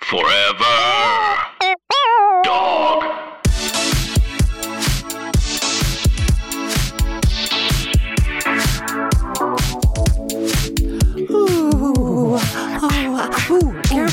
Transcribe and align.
Forever. 0.00 0.95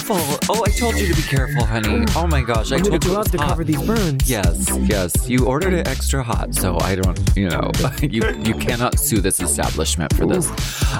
Careful. 0.03 0.37
Oh, 0.49 0.63
I 0.65 0.69
told 0.69 0.97
you 0.97 1.07
to 1.07 1.15
be 1.15 1.21
careful, 1.21 1.65
honey. 1.65 2.05
Oh 2.15 2.27
my 2.27 2.41
gosh, 2.41 2.71
I 2.71 2.77
I'm 2.77 2.83
told 2.83 3.05
you 3.05 3.17
out 3.17 3.31
to 3.31 3.37
hot. 3.37 3.49
cover 3.49 3.63
these 3.63 3.81
burns. 3.81 4.29
Yes, 4.29 4.69
yes. 4.81 5.29
You 5.29 5.45
ordered 5.45 5.73
it 5.73 5.87
extra 5.87 6.23
hot, 6.23 6.53
so 6.53 6.77
I 6.79 6.95
don't, 6.95 7.19
you 7.35 7.49
know, 7.49 7.71
you 8.01 8.21
you 8.39 8.53
cannot 8.55 8.99
sue 8.99 9.21
this 9.21 9.39
establishment 9.39 10.13
for 10.13 10.25
this. 10.25 10.49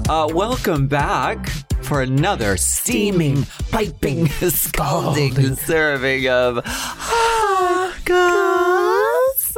Uh, 0.09 0.27
welcome 0.33 0.87
back 0.87 1.49
for 1.83 2.01
another 2.01 2.55
steaming, 2.55 3.43
piping, 3.71 4.27
scalding 4.29 5.55
serving 5.55 6.29
of 6.29 6.61
hot 6.65 7.99
goss. 8.05 9.57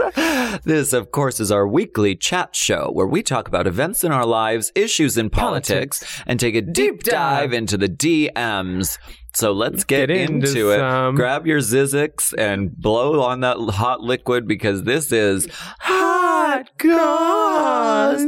This, 0.63 0.93
of 0.93 1.11
course, 1.11 1.39
is 1.39 1.51
our 1.51 1.67
weekly 1.67 2.15
chat 2.15 2.55
show 2.55 2.89
where 2.91 3.05
we 3.05 3.21
talk 3.21 3.47
about 3.47 3.67
events 3.67 4.03
in 4.03 4.11
our 4.11 4.25
lives, 4.25 4.71
issues 4.75 5.17
in 5.17 5.29
politics, 5.29 6.03
and 6.25 6.39
take 6.39 6.55
a 6.55 6.61
deep 6.61 7.03
dive 7.03 7.53
into 7.53 7.77
the 7.77 7.87
DMs. 7.87 8.97
So 9.35 9.51
let's 9.51 9.83
get, 9.83 10.07
Get 10.07 10.11
into 10.11 10.47
into 10.47 10.71
it. 10.71 10.77
some- 10.79 11.15
Grab 11.15 11.45
your 11.45 11.59
Zizix 11.59 12.33
and 12.37 12.75
blow 12.75 13.21
on 13.21 13.41
that 13.41 13.57
hot 13.57 13.99
liquid 14.01 14.47
because 14.47 14.83
this 14.83 15.11
is 15.11 15.47
hot 15.79 16.69
goss. 16.77 18.25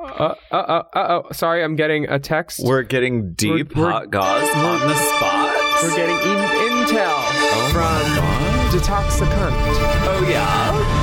Uh, 0.00 0.34
uh, 0.50 0.54
uh, 0.54 0.56
uh, 0.56 0.82
oh, 0.94 1.22
sorry, 1.32 1.62
I'm 1.62 1.76
getting 1.76 2.08
a 2.08 2.18
text. 2.18 2.60
We're 2.64 2.82
getting 2.82 3.32
deep 3.34 3.74
We're- 3.76 3.90
hot 3.90 4.10
goss 4.10 4.42
on 4.54 4.80
the 4.88 4.94
spot. 4.94 5.54
We're 5.82 5.96
getting 5.96 6.14
in- 6.16 6.86
intel 6.86 7.18
from 7.72 8.02
Detox 8.70 9.20
Icunt. 9.20 9.52
Oh 10.10 10.26
yeah. 10.28 10.97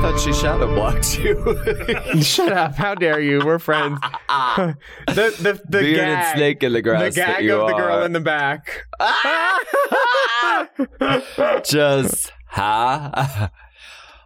I 0.00 0.12
thought 0.12 0.20
she 0.20 0.32
shadow 0.32 0.66
blocked 0.74 1.18
you. 1.18 2.22
Shut 2.22 2.50
up! 2.50 2.74
How 2.74 2.94
dare 2.94 3.20
you? 3.20 3.44
We're 3.44 3.58
friends. 3.58 4.00
the 4.30 4.74
the 5.06 5.60
the 5.68 5.78
Bearded 5.78 5.96
gag, 5.96 6.36
snake 6.36 6.62
in 6.62 6.72
the 6.72 6.80
grass. 6.80 7.14
the 7.14 7.20
gag 7.20 7.46
of 7.50 7.66
the 7.68 7.74
girl 7.74 8.02
in 8.04 8.12
the 8.14 8.20
back. 8.20 8.86
just 11.66 12.32
ha. 12.46 13.50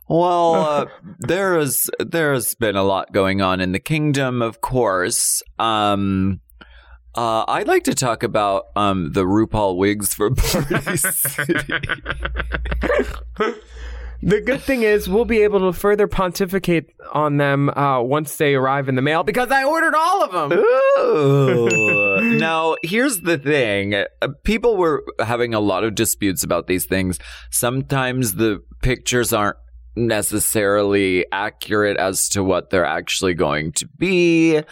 Well, 0.09 0.55
uh, 0.55 0.87
there 1.19 1.59
is 1.59 1.91
there 1.99 2.35
has 2.35 2.55
been 2.55 2.77
a 2.77 2.85
lot 2.85 3.12
going 3.12 3.43
on 3.43 3.61
in 3.61 3.73
the 3.73 3.81
kingdom, 3.81 4.43
of 4.43 4.61
course. 4.61 5.43
Um, 5.59 6.41
uh, 7.17 7.45
I'd 7.49 7.67
like 7.67 7.83
to 7.85 7.95
talk 7.95 8.23
about 8.23 8.67
um, 8.77 9.11
the 9.11 9.25
RuPaul 9.25 9.77
wigs 9.77 10.15
for 10.15 10.31
Party 10.31 10.97
City. 10.99 11.55
The 14.27 14.41
good 14.41 14.62
thing 14.62 14.83
is 14.83 15.07
we'll 15.07 15.27
be 15.27 15.43
able 15.43 15.61
to 15.71 15.79
further 15.79 16.07
pontificate 16.09 16.87
on 17.12 17.37
them 17.37 17.69
uh, 17.69 18.01
once 18.01 18.37
they 18.37 18.55
arrive 18.55 18.89
in 18.89 18.95
the 18.95 19.03
mail 19.03 19.23
because 19.23 19.51
I 19.51 19.65
ordered 19.65 19.95
all 19.95 20.23
of 20.25 20.33
them. 20.51 20.59
Ooh. 20.59 22.21
now, 22.39 22.77
here's 22.83 23.21
the 23.21 23.37
thing. 23.37 23.95
Uh, 23.95 24.07
People 24.45 24.77
were 24.79 25.05
having 25.19 25.53
a 25.53 25.61
lot 25.61 25.85
of 25.85 25.95
disputes 25.95 26.43
about 26.43 26.67
these 26.69 26.87
things. 26.87 27.19
Sometimes 27.51 28.35
the 28.35 28.62
pictures 28.83 29.35
aren't 29.35 29.59
necessarily 29.95 31.27
accurate 31.31 31.99
as 31.99 32.29
to 32.31 32.43
what 32.43 32.71
they're 32.71 32.87
actually 32.87 33.35
going 33.35 33.73
to 33.73 33.87
be. 33.99 34.62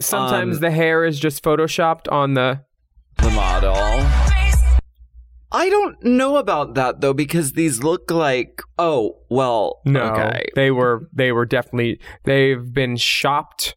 Sometimes 0.00 0.56
Um, 0.56 0.60
the 0.62 0.70
hair 0.70 1.04
is 1.04 1.20
just 1.20 1.44
photoshopped 1.44 2.10
on 2.10 2.34
the. 2.34 2.62
The 3.18 3.30
model. 3.30 3.93
I 5.54 5.70
don't 5.70 6.02
know 6.02 6.36
about 6.36 6.74
that 6.74 7.00
though 7.00 7.14
because 7.14 7.52
these 7.52 7.82
look 7.82 8.10
like 8.10 8.60
oh 8.78 9.18
well 9.30 9.80
No, 9.86 10.12
okay 10.12 10.46
they 10.54 10.70
were 10.70 11.08
they 11.12 11.30
were 11.32 11.46
definitely 11.46 12.00
they've 12.24 12.72
been 12.72 12.96
shopped, 12.96 13.76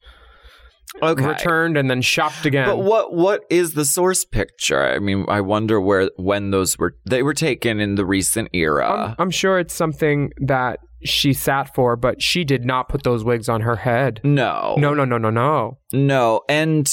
okay 1.04 1.26
returned, 1.28 1.78
and 1.78 1.90
then 1.90 2.02
shopped 2.02 2.46
again. 2.46 2.68
But 2.68 2.80
what 2.80 3.14
what 3.14 3.44
is 3.50 3.74
the 3.74 3.86
source 3.86 4.26
picture? 4.26 4.84
I 4.84 5.00
mean, 5.00 5.26
I 5.28 5.42
wonder 5.42 5.80
where 5.80 6.10
when 6.16 6.50
those 6.52 6.78
were 6.80 6.96
they 7.06 7.22
were 7.22 7.36
taken 7.36 7.80
in 7.80 7.96
the 7.96 8.06
recent 8.06 8.50
era. 8.54 8.90
I'm, 8.90 9.16
I'm 9.20 9.32
sure 9.32 9.59
it's 9.59 9.74
something 9.74 10.32
that 10.42 10.80
she 11.04 11.32
sat 11.32 11.76
for, 11.76 11.96
but 11.96 12.24
she 12.24 12.44
did 12.44 12.66
not 12.66 12.90
put 12.90 13.04
those 13.04 13.24
wigs 13.24 13.48
on 13.48 13.62
her 13.62 13.76
head. 13.76 14.20
no, 14.24 14.74
No, 14.80 14.96
no, 14.96 15.06
no, 15.06 15.20
no, 15.20 15.30
no. 15.30 15.78
no, 15.94 16.42
and 16.50 16.92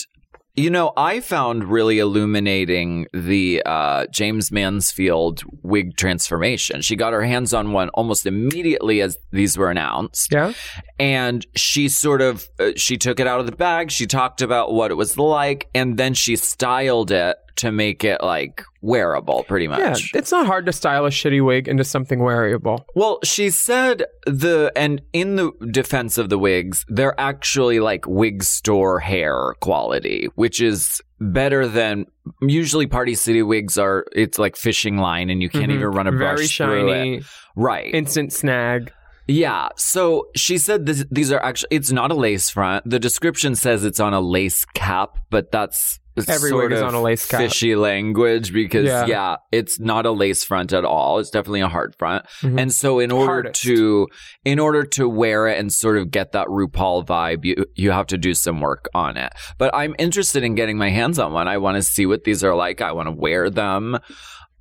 you 0.57 0.71
know, 0.71 0.93
I 0.97 1.19
found 1.21 1.65
really 1.65 1.99
illuminating 1.99 3.09
the 3.13 3.61
uh, 3.67 4.07
Jaymes 4.07 4.53
Mansfield 4.53 5.43
wig 5.63 5.97
transformation. 5.97 6.81
She 6.81 6.95
got 6.95 7.13
her 7.13 7.25
hands 7.25 7.53
on 7.53 7.73
one 7.73 7.89
almost 7.91 8.25
immediately 8.25 9.01
as 9.01 9.19
these 9.33 9.59
were 9.59 9.71
announced. 9.71 10.33
Yeah. 10.33 10.53
and 10.99 11.45
she 11.57 11.89
sort 11.89 12.23
of 12.23 12.49
uh, 12.61 12.71
she 12.77 12.97
took 12.97 13.19
it 13.19 13.27
out 13.27 13.41
of 13.41 13.47
the 13.47 13.57
bag 13.57 13.91
she 13.91 14.07
talked 14.07 14.43
about 14.43 14.73
what 14.73 14.91
it 14.91 14.95
was 14.95 15.19
like 15.19 15.69
and 15.75 15.97
then 15.97 16.15
she 16.15 16.37
styled 16.37 17.11
it 17.11 17.37
to 17.57 17.71
make 17.73 18.05
it 18.05 18.23
like 18.23 18.65
wearable 18.83 19.45
pretty 19.45 19.67
much 19.69 19.81
Yeah, 20.13 20.19
it's 20.19 20.31
not 20.33 20.47
hard 20.47 20.67
to 20.67 20.73
style 20.73 21.07
a 21.07 21.11
shitty 21.11 21.45
wig 21.45 21.69
into 21.69 21.85
something 21.85 22.19
wearable. 22.21 22.85
well 22.95 23.19
she 23.25 23.51
said 23.51 24.05
the 24.27 24.73
and 24.77 25.01
in 25.13 25.37
the 25.37 25.53
defense 25.71 26.19
of 26.19 26.29
the 26.29 26.39
wigs 26.39 26.85
they're 26.89 27.19
actually 27.19 27.81
like 27.81 28.07
wig 28.07 28.43
store 28.43 29.01
hair 29.01 29.55
quality 29.61 30.29
which 30.35 30.61
is 30.61 31.01
better 31.21 31.67
than 31.67 32.05
usually 32.43 32.87
party 32.87 33.15
city 33.15 33.43
wigs 33.43 33.79
are 33.79 34.05
it's 34.13 34.39
like 34.39 34.57
fishing 34.57 34.99
line 34.99 35.31
and 35.31 35.43
you 35.43 35.49
can't 35.49 35.71
Mhm. 35.71 35.75
even 35.77 35.89
run 35.89 36.07
a 36.07 36.13
brush 36.13 36.37
Very 36.37 36.47
through 36.49 36.89
shiny, 36.89 37.17
it 37.19 37.25
right 37.57 37.95
instant 37.95 38.33
snag. 38.33 38.93
Yeah. 39.27 39.69
So 39.77 40.29
she 40.37 40.59
said 40.59 40.87
this, 40.87 41.05
these 41.11 41.33
are 41.33 41.43
actually, 41.43 41.69
it's 41.77 41.91
not 41.93 42.11
a 42.11 42.15
lace 42.15 42.51
front. 42.51 42.89
The 42.89 42.99
description 42.99 43.55
says 43.55 43.85
it's 43.85 44.01
on 44.01 44.13
a 44.15 44.21
lace 44.21 44.65
cap, 44.75 45.19
but 45.31 45.51
that's 45.51 45.99
Every 46.29 46.51
sort 46.51 46.73
of 46.73 46.81
on 46.85 46.95
a 46.95 47.03
lace 47.03 47.27
cap. 47.27 47.41
Fishy 47.41 47.75
language 47.75 48.53
because, 48.53 48.87
Yeah. 48.87 49.07
yeah. 49.07 49.37
it's 49.51 49.81
not 49.81 50.07
a 50.07 50.13
lace 50.13 50.45
front 50.45 50.73
at 50.73 50.85
all. 50.85 51.19
It's 51.19 51.31
definitely 51.31 51.63
a 51.63 51.69
hard 51.69 51.97
front. 51.97 52.25
Mhm. 52.43 52.61
And 52.61 52.73
so 52.73 53.01
in 53.01 53.11
order 53.11 53.27
Hardest. 53.33 53.63
to, 53.63 54.07
in 54.45 54.61
order 54.61 54.85
to 54.85 55.09
wear 55.09 55.49
it 55.49 55.59
and 55.59 55.73
sort 55.73 55.97
of 55.99 56.13
get 56.13 56.31
that 56.31 56.47
RuPaul 56.47 57.05
vibe, 57.05 57.45
you, 57.45 57.65
you 57.75 57.91
have 57.91 58.07
to 58.09 58.17
do 58.19 58.33
some 58.33 58.61
work 58.61 58.89
on 58.95 59.17
it. 59.17 59.33
But 59.59 59.75
I'm 59.75 59.97
interested 59.99 60.45
in 60.45 60.55
getting 60.55 60.79
my 60.79 60.91
hands 60.91 61.19
on 61.19 61.33
one. 61.33 61.49
I 61.49 61.57
want 61.59 61.79
to 61.79 61.83
see 61.83 62.07
what 62.07 62.23
these 62.23 62.45
are 62.45 62.55
like. 62.55 62.81
I 62.81 62.93
want 62.93 63.09
to 63.09 63.13
wear 63.13 63.51
them. 63.51 63.99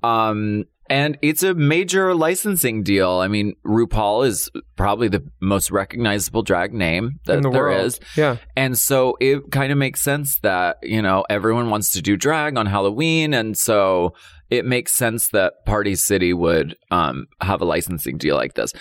Um, 0.02 0.64
and 0.90 1.16
it's 1.22 1.42
a 1.42 1.54
major 1.54 2.14
licensing 2.14 2.82
deal. 2.82 3.10
I 3.10 3.28
mean, 3.28 3.54
RuPaul 3.64 4.26
is 4.26 4.50
probably 4.76 5.08
the 5.08 5.24
most 5.40 5.70
recognizable 5.70 6.42
drag 6.42 6.74
name 6.74 7.20
that 7.26 7.38
in 7.38 7.42
the 7.42 7.50
there 7.50 7.62
world. 7.62 7.86
is. 7.86 8.00
Yeah. 8.16 8.36
And 8.56 8.78
so 8.78 9.16
it 9.20 9.50
kind 9.50 9.72
of 9.72 9.78
makes 9.78 10.02
sense 10.02 10.38
that, 10.40 10.78
you 10.82 11.00
know, 11.00 11.24
everyone 11.30 11.70
wants 11.70 11.92
to 11.92 12.02
do 12.02 12.16
drag 12.16 12.58
on 12.58 12.66
Halloween. 12.66 13.32
And 13.32 13.56
so 13.56 14.14
it 14.50 14.66
makes 14.66 14.92
sense 14.92 15.28
that 15.28 15.64
Party 15.64 15.94
City 15.94 16.34
would 16.34 16.76
um, 16.90 17.26
have 17.40 17.62
a 17.62 17.64
licensing 17.64 18.18
deal 18.18 18.36
like 18.36 18.54
this. 18.54 18.72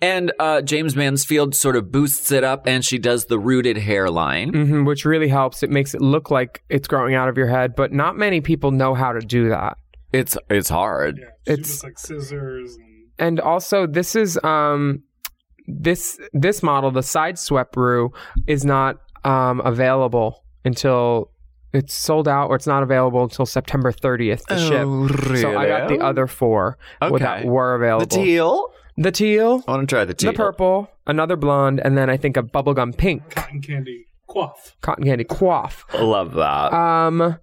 And 0.00 0.32
uh, 0.40 0.62
Jaymes 0.64 0.96
Mansfield 0.96 1.54
sort 1.54 1.76
of 1.76 1.92
boosts 1.92 2.32
it 2.32 2.42
up, 2.42 2.66
and 2.66 2.84
she 2.84 2.98
does 2.98 3.26
the 3.26 3.38
rooted 3.38 3.76
hairline. 3.76 4.48
hmm 4.52 4.84
which 4.84 5.04
really 5.04 5.28
helps. 5.28 5.62
It 5.62 5.70
makes 5.70 5.94
it 5.94 6.00
look 6.00 6.28
like 6.28 6.62
it's 6.68 6.88
growing 6.88 7.14
out 7.14 7.28
of 7.28 7.36
your 7.36 7.46
head, 7.46 7.76
but 7.76 7.92
not 7.92 8.16
many 8.16 8.40
people 8.40 8.72
know 8.72 8.94
how 8.94 9.12
to 9.12 9.20
do 9.20 9.48
that. 9.50 9.76
It's 10.12 10.36
it's 10.50 10.68
hard. 10.68 11.18
Yeah, 11.18 11.26
she 11.46 11.52
It's- 11.54 11.68
was 11.68 11.84
like 11.84 11.98
scissors 11.98 12.76
and 12.76 12.88
And 13.18 13.40
also, 13.40 13.86
this 13.86 14.14
is 14.16 14.38
um, 14.44 15.02
this 15.66 16.18
this 16.32 16.62
model, 16.62 16.90
the 16.90 17.02
side 17.02 17.38
swept 17.38 17.76
roux, 17.76 18.10
is 18.46 18.64
not 18.64 18.96
um, 19.24 19.60
available 19.64 20.44
until 20.64 21.30
it's 21.72 21.94
sold 21.94 22.28
out, 22.28 22.48
or 22.50 22.56
it's 22.56 22.66
not 22.66 22.82
available 22.82 23.22
until 23.22 23.46
September 23.46 23.92
30th 23.92 24.44
to 24.46 24.58
ship. 24.58 24.84
Really? 25.26 25.40
So 25.40 25.56
I 25.56 25.66
got 25.66 25.88
the 25.88 25.98
other 26.00 26.26
four 26.26 26.76
okay. 27.00 27.18
that 27.18 27.44
were 27.46 27.74
available. 27.74 28.06
the 28.06 28.24
teal. 28.24 28.72
The 28.98 29.10
teal, 29.10 29.64
I 29.66 29.70
want 29.70 29.88
to 29.88 29.94
try 29.96 30.04
the 30.04 30.12
teal. 30.12 30.32
the 30.32 30.36
purple, 30.36 30.90
another 31.06 31.34
blonde, 31.34 31.80
and 31.82 31.96
then 31.96 32.10
I 32.10 32.18
think 32.18 32.36
a 32.36 32.42
bubblegum 32.42 32.94
pink, 32.94 33.30
cotton 33.30 33.62
candy 33.62 34.04
quaff. 34.26 34.76
cotton 34.82 35.04
candy 35.04 35.24
quaff. 35.24 35.86
I 35.94 36.02
love 36.02 36.34
that. 36.34 36.74
Um, 36.74 37.38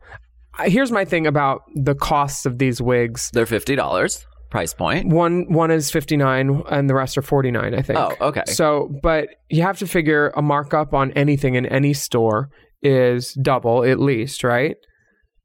here's 0.65 0.91
my 0.91 1.05
thing 1.05 1.27
about 1.27 1.61
the 1.75 1.95
costs 1.95 2.45
of 2.45 2.57
these 2.57 2.81
wigs. 2.81 3.29
They're 3.33 3.45
fifty 3.45 3.75
dollars 3.75 4.25
price 4.49 4.73
point. 4.73 5.07
One 5.09 5.45
one 5.53 5.69
is 5.69 5.91
59 5.91 6.63
and 6.71 6.89
the 6.89 6.95
rest 6.95 7.15
are 7.19 7.21
49, 7.21 7.75
I 7.75 7.81
think. 7.83 7.99
Oh, 7.99 8.15
okay. 8.19 8.41
So, 8.47 8.89
but 9.03 9.29
you 9.49 9.61
have 9.61 9.77
to 9.77 9.85
figure 9.87 10.29
a 10.35 10.41
markup 10.41 10.91
on 10.93 11.11
anything 11.11 11.53
in 11.53 11.67
any 11.67 11.93
store 11.93 12.49
is 12.81 13.33
double 13.35 13.83
at 13.83 13.99
least, 13.99 14.43
right? 14.43 14.75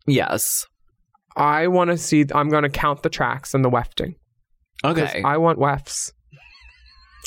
Yes. 0.07 0.67
I 1.37 1.67
want 1.67 1.91
to 1.91 1.99
see 1.99 2.25
I'm 2.35 2.49
going 2.49 2.63
to 2.63 2.71
count 2.71 3.03
the 3.03 3.11
tracks 3.11 3.53
and 3.53 3.63
the 3.63 3.69
wefting. 3.71 4.15
Okay. 4.85 5.23
I 5.23 5.37
want 5.37 5.59
wefts. 5.59 6.13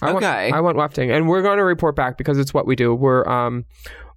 I 0.01 0.13
want- 0.13 0.25
Okay. 0.25 0.51
I 0.51 0.59
want 0.61 0.77
wefting 0.77 1.11
and 1.15 1.27
we're 1.27 1.41
going 1.43 1.57
to 1.57 1.63
report 1.63 1.95
back 1.95 2.17
because 2.17 2.39
it's 2.39 2.53
what 2.55 2.65
we 2.65 2.75
do. 2.75 2.95
We're 2.95 3.27
um 3.27 3.65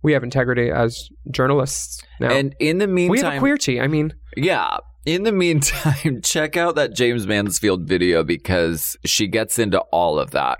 we 0.03 0.13
have 0.13 0.23
integrity 0.25 0.71
as 0.71 1.09
journalists 1.31 2.03
now. 2.21 2.31
and 2.31 2.55
in 2.59 2.79
the 2.79 2.87
meantime, 2.87 3.11
we 3.11 3.19
have 3.19 3.27
a 3.27 3.31
meantime, 3.31 3.41
queer 3.41 3.57
tea. 3.59 3.81
I 3.81 3.87
mean, 3.87 4.15
yeah. 4.37 4.79
In 5.07 5.23
the 5.23 5.33
meantime, 5.33 6.21
check 6.25 6.57
out 6.57 6.75
that 6.75 6.95
Jaymes 6.95 7.27
Mansfield 7.27 7.89
video 7.89 8.23
because 8.23 8.97
she 9.05 9.27
gets 9.27 9.59
into 9.59 9.81
all 9.93 10.19
of 10.19 10.33
that. 10.33 10.59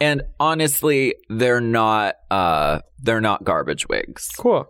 And 0.00 0.22
honestly, 0.38 1.14
they're 1.28 1.60
not 1.60 2.14
uh 2.30 2.80
they're 3.02 3.20
not 3.20 3.44
garbage 3.44 3.88
wigs. 3.88 4.28
cool. 4.38 4.66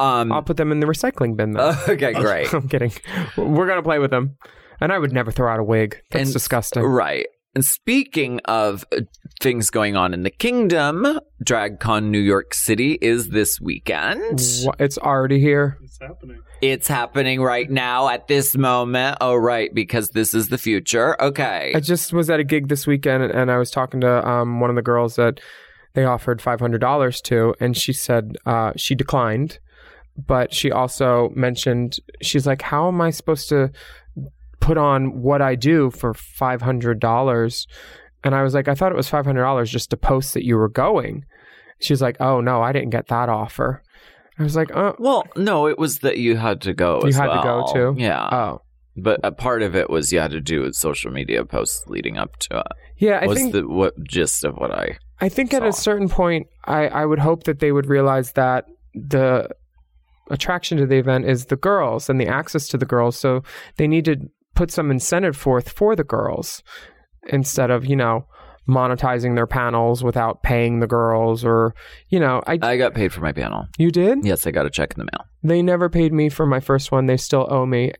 Um 0.00 0.32
I'll 0.32 0.42
put 0.42 0.56
them 0.56 0.72
in 0.72 0.80
the 0.80 0.86
recycling 0.86 1.36
bin 1.36 1.52
then. 1.52 1.76
okay, 1.88 2.12
great. 2.12 2.52
I'm 2.54 2.68
kidding. 2.68 2.92
We're 3.36 3.66
going 3.66 3.78
to 3.78 3.82
play 3.82 3.98
with 3.98 4.10
them. 4.10 4.36
And 4.80 4.92
I 4.92 4.98
would 4.98 5.12
never 5.12 5.30
throw 5.30 5.52
out 5.52 5.60
a 5.60 5.64
wig. 5.64 6.00
That's 6.10 6.24
And- 6.28 6.32
disgusting. 6.32 6.82
Right. 6.82 7.26
And 7.54 7.64
speaking 7.64 8.40
of 8.46 8.84
uh, 8.92 9.02
things 9.40 9.70
going 9.70 9.96
on 9.96 10.12
in 10.12 10.22
the 10.24 10.30
kingdom, 10.30 11.20
DragCon 11.44 12.04
New 12.04 12.18
York 12.18 12.52
City 12.54 12.98
is 13.00 13.28
this 13.28 13.60
weekend. 13.60 14.40
Wha- 14.64 14.74
It's 14.78 14.98
already 14.98 15.38
here. 15.40 15.78
It's 15.82 15.98
happening. 16.00 16.40
It's 16.60 16.88
happening 16.88 17.40
right 17.42 17.70
now 17.70 18.08
at 18.08 18.26
this 18.26 18.56
moment. 18.56 19.18
Oh, 19.20 19.36
right, 19.36 19.72
because 19.72 20.10
this 20.10 20.34
is 20.34 20.48
the 20.48 20.58
future. 20.58 21.20
Okay. 21.22 21.72
I 21.76 21.80
just 21.80 22.12
was 22.12 22.28
at 22.30 22.40
a 22.40 22.44
gig 22.44 22.68
this 22.68 22.86
weekend 22.86 23.22
and 23.24 23.50
I 23.50 23.58
was 23.58 23.70
talking 23.70 24.00
to 24.00 24.26
um, 24.26 24.60
one 24.60 24.70
of 24.70 24.76
the 24.76 24.82
girls 24.82 25.16
that 25.16 25.40
they 25.92 26.04
offered 26.04 26.40
$500 26.40 27.22
to, 27.22 27.54
and 27.60 27.76
she 27.76 27.92
said 27.92 28.36
uh, 28.46 28.72
she 28.76 28.94
declined. 28.96 29.58
But 30.16 30.54
she 30.54 30.70
also 30.70 31.30
mentioned, 31.34 31.98
she's 32.22 32.46
like, 32.46 32.62
How 32.62 32.86
am 32.88 33.00
I 33.00 33.10
supposed 33.10 33.48
to 33.48 33.70
put 34.64 34.78
on 34.78 35.20
what 35.20 35.42
I 35.42 35.54
do 35.54 35.90
for 35.90 36.14
$500? 36.14 37.66
And 38.24 38.34
I 38.34 38.42
was 38.42 38.54
like, 38.54 38.66
I 38.66 38.74
thought 38.74 38.92
it 38.92 38.96
was 38.96 39.10
$500 39.10 39.66
just 39.66 39.90
to 39.90 39.96
post 39.96 40.34
that 40.34 40.44
you 40.44 40.56
were 40.56 40.68
going. 40.68 41.24
She's 41.80 42.00
like, 42.00 42.16
Oh, 42.20 42.40
no, 42.40 42.62
I 42.62 42.72
didn't 42.72 42.90
get 42.90 43.08
that 43.08 43.28
offer. 43.28 43.82
I 44.38 44.42
was 44.42 44.56
like, 44.56 44.74
Oh, 44.74 44.96
well, 44.98 45.24
no, 45.36 45.66
it 45.66 45.78
was 45.78 45.98
that 45.98 46.18
you 46.18 46.36
had 46.36 46.62
to 46.62 46.72
go. 46.72 47.02
You 47.04 47.12
had 47.12 47.26
to 47.26 47.42
go 47.42 47.56
well. 47.58 47.72
too? 47.72 47.94
Yeah. 47.98 48.28
oh. 48.32 48.62
but 48.96 49.20
a 49.22 49.32
part 49.32 49.62
of 49.62 49.76
it 49.76 49.90
was 49.90 50.12
you 50.12 50.20
had 50.20 50.30
to 50.30 50.40
do 50.40 50.62
with 50.62 50.74
social 50.74 51.10
media 51.10 51.44
posts 51.44 51.86
leading 51.86 52.16
up 52.16 52.38
to 52.38 52.60
it. 52.60 52.66
Yeah, 52.96 53.18
I 53.22 53.26
was 53.26 53.38
think 53.38 53.52
the 53.52 53.68
what 53.68 53.92
gist 54.04 54.44
of 54.44 54.56
what 54.56 54.70
I 54.70 54.96
I 55.20 55.28
think 55.28 55.52
at 55.52 55.64
a 55.64 55.72
certain 55.72 56.08
point, 56.08 56.46
I, 56.64 56.88
I 56.88 57.04
would 57.04 57.18
hope 57.18 57.44
that 57.44 57.58
they 57.58 57.72
would 57.72 57.86
realize 57.86 58.32
that 58.32 58.64
the 58.94 59.48
attraction 60.30 60.78
to 60.78 60.86
the 60.86 60.96
event 60.96 61.26
is 61.26 61.46
the 61.46 61.56
girls 61.56 62.08
and 62.08 62.20
the 62.20 62.28
access 62.28 62.68
to 62.68 62.78
the 62.78 62.86
girls. 62.86 63.16
So 63.16 63.42
they 63.76 63.86
need 63.86 64.04
to 64.06 64.16
put 64.54 64.70
some 64.70 64.90
incentive 64.90 65.36
forth 65.36 65.70
for 65.70 65.96
the 65.96 66.04
girls 66.04 66.62
instead 67.28 67.70
of, 67.70 67.84
you 67.86 67.96
know, 67.96 68.26
monetizing 68.68 69.34
their 69.34 69.46
panels 69.46 70.02
without 70.02 70.42
paying 70.42 70.80
the 70.80 70.86
girls 70.86 71.44
or, 71.44 71.74
you 72.08 72.18
know, 72.18 72.42
I, 72.46 72.58
I 72.62 72.76
got 72.76 72.94
paid 72.94 73.12
for 73.12 73.20
my 73.20 73.32
panel. 73.32 73.66
you 73.78 73.90
did? 73.90 74.24
Yes, 74.24 74.46
I 74.46 74.50
got 74.52 74.66
a 74.66 74.70
check 74.70 74.92
in 74.94 74.98
the 74.98 75.04
mail. 75.12 75.26
They 75.42 75.60
never 75.62 75.88
paid 75.90 76.12
me 76.12 76.28
for 76.30 76.46
my 76.46 76.60
first 76.60 76.90
one. 76.90 77.06
They 77.06 77.16
still 77.18 77.46
owe 77.50 77.66
me. 77.66 77.92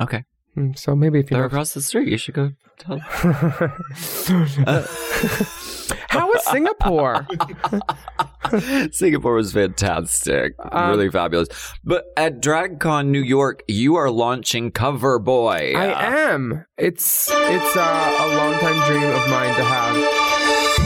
Okay. 0.00 0.24
Hmm, 0.54 0.72
So 0.74 0.96
maybe 0.96 1.20
if 1.20 1.30
you 1.30 1.36
They're 1.36 1.42
know. 1.42 1.46
across 1.46 1.74
the 1.74 1.82
street. 1.82 2.08
You 2.08 2.16
should 2.16 2.34
go 2.34 2.50
tell 2.78 2.98
How 6.08 6.26
was 6.26 6.44
Singapore? 6.46 7.26
Singapore 8.92 9.34
was 9.34 9.52
fantastic, 9.52 10.54
Um, 10.72 10.90
really 10.90 11.10
fabulous. 11.10 11.48
But 11.84 12.04
at 12.16 12.40
DragCon 12.40 13.06
New 13.08 13.22
York, 13.22 13.62
you 13.68 13.96
are 13.96 14.10
launching 14.10 14.70
Cover 14.70 15.18
Boy. 15.18 15.74
I 15.76 16.30
am. 16.30 16.64
It's 16.76 17.30
it's 17.30 17.76
uh, 17.76 18.16
a 18.20 18.36
long 18.36 18.58
time 18.60 18.86
dream 18.90 19.04
of 19.10 19.28
mine 19.30 19.54
to 19.54 19.64
have 19.64 20.27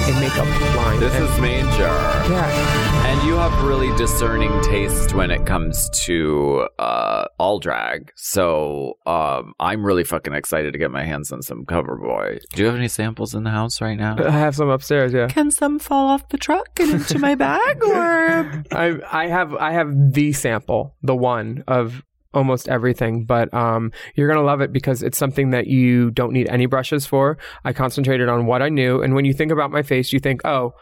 a 0.08 0.20
makeup 0.20 0.46
line. 0.76 1.00
This 1.00 1.14
And- 1.14 1.24
is 1.24 1.40
major, 1.40 1.82
yeah. 1.82 3.06
and 3.06 3.26
you 3.26 3.34
have 3.34 3.52
really 3.64 3.94
discerning 3.96 4.50
taste 4.62 5.14
when 5.14 5.30
it 5.30 5.46
comes 5.46 5.88
to 6.04 6.68
uh, 6.78 7.24
all 7.38 7.58
drag. 7.58 8.12
So 8.16 8.94
um, 9.06 9.54
I'm 9.60 9.84
really 9.84 10.04
fucking 10.04 10.32
excited 10.34 10.72
to 10.72 10.78
get 10.78 10.90
my 10.90 11.04
hands 11.04 11.30
on 11.32 11.42
some 11.42 11.64
Cover 11.64 11.96
Boy. 11.96 12.38
Do 12.54 12.62
you 12.62 12.66
have 12.66 12.76
any 12.76 12.88
samples 12.88 13.34
in 13.34 13.44
the 13.44 13.50
house 13.50 13.80
right 13.80 13.96
now? 13.98 14.16
I 14.18 14.30
have 14.30 14.54
some 14.56 14.68
upstairs. 14.68 15.12
Yeah. 15.12 15.26
Can 15.28 15.50
some 15.50 15.78
fall 15.78 16.08
off 16.08 16.28
the 16.28 16.38
truck 16.38 16.78
and 16.80 16.90
into 16.92 17.18
my 17.18 17.34
bag, 17.34 17.82
or 17.84 18.62
I 18.72 18.98
I 19.10 19.26
have 19.28 19.54
I 19.54 19.72
have 19.72 19.88
the 20.12 20.32
sample, 20.32 20.96
the 21.02 21.16
one 21.16 21.64
of 21.66 22.02
almost 22.34 22.68
everything, 22.68 23.24
but 23.24 23.52
um, 23.54 23.92
you're 24.14 24.28
gonna 24.28 24.42
love 24.42 24.60
it 24.60 24.72
because 24.72 25.02
it's 25.02 25.18
something 25.18 25.50
that 25.50 25.66
you 25.66 26.10
don't 26.10 26.32
need 26.32 26.48
any 26.48 26.66
brushes 26.66 27.06
for. 27.06 27.38
I 27.64 27.72
concentrated 27.72 28.28
on 28.28 28.46
what 28.46 28.62
I 28.62 28.68
knew, 28.68 29.02
and 29.02 29.14
when 29.14 29.24
you 29.24 29.32
think 29.32 29.52
about 29.52 29.70
my 29.70 29.82
face, 29.82 30.12
you 30.12 30.18
think, 30.18 30.40
oh, 30.44 30.74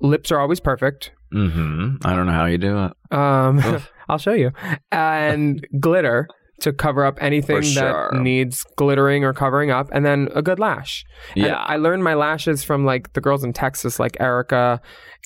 lips 0.00 0.30
are 0.30 0.40
always 0.40 0.60
perfect. 0.60 1.12
hmm 1.32 1.96
I 2.04 2.14
don't 2.14 2.26
know 2.26 2.32
how 2.32 2.46
you 2.46 2.58
do 2.58 2.84
it. 2.84 2.92
Um, 3.16 3.82
I'll 4.08 4.18
show 4.18 4.32
you. 4.32 4.52
And 4.90 5.66
glitter 5.78 6.28
to 6.60 6.72
cover 6.72 7.04
up 7.04 7.16
anything 7.20 7.62
sure. 7.62 8.10
that 8.12 8.20
needs 8.20 8.64
glittering 8.76 9.24
or 9.24 9.32
covering 9.32 9.70
up, 9.70 9.88
and 9.92 10.04
then 10.04 10.28
a 10.34 10.42
good 10.42 10.58
lash. 10.58 11.04
And 11.36 11.46
Yeah. 11.46 11.56
I 11.56 11.76
learned 11.76 12.02
my 12.04 12.14
lashes 12.14 12.64
from 12.64 12.84
like 12.84 13.12
the 13.12 13.20
girls 13.20 13.44
in 13.44 13.52
Texas, 13.52 14.00
like 14.00 14.16
Erica 14.20 14.80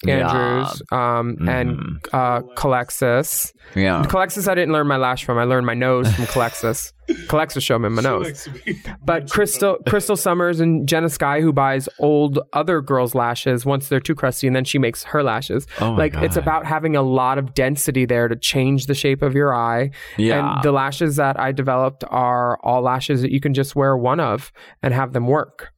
Andrews, 0.07 0.83
um, 0.91 1.37
and 1.49 1.79
Mhm. 1.79 1.99
uh, 2.13 2.41
Calexis. 2.57 3.53
Yeah. 3.75 4.03
Calexis, 4.05 4.49
I 4.49 4.55
didn't 4.55 4.73
learn 4.73 4.87
my 4.89 4.97
lash 4.97 5.25
from. 5.25 5.39
I 5.39 5.45
learned 5.45 5.65
my 5.67 5.75
nose 5.75 6.13
from 6.15 6.25
Calexis. 6.35 6.93
Calexis 7.29 7.63
showed 7.63 7.79
me 7.81 7.89
my 7.89 8.03
She 8.03 8.09
nose. 8.09 8.25
likes 8.27 8.45
to 8.45 8.51
be 8.51 8.83
But 9.05 9.31
Crystal 9.31 9.79
Crystal 9.89 10.17
Summers 10.27 10.61
and 10.61 10.89
Jenna 10.89 11.09
Sky, 11.09 11.41
who 11.41 11.53
buys 11.53 11.89
old 11.99 12.39
other 12.53 12.81
girls' 12.81 13.15
lashes 13.15 13.65
once 13.67 13.89
they're 13.89 14.01
too 14.01 14.15
crusty, 14.15 14.47
and 14.47 14.55
then 14.57 14.65
she 14.65 14.79
makes 14.79 15.03
her 15.05 15.23
lashes. 15.23 15.67
Oh 15.81 15.93
my 15.93 15.99
like 15.99 16.15
it's 16.17 16.37
about 16.37 16.67
having 16.67 16.97
a 16.97 17.03
lot 17.03 17.39
of 17.39 17.55
density 17.55 18.05
there 18.05 18.29
to 18.29 18.37
change 18.37 18.87
the 18.87 18.95
shape 18.95 19.23
of 19.23 19.35
your 19.35 19.55
eye. 19.55 19.91
Yeah. 20.17 20.55
And 20.55 20.63
the 20.63 20.73
lashes 20.73 21.17
that 21.17 21.39
I 21.39 21.53
developed 21.53 22.05
are 22.09 22.59
all 22.63 22.83
lashes 22.83 23.23
that 23.23 23.31
you 23.33 23.41
can 23.41 23.55
just 23.55 23.77
wear 23.77 23.97
one 23.97 24.21
of 24.21 24.53
and 24.83 24.93
have 24.95 25.13
them 25.13 25.27
work. 25.27 25.71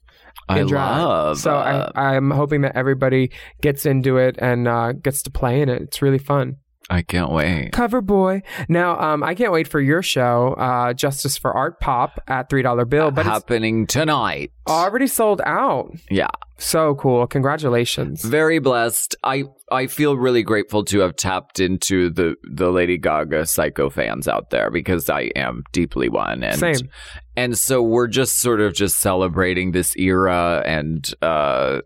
I 0.49 0.61
in 0.61 0.69
love. 0.69 1.39
So 1.39 1.55
uh, 1.55 1.91
I, 1.95 2.17
I'm 2.17 2.31
hoping 2.31 2.61
that 2.63 2.77
everybody 2.77 3.31
gets 3.63 3.87
into 3.87 4.19
it 4.19 4.37
and 4.39 4.69
uh, 4.69 4.93
gets 4.93 5.23
to 5.23 5.31
play 5.31 5.63
in 5.63 5.71
it. 5.71 5.81
It's 5.81 6.03
really 6.03 6.19
fun. 6.19 6.57
I 6.91 7.03
can't 7.03 7.31
wait. 7.31 7.73
Cover 7.73 8.01
boy. 8.03 8.43
Now, 8.69 8.99
um, 9.01 9.23
I 9.23 9.35
can't 9.35 9.53
wait 9.53 9.67
for 9.69 9.81
your 9.81 10.03
show, 10.03 10.55
uh, 10.59 10.93
Justice 10.93 11.37
for 11.39 11.53
Art 11.53 11.81
Pop 11.81 12.21
at 12.29 12.51
three 12.51 12.63
dollar 12.63 12.85
bill, 12.85 13.11
but 13.11 13.21
it's 13.27 13.29
happening 13.31 13.87
tonight. 13.87 14.53
already 14.69 15.07
sold 15.07 15.41
out. 15.47 15.91
Yeah, 16.11 16.29
So 16.59 16.95
cool! 16.97 17.27
Congratulations. 17.27 18.23
very 18.23 18.59
blessed. 18.59 19.17
I 19.25 19.45
I 19.73 19.87
feel 19.87 20.17
really 20.19 20.43
grateful 20.43 20.85
to 20.85 21.01
have 21.01 21.17
tapped 21.17 21.59
into 21.59 22.11
the 22.11 22.37
the 22.53 22.71
Lady 22.71 22.99
Gaga 22.99 23.47
psycho 23.47 23.89
fans 23.89 24.29
out 24.29 24.51
there 24.51 24.71
because 24.71 25.09
I 25.09 25.31
am 25.35 25.65
deeply 25.73 26.11
one. 26.11 26.43
And 26.45 26.59
Same. 26.61 26.91
and 27.35 27.57
so 27.57 27.83
we're 27.83 28.09
just 28.09 28.41
sort 28.41 28.61
of 28.61 28.75
just 28.75 28.99
celebrating 28.99 29.73
this 29.73 29.97
era, 29.97 30.63
and 30.67 31.11
uh, 31.23 31.81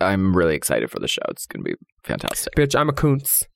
I'm 0.00 0.34
really 0.34 0.54
excited 0.54 0.90
for 0.90 1.00
the 1.00 1.08
show. 1.08 1.22
It's 1.28 1.46
gonna 1.46 1.64
be 1.64 1.74
fantastic. 2.02 2.54
Bitch, 2.56 2.74
I'm 2.74 2.88
a 2.88 2.94
Kuntz. 2.94 3.46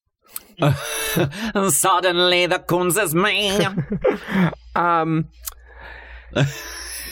Suddenly, 1.70 2.46
the 2.46 2.58
Kunz 2.58 3.02
is 3.02 3.14
me. 3.14 3.58
Um, 4.74 5.28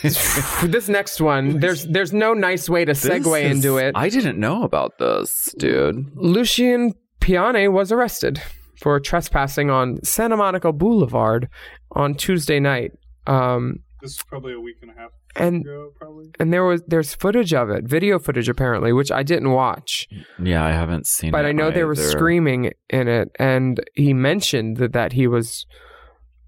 this 0.03 0.89
next 0.89 1.21
one, 1.21 1.61
there's 1.61 1.87
there's 1.87 2.13
no 2.15 2.33
nice 2.33 2.71
way 2.71 2.85
to 2.87 2.93
This 2.95 3.05
segue 3.05 3.43
is- 3.45 3.57
into 3.57 3.77
it. 3.77 3.93
I 3.95 4.09
didn't 4.09 4.39
know 4.39 4.63
about 4.63 4.99
this, 4.99 5.55
dude. 5.59 6.11
Lucian 6.17 6.95
Piane 7.21 7.71
was 7.73 7.93
arrested 7.93 8.41
for 8.81 8.99
trespassing 8.99 9.69
on 9.69 10.03
Santa 10.03 10.39
Monica 10.39 10.73
Boulevard 10.73 11.51
on 11.93 12.15
Tuesday 12.15 12.61
night. 12.61 12.93
Um, 13.27 13.81
This 14.03 14.13
is 14.13 14.23
probably 14.23 14.53
a 14.55 14.61
week 14.61 14.77
and 14.83 14.91
a 14.91 14.95
half 14.95 15.11
and 15.37 15.63
ago, 15.63 15.93
probably. 15.97 16.31
and 16.41 16.53
there 16.53 16.65
was 16.65 16.83
there's 16.87 17.15
footage 17.15 17.53
of 17.55 17.69
it, 17.71 17.85
video 17.85 18.19
footage 18.19 18.49
apparently, 18.49 18.93
which 18.93 19.11
I 19.13 19.23
didn't 19.23 19.51
watch, 19.51 20.09
Yeah, 20.43 20.65
I 20.65 20.73
haven't 20.73 21.07
seen 21.07 21.29
it. 21.29 21.33
but 21.33 21.45
it 21.45 21.49
I 21.49 21.53
know 21.53 21.71
they 21.71 21.85
were 21.85 21.95
screaming 21.95 22.73
in 22.89 23.09
it, 23.09 23.29
and 23.39 23.81
he 23.95 24.13
mentioned 24.15 24.79
that, 24.79 24.93
that 24.95 25.13
he 25.13 25.27
was 25.27 25.67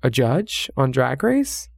a 0.03 0.11
judge 0.11 0.71
on 0.77 0.91
Drag 0.91 1.23
Race. 1.23 1.69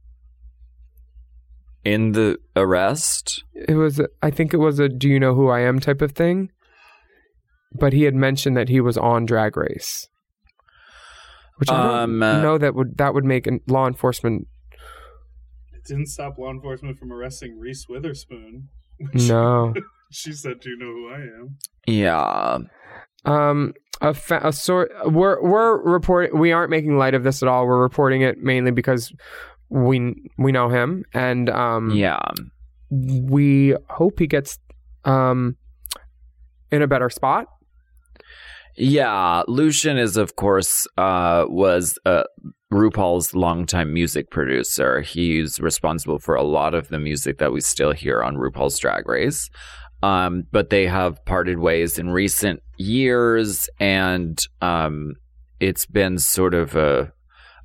in 1.83 2.13
the 2.13 2.37
arrest. 2.55 3.43
It 3.53 3.75
was, 3.75 4.01
I 4.23 4.31
think 4.31 4.53
it 4.53 4.57
was 4.57 4.79
a 4.79 4.89
"Do 4.89 5.07
you 5.07 5.19
know 5.19 5.35
who 5.35 5.49
I 5.49 5.59
am" 5.59 5.79
type 5.79 6.01
of 6.01 6.13
thing, 6.13 6.49
but 7.73 7.93
he 7.93 8.03
had 8.03 8.15
mentioned 8.15 8.57
that 8.57 8.69
he 8.69 8.81
was 8.81 8.97
on 8.97 9.25
Drag 9.25 9.55
Race, 9.55 10.07
which 11.57 11.69
I 11.69 11.83
don't 11.83 11.95
Um, 11.95 12.23
uh, 12.23 12.41
know 12.41 12.57
that 12.57 12.73
would 12.73 12.97
that 12.97 13.13
would 13.13 13.25
make 13.25 13.47
law 13.67 13.85
enforcement 13.87 14.47
It 14.47 14.47
didn't 15.85 16.07
stop 16.07 16.37
law 16.37 16.49
enforcement 16.51 16.97
from 16.97 17.11
arresting 17.13 17.57
Reese 17.59 17.87
Witherspoon. 17.89 18.69
no. 19.13 19.73
She 20.11 20.33
said, 20.33 20.59
"Do 20.61 20.69
you 20.69 20.77
know 20.77 20.85
who 20.85 21.09
I 21.09 21.17
am?" 21.41 21.57
Yeah. 21.87 22.57
Um, 23.25 23.73
a, 24.01 24.13
fa- 24.13 24.39
a 24.43 24.53
sort. 24.53 24.91
We're 25.07 25.41
we're 25.41 25.81
reporting. 25.81 26.37
We 26.39 26.51
aren't 26.51 26.69
making 26.69 26.97
light 26.97 27.15
of 27.15 27.23
this 27.23 27.41
at 27.41 27.49
all. 27.49 27.65
We're 27.65 27.81
reporting 27.81 28.21
it 28.21 28.37
mainly 28.37 28.69
because 28.71 29.11
we 29.69 30.13
we 30.37 30.51
know 30.51 30.69
him, 30.69 31.05
and 31.13 31.49
um, 31.49 31.89
Yeah. 31.89 32.19
we 32.91 33.75
hope 33.89 34.19
he 34.19 34.27
gets 34.27 34.59
um 35.05 35.57
in 36.71 36.83
a 36.83 36.87
better 36.87 37.09
spot. 37.09 37.47
Yeah, 38.77 39.41
Lucian 39.47 39.97
is 39.97 40.17
of 40.17 40.35
course 40.35 40.85
uh 40.97 41.45
was 41.47 41.97
uh 42.05 42.23
RuPaul's 42.75 43.33
longtime 43.33 43.93
music 43.93 44.29
producer. 44.29 44.99
He's 45.01 45.59
responsible 45.59 46.19
for 46.19 46.35
a 46.35 46.43
lot 46.43 46.73
of 46.73 46.89
the 46.89 46.99
music 46.99 47.37
that 47.37 47.53
we 47.53 47.61
still 47.61 47.93
hear 47.93 48.21
on 48.21 48.35
RuPaul's 48.35 48.77
Drag 48.77 49.07
Race. 49.07 49.49
Um 50.03 50.43
but 50.51 50.69
they 50.69 50.85
have 50.87 51.23
parted 51.25 51.59
ways 51.59 51.97
in 51.97 52.09
recent 52.09 52.61
years 52.77 53.69
and 53.79 54.37
um 54.61 55.15
it's 55.59 55.85
been 55.85 56.17
sort 56.17 56.53
of 56.53 56.75
a 56.75 57.13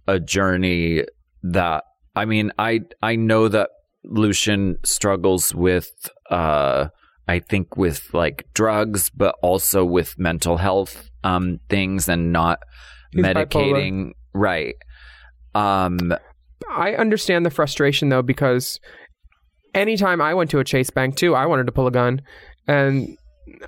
a 0.07 0.21
journey 0.21 1.05
that 1.43 1.85
I 2.15 2.25
mean, 2.25 2.53
I 2.59 2.83
I 3.03 3.17
know 3.17 3.49
that 3.49 3.71
Lucian 4.05 4.79
struggles 4.85 5.53
with 5.55 5.91
uh 6.31 6.89
I 7.27 7.41
think 7.41 7.77
with 7.77 8.13
like 8.13 8.47
drugs, 8.55 9.11
but 9.11 9.35
also 9.43 9.85
with 9.85 10.19
mental 10.19 10.57
health 10.57 11.11
um, 11.23 11.61
things 11.69 12.09
and 12.09 12.33
not 12.33 12.59
He's 13.13 13.25
medicating. 13.25 14.13
Right. 14.35 14.75
Um, 15.55 16.15
I 16.71 16.95
understand 16.95 17.45
the 17.45 17.51
frustration 17.51 18.09
though 18.09 18.23
because 18.23 18.79
anytime 19.75 20.21
I 20.21 20.35
went 20.35 20.51
to 20.51 20.59
a 20.59 20.65
Chase 20.65 20.91
bank 20.91 21.17
too, 21.17 21.35
I 21.35 21.47
wanted 21.47 21.67
to 21.67 21.73
pull 21.73 21.87
a 21.87 21.91
gun, 21.91 22.23
and 22.69 23.17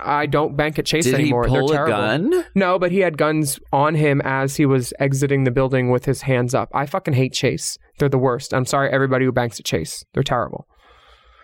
I 0.01 0.25
don't 0.25 0.55
bank 0.55 0.79
at 0.79 0.85
Chase 0.85 1.05
did 1.05 1.15
he 1.15 1.23
anymore. 1.23 1.43
pull 1.43 1.67
They're 1.67 1.85
a 1.85 1.89
terrible. 1.89 2.29
gun? 2.31 2.45
No, 2.55 2.79
but 2.79 2.91
he 2.91 2.99
had 2.99 3.17
guns 3.17 3.59
on 3.73 3.95
him 3.95 4.21
as 4.23 4.55
he 4.55 4.65
was 4.65 4.93
exiting 4.99 5.43
the 5.43 5.51
building 5.51 5.89
with 5.89 6.05
his 6.05 6.21
hands 6.21 6.53
up. 6.55 6.69
I 6.73 6.85
fucking 6.85 7.13
hate 7.15 7.33
Chase. 7.33 7.77
They're 7.99 8.09
the 8.09 8.17
worst. 8.17 8.53
I'm 8.53 8.65
sorry, 8.65 8.89
everybody 8.91 9.25
who 9.25 9.31
banks 9.31 9.59
at 9.59 9.65
Chase. 9.65 10.03
They're 10.13 10.23
terrible. 10.23 10.67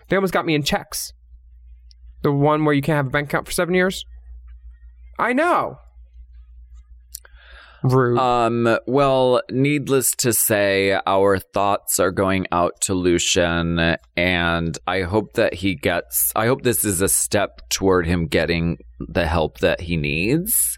They 0.08 0.16
almost 0.16 0.32
got 0.32 0.46
me 0.46 0.54
in 0.54 0.62
checks. 0.62 1.12
The 2.22 2.32
one 2.32 2.64
where 2.64 2.74
you 2.74 2.82
can't 2.82 2.96
have 2.96 3.06
a 3.06 3.10
bank 3.10 3.28
account 3.28 3.46
for 3.46 3.52
seven 3.52 3.74
years. 3.74 4.04
I 5.18 5.32
know. 5.32 5.76
Rude. 7.82 8.18
Um, 8.18 8.78
well, 8.86 9.42
needless 9.50 10.12
to 10.16 10.32
say, 10.32 10.98
our 11.06 11.38
thoughts 11.38 11.98
are 11.98 12.10
going 12.10 12.46
out 12.52 12.80
to 12.82 12.94
Lucian, 12.94 13.96
and 14.16 14.78
I 14.86 15.02
hope 15.02 15.34
that 15.34 15.54
he 15.54 15.74
gets. 15.74 16.32
I 16.36 16.46
hope 16.46 16.62
this 16.62 16.84
is 16.84 17.00
a 17.00 17.08
step 17.08 17.68
toward 17.70 18.06
him 18.06 18.26
getting 18.26 18.78
the 18.98 19.26
help 19.26 19.58
that 19.58 19.80
he 19.80 19.96
needs. 19.96 20.76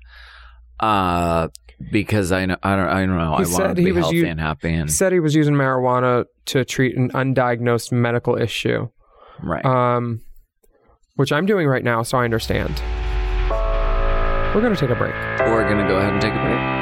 Uh, 0.78 1.48
because 1.90 2.30
I 2.30 2.46
know 2.46 2.56
I 2.62 2.76
don't 2.76 2.88
I 2.88 3.06
don't 3.06 3.16
know. 3.16 3.36
He 3.36 3.44
I 3.44 3.58
want 3.58 3.76
to 3.76 3.82
be 3.82 3.92
healthy 3.92 4.16
u- 4.18 4.26
and 4.26 4.38
happy 4.38 4.72
and 4.72 4.88
he 4.88 4.94
said 4.94 5.12
he 5.12 5.20
was 5.20 5.34
using 5.34 5.54
marijuana 5.54 6.26
to 6.46 6.64
treat 6.64 6.96
an 6.96 7.10
undiagnosed 7.10 7.90
medical 7.92 8.36
issue, 8.36 8.88
right. 9.42 9.64
um, 9.64 10.20
which 11.16 11.32
I'm 11.32 11.46
doing 11.46 11.66
right 11.66 11.82
now, 11.82 12.02
so 12.02 12.18
I 12.18 12.24
understand. 12.24 12.80
We're 14.54 14.60
going 14.60 14.74
to 14.74 14.80
take 14.80 14.90
a 14.90 14.94
break. 14.94 15.14
We're 15.40 15.68
gonna 15.68 15.88
go 15.88 15.96
ahead 15.96 16.12
and 16.12 16.20
take 16.20 16.34
a 16.34 16.42
break. 16.42 16.81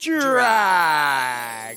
drag. 0.00 1.76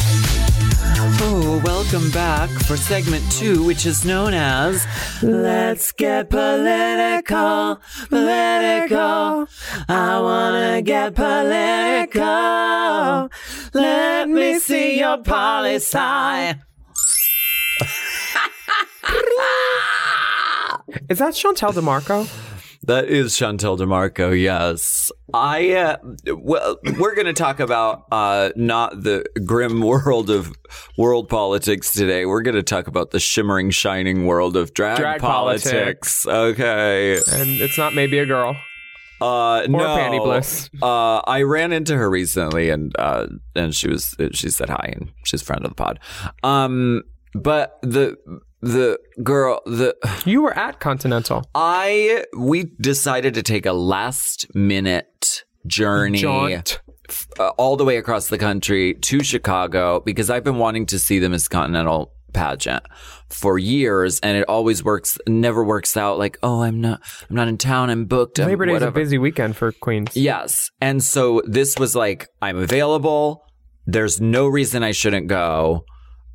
Oh, 1.23 1.61
welcome 1.63 2.09
back 2.11 2.49
for 2.49 2.75
segment 2.77 3.29
two, 3.31 3.63
which 3.63 3.85
is 3.85 4.03
known 4.05 4.33
as 4.33 4.85
Let's 5.21 5.91
Get 5.91 6.29
Political, 6.29 7.79
Political. 8.09 9.47
I 9.87 10.19
wanna 10.19 10.81
get 10.81 11.15
political. 11.15 12.21
Let 13.73 14.29
me 14.29 14.59
see 14.59 14.99
your 14.99 15.19
policy. 15.23 15.97
Is 21.09 21.19
that 21.19 21.33
Chantel 21.33 21.73
DeMarco? 21.73 22.50
That 22.91 23.07
is 23.07 23.31
Chantel 23.35 23.79
DeMarco, 23.79 24.37
yes. 24.37 25.13
I, 25.33 25.71
uh, 25.75 25.97
well, 26.35 26.77
we're 26.99 27.15
going 27.15 27.25
to 27.27 27.31
talk 27.31 27.61
about 27.61 28.03
uh, 28.11 28.49
not 28.57 29.03
the 29.03 29.23
grim 29.45 29.79
world 29.81 30.29
of 30.29 30.51
world 30.97 31.29
politics 31.29 31.93
today. 31.93 32.25
We're 32.25 32.41
going 32.41 32.57
to 32.57 32.63
talk 32.63 32.87
about 32.87 33.11
the 33.11 33.19
shimmering, 33.21 33.69
shining 33.69 34.25
world 34.25 34.57
of 34.57 34.73
drag, 34.73 34.97
Drag 34.97 35.21
politics. 35.21 36.27
Okay. 36.27 37.13
And 37.13 37.61
it's 37.61 37.77
not 37.77 37.95
maybe 37.95 38.17
a 38.17 38.25
girl. 38.25 38.57
Uh, 39.21 39.67
no. 39.69 39.77
Panti 39.77 40.21
Bliss. 40.21 40.69
Uh, 40.81 41.19
I 41.19 41.43
ran 41.43 41.71
into 41.71 41.95
her 41.95 42.09
recently, 42.09 42.71
and 42.71 42.93
uh, 42.99 43.27
and 43.55 43.73
she 43.73 43.87
was 43.87 44.17
she 44.33 44.49
said 44.49 44.67
hi, 44.67 44.95
and 44.97 45.13
she's 45.23 45.41
a 45.41 45.45
friend 45.45 45.63
of 45.63 45.71
the 45.71 45.75
pod. 45.75 45.97
Um, 46.43 47.03
but 47.33 47.79
the 47.83 48.17
the 48.61 48.97
girl 49.23 49.61
the 49.65 49.95
You 50.25 50.41
were 50.43 50.53
at 50.57 50.79
Continental. 50.79 51.43
I 51.55 52.25
we 52.37 52.65
decided 52.79 53.33
to 53.35 53.43
take 53.43 53.65
a 53.65 53.73
last 53.73 54.47
minute 54.55 55.43
journey 55.67 56.19
Jaunt. 56.19 56.79
f- 57.09 57.27
uh, 57.39 57.49
all 57.57 57.75
the 57.75 57.85
way 57.85 57.97
across 57.97 58.27
the 58.27 58.37
country 58.37 58.93
to 58.95 59.23
Chicago 59.23 59.99
because 59.99 60.29
I've 60.29 60.43
been 60.43 60.57
wanting 60.57 60.85
to 60.87 60.99
see 60.99 61.19
the 61.19 61.29
Miss 61.29 61.47
Continental 61.47 62.13
pageant 62.33 62.83
for 63.29 63.57
years 63.59 64.19
and 64.21 64.37
it 64.37 64.47
always 64.47 64.83
works 64.85 65.17
never 65.27 65.63
works 65.65 65.97
out 65.97 66.17
like 66.17 66.37
oh 66.43 66.61
I'm 66.61 66.79
not 66.79 67.01
I'm 67.29 67.35
not 67.35 67.47
in 67.49 67.57
town 67.57 67.89
I'm 67.89 68.05
booked 68.05 68.39
I'm 68.39 68.47
Labor 68.47 68.65
Day 68.65 68.71
is 68.71 68.75
a 68.81 68.85
whatever. 68.85 68.99
busy 68.99 69.17
weekend 69.17 69.57
for 69.57 69.71
Queens. 69.73 70.15
Yes. 70.15 70.69
And 70.79 71.03
so 71.03 71.41
this 71.45 71.77
was 71.77 71.93
like, 71.95 72.27
I'm 72.41 72.57
available. 72.57 73.43
There's 73.85 74.21
no 74.21 74.47
reason 74.47 74.81
I 74.83 74.91
shouldn't 74.91 75.27
go. 75.27 75.83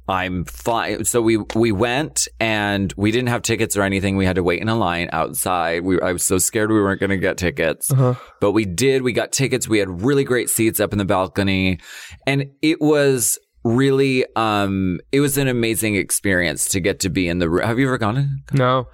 I'm 0.09 0.45
fine. 0.45 1.05
So 1.05 1.21
we 1.21 1.39
we 1.55 1.73
went 1.73 2.29
and 2.39 2.93
we 2.97 3.11
didn't 3.11 3.29
have 3.29 3.43
tickets 3.43 3.77
or 3.77 3.83
anything. 3.83 4.17
We 4.17 4.25
had 4.25 4.37
to 4.37 4.43
wait 4.43 4.61
in 4.63 4.69
a 4.69 4.77
line 4.77 5.09
outside. 5.13 5.83
We 5.83 6.01
I 6.01 6.13
was 6.13 6.25
so 6.25 6.39
scared 6.39 6.71
we 6.71 6.81
weren't 6.81 7.01
going 7.01 7.11
to 7.11 7.17
get 7.17 7.37
tickets, 7.39 7.91
but 8.41 8.53
we 8.53 8.65
did. 8.65 9.03
We 9.03 9.13
got 9.13 9.33
tickets. 9.33 9.69
We 9.69 9.79
had 9.79 10.03
really 10.05 10.23
great 10.25 10.49
seats 10.49 10.79
up 10.79 10.93
in 10.93 10.99
the 10.99 11.05
balcony, 11.05 11.81
and 12.27 12.47
it 12.63 12.81
was 12.81 13.39
really 13.65 14.25
um 14.37 15.01
it 15.11 15.19
was 15.19 15.37
an 15.37 15.49
amazing 15.49 15.97
experience 15.97 16.69
to 16.69 16.79
get 16.79 17.01
to 17.01 17.09
be 17.11 17.27
in 17.27 17.41
the 17.41 17.51
room. 17.51 17.67
Have 17.67 17.81
you 17.81 17.89
ever 17.89 17.99
gone? 17.99 18.45
No. 18.53 18.87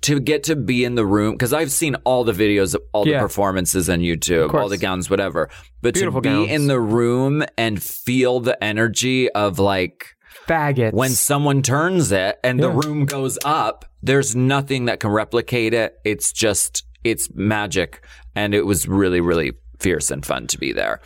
to 0.00 0.18
get 0.18 0.42
to 0.44 0.56
be 0.56 0.82
in 0.84 0.96
the 0.96 1.06
room 1.06 1.34
because 1.34 1.52
I've 1.52 1.70
seen 1.70 1.94
all 2.04 2.24
the 2.24 2.32
videos 2.32 2.74
of 2.74 2.82
all 2.92 3.06
Yeah. 3.06 3.18
the 3.18 3.22
performances 3.28 3.88
on 3.88 4.00
YouTube, 4.00 4.52
all 4.52 4.68
the 4.68 4.78
gowns, 4.78 5.08
whatever. 5.08 5.48
But 5.80 5.94
Beautiful 5.94 6.22
to 6.22 6.28
be 6.28 6.34
gowns. 6.34 6.50
in 6.50 6.66
the 6.66 6.80
room 6.80 7.44
and 7.56 7.80
feel 7.80 8.40
the 8.40 8.62
energy 8.64 9.30
of 9.30 9.60
like 9.60 10.15
Faggots. 10.46 10.92
when 10.92 11.10
someone 11.10 11.62
turns 11.62 12.12
it 12.12 12.38
and 12.44 12.60
the 12.60 12.70
room 12.70 13.04
goes 13.06 13.38
up, 13.44 13.84
there's 14.02 14.36
nothing 14.36 14.84
that 14.86 15.00
can 15.00 15.10
replicate 15.10 15.74
it. 15.74 15.98
It's 16.04 16.32
just 16.32 16.84
it's 17.04 17.28
magic, 17.34 18.04
and 18.34 18.54
it 18.54 18.66
was 18.66 18.86
really 18.88 19.20
really 19.20 19.52
fierce 19.78 20.10
and 20.10 20.24
fun 20.24 20.46
to 20.48 20.58
be 20.58 20.72
there. 20.72 21.00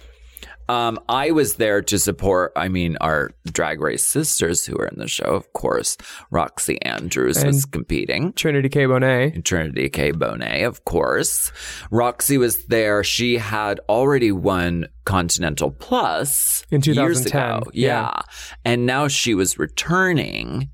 Um, 0.71 1.01
I 1.09 1.33
was 1.33 1.57
there 1.57 1.83
to 1.83 1.99
support, 1.99 2.53
I 2.55 2.69
mean, 2.69 2.97
our 3.01 3.31
drag 3.47 3.81
race 3.81 4.07
sisters 4.07 4.65
who 4.65 4.77
are 4.79 4.87
in 4.87 4.99
the 4.99 5.09
show, 5.09 5.25
of 5.25 5.53
course. 5.53 5.97
Roxxxy 6.33 6.79
Andrews 6.83 7.45
was 7.45 7.65
competing. 7.65 8.33
Trinity 8.35 8.69
K. 8.69 8.85
Bonet. 8.85 9.45
Trinity 9.45 9.89
K. 9.89 10.13
Bonet, 10.13 10.65
of 10.67 10.85
course. 10.85 11.51
Roxxxy 11.91 12.39
was 12.39 12.67
there. 12.67 13.03
She 13.03 13.39
had 13.39 13.81
already 13.89 14.31
won 14.31 14.87
Continental 15.05 15.73
Plus 15.73 16.65
In 16.71 16.81
years 16.83 17.25
2010, 17.25 17.41
ago. 17.63 17.71
yeah. 17.75 17.89
Yeah. 18.15 18.21
And 18.65 18.87
now 18.87 19.09
she 19.09 19.35
was 19.35 19.59
returning 19.59 20.71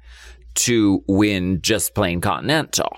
to 0.57 1.03
win 1.09 1.61
just 1.63 1.95
plain 1.95 2.21
Continental, 2.21 2.91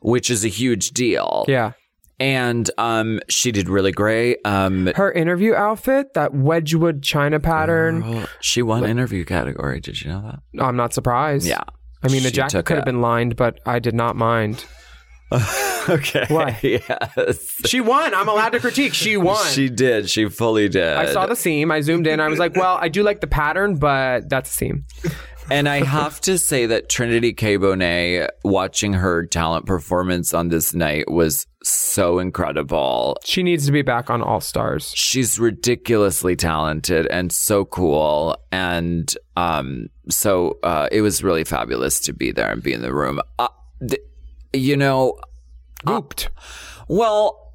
which 0.00 0.30
is 0.30 0.44
a 0.44 0.48
huge 0.48 0.90
deal. 0.90 1.44
Mm-hmm. 1.48 1.50
Yeah. 1.50 1.72
And 2.18 2.70
um, 2.78 3.20
she 3.28 3.52
did 3.52 3.68
really 3.68 3.92
great. 3.92 4.38
Um, 4.44 4.86
Her 4.94 5.12
interview 5.12 5.54
outfit, 5.54 6.14
that 6.14 6.32
Wedgwood 6.34 7.02
China 7.02 7.38
pattern. 7.40 8.26
she 8.40 8.62
won 8.62 8.84
interview 8.84 9.24
category. 9.24 9.80
Did 9.80 10.00
you 10.00 10.10
know 10.10 10.22
that? 10.22 10.62
I'm 10.64 10.76
not 10.76 10.94
surprised. 10.94 11.46
Yeah. 11.46 11.60
I 12.02 12.08
mean, 12.08 12.22
the 12.22 12.28
She 12.28 12.34
jacket 12.36 12.50
took 12.52 12.66
could 12.66 12.76
have 12.76 12.84
it. 12.84 12.86
been 12.86 13.00
lined, 13.02 13.36
but 13.36 13.60
I 13.66 13.78
did 13.78 13.94
not 13.94 14.16
mind. 14.16 14.64
Okay. 15.88 16.24
Why? 16.26 16.58
yes. 16.64 17.60
She 17.64 17.80
won. 17.80 18.12
I'm 18.12 18.26
allowed 18.28 18.48
to 18.50 18.58
critique. 18.58 18.92
She 18.92 19.16
won. 19.28 19.46
She 19.46 19.68
did. 19.68 20.10
She 20.10 20.28
fully 20.28 20.68
did. 20.68 20.96
I 20.96 21.12
saw 21.12 21.26
the 21.26 21.36
seam. 21.36 21.70
I 21.70 21.80
zoomed 21.80 22.08
in. 22.08 22.18
I 22.18 22.26
was 22.26 22.40
like, 22.40 22.56
well, 22.56 22.76
I 22.80 22.88
do 22.88 23.04
like 23.04 23.20
the 23.20 23.28
pattern, 23.28 23.76
but 23.76 24.28
that's 24.28 24.50
a 24.50 24.52
seam. 24.52 24.84
And 25.48 25.68
I 25.68 25.84
have 25.84 26.20
to 26.22 26.38
say 26.38 26.66
that 26.66 26.88
Trinity 26.88 27.32
K. 27.32 27.56
Bonet, 27.56 28.30
watching 28.42 28.92
her 28.94 29.24
talent 29.26 29.64
performance 29.66 30.34
on 30.34 30.48
this 30.48 30.74
night 30.74 31.10
was 31.10 31.46
so 31.62 32.18
incredible. 32.18 33.16
She 33.24 33.42
needs 33.42 33.64
to 33.66 33.72
be 33.72 33.82
back 33.82 34.10
on 34.10 34.22
All 34.22 34.40
Stars. 34.40 34.92
She's 34.94 35.38
ridiculously 35.38 36.34
talented 36.34 37.06
and 37.08 37.32
so 37.32 37.64
cool. 37.64 38.36
And 38.50 39.14
um, 39.36 39.88
so 40.08 40.58
uh, 40.64 40.88
it 40.90 41.02
was 41.02 41.22
really 41.22 41.44
fabulous 41.44 42.00
to 42.00 42.12
be 42.12 42.32
there 42.32 42.50
and 42.50 42.62
be 42.62 42.72
in 42.72 42.82
the 42.82 42.92
room. 42.92 43.20
Uh, 43.38 43.48
th- 43.88 44.02
you 44.52 44.76
know, 44.76 45.16
Gooped. 45.86 46.28
well, 46.88 47.54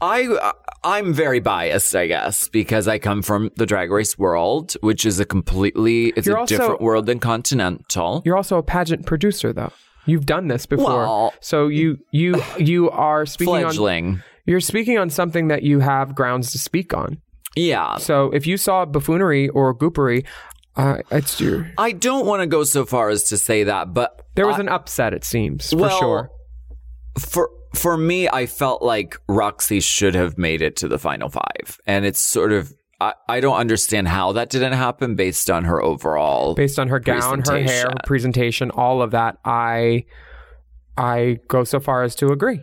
I 0.00 0.52
I'm 0.84 1.12
very 1.12 1.38
biased, 1.40 1.94
I 1.94 2.06
guess, 2.08 2.48
because 2.48 2.88
I 2.88 2.98
come 2.98 3.22
from 3.22 3.50
the 3.56 3.66
drag 3.66 3.90
race 3.90 4.18
world, 4.18 4.74
which 4.80 5.06
is 5.06 5.20
a 5.20 5.24
completely 5.24 6.08
it's 6.16 6.26
You're 6.26 6.36
a 6.36 6.40
also- 6.40 6.56
different 6.56 6.80
world 6.80 7.06
than 7.06 7.18
continental. 7.20 8.22
You're 8.24 8.36
also 8.36 8.58
a 8.58 8.62
pageant 8.62 9.06
producer, 9.06 9.52
though. 9.52 9.72
You've 10.06 10.26
done 10.26 10.48
this 10.48 10.66
before, 10.66 10.86
Well- 10.86 11.34
so 11.40 11.68
you 11.68 11.98
you 12.10 12.42
you 12.58 12.90
are 12.90 13.24
speaking 13.26 13.64
on 13.64 14.22
you're 14.44 14.60
speaking 14.60 14.98
on 14.98 15.08
something 15.10 15.48
that 15.48 15.62
you 15.62 15.78
have 15.78 16.16
grounds 16.16 16.50
to 16.52 16.58
speak 16.58 16.92
on. 16.92 17.18
Yeah. 17.54 17.98
So 17.98 18.30
if 18.32 18.46
you 18.46 18.56
saw 18.56 18.84
buffoonery 18.84 19.48
or 19.50 19.72
goopery, 19.76 20.24
uh, 20.76 20.98
it's 21.12 21.40
your 21.40 21.70
I 21.78 21.92
don't 21.92 22.26
want 22.26 22.40
to 22.40 22.48
go 22.48 22.64
so 22.64 22.84
far 22.84 23.10
as 23.10 23.24
to 23.24 23.38
say 23.38 23.62
that, 23.64 23.94
but 23.94 24.22
there 24.34 24.48
was 24.48 24.56
I- 24.56 24.60
an 24.62 24.68
upset. 24.68 25.14
It 25.14 25.22
seems 25.22 25.70
for 25.70 25.76
well, 25.76 25.98
sure. 26.00 26.30
For 27.20 27.50
for 27.74 27.96
me, 27.96 28.28
I 28.28 28.46
felt 28.46 28.82
like 28.82 29.16
Roxxxy 29.28 29.82
should 29.82 30.14
have 30.14 30.38
made 30.38 30.62
it 30.62 30.76
to 30.76 30.88
the 30.88 30.98
final 30.98 31.28
five, 31.28 31.80
and 31.86 32.04
it's 32.04 32.20
sort 32.20 32.52
of 32.52 32.72
I, 33.02 33.14
I 33.28 33.40
don't 33.40 33.56
understand 33.56 34.08
how 34.08 34.32
that 34.32 34.48
didn't 34.48 34.74
happen 34.74 35.16
based 35.16 35.50
on 35.50 35.64
her 35.64 35.82
overall. 35.82 36.54
Based 36.54 36.78
on 36.78 36.88
her 36.88 37.00
gown, 37.00 37.42
her 37.46 37.60
hair, 37.60 37.86
her 37.86 37.94
presentation. 38.06 38.70
all 38.70 39.02
of 39.02 39.10
that, 39.10 39.38
I 39.44 40.04
I 40.96 41.40
go 41.48 41.64
so 41.64 41.80
far 41.80 42.04
as 42.04 42.14
to 42.16 42.28
agree. 42.28 42.60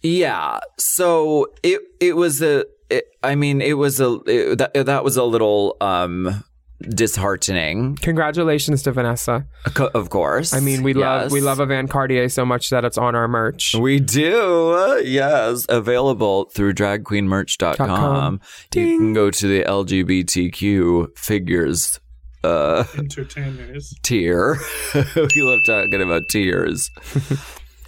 Yeah. 0.00 0.60
So 0.78 1.48
it 1.62 1.80
it 2.00 2.16
was 2.16 2.40
a. 2.40 2.66
It, 2.88 3.04
I 3.22 3.34
mean, 3.34 3.60
it 3.60 3.74
was 3.74 4.00
a 4.00 4.20
it, 4.26 4.56
that 4.58 4.86
that 4.86 5.04
was 5.04 5.16
a 5.16 5.24
little 5.24 5.76
um 5.80 6.44
disheartening. 6.82 7.96
Congratulations 7.96 8.82
to 8.84 8.92
Vanessa. 8.92 9.46
Co- 9.74 9.90
Of 9.94 10.10
course. 10.10 10.52
I 10.54 10.60
mean, 10.60 10.82
we 10.82 10.94
love 10.94 11.30
we 11.32 11.40
love 11.40 11.60
a 11.60 11.66
Van 11.66 11.88
Cartier 11.88 12.28
so 12.28 12.44
much 12.44 12.70
that 12.70 12.84
it's 12.84 12.98
on 12.98 13.14
our 13.14 13.28
merch. 13.28 13.74
We 13.78 14.00
do. 14.00 15.02
Yes. 15.04 15.66
Available 15.68 16.46
through 16.46 16.74
dragqueenmerch.com. 16.74 17.76
com. 17.88 18.40
You 18.74 18.98
can 18.98 19.12
go 19.12 19.30
to 19.30 19.46
the 19.46 19.64
LGBTQ 19.64 21.18
figures 21.18 22.00
uh, 22.42 22.84
Entertainers. 22.96 23.92
tier. 24.02 24.56
we 24.94 25.42
love 25.42 25.60
talking 25.66 26.00
about 26.02 26.28
tiers. 26.28 26.90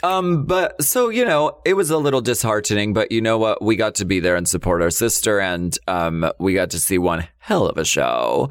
um, 0.02 0.44
but 0.46 0.82
so, 0.82 1.08
you 1.10 1.24
know, 1.24 1.60
it 1.64 1.74
was 1.74 1.90
a 1.90 1.98
little 1.98 2.20
disheartening, 2.20 2.92
but 2.92 3.12
you 3.12 3.20
know 3.20 3.38
what? 3.38 3.62
We 3.62 3.76
got 3.76 3.94
to 3.96 4.04
be 4.04 4.20
there 4.20 4.36
and 4.36 4.48
support 4.48 4.82
our 4.82 4.90
sister 4.90 5.40
and 5.40 5.76
um 5.88 6.30
we 6.38 6.54
got 6.54 6.70
to 6.70 6.80
see 6.80 6.98
one 6.98 7.26
hell 7.38 7.66
of 7.66 7.76
a 7.78 7.84
show. 7.84 8.50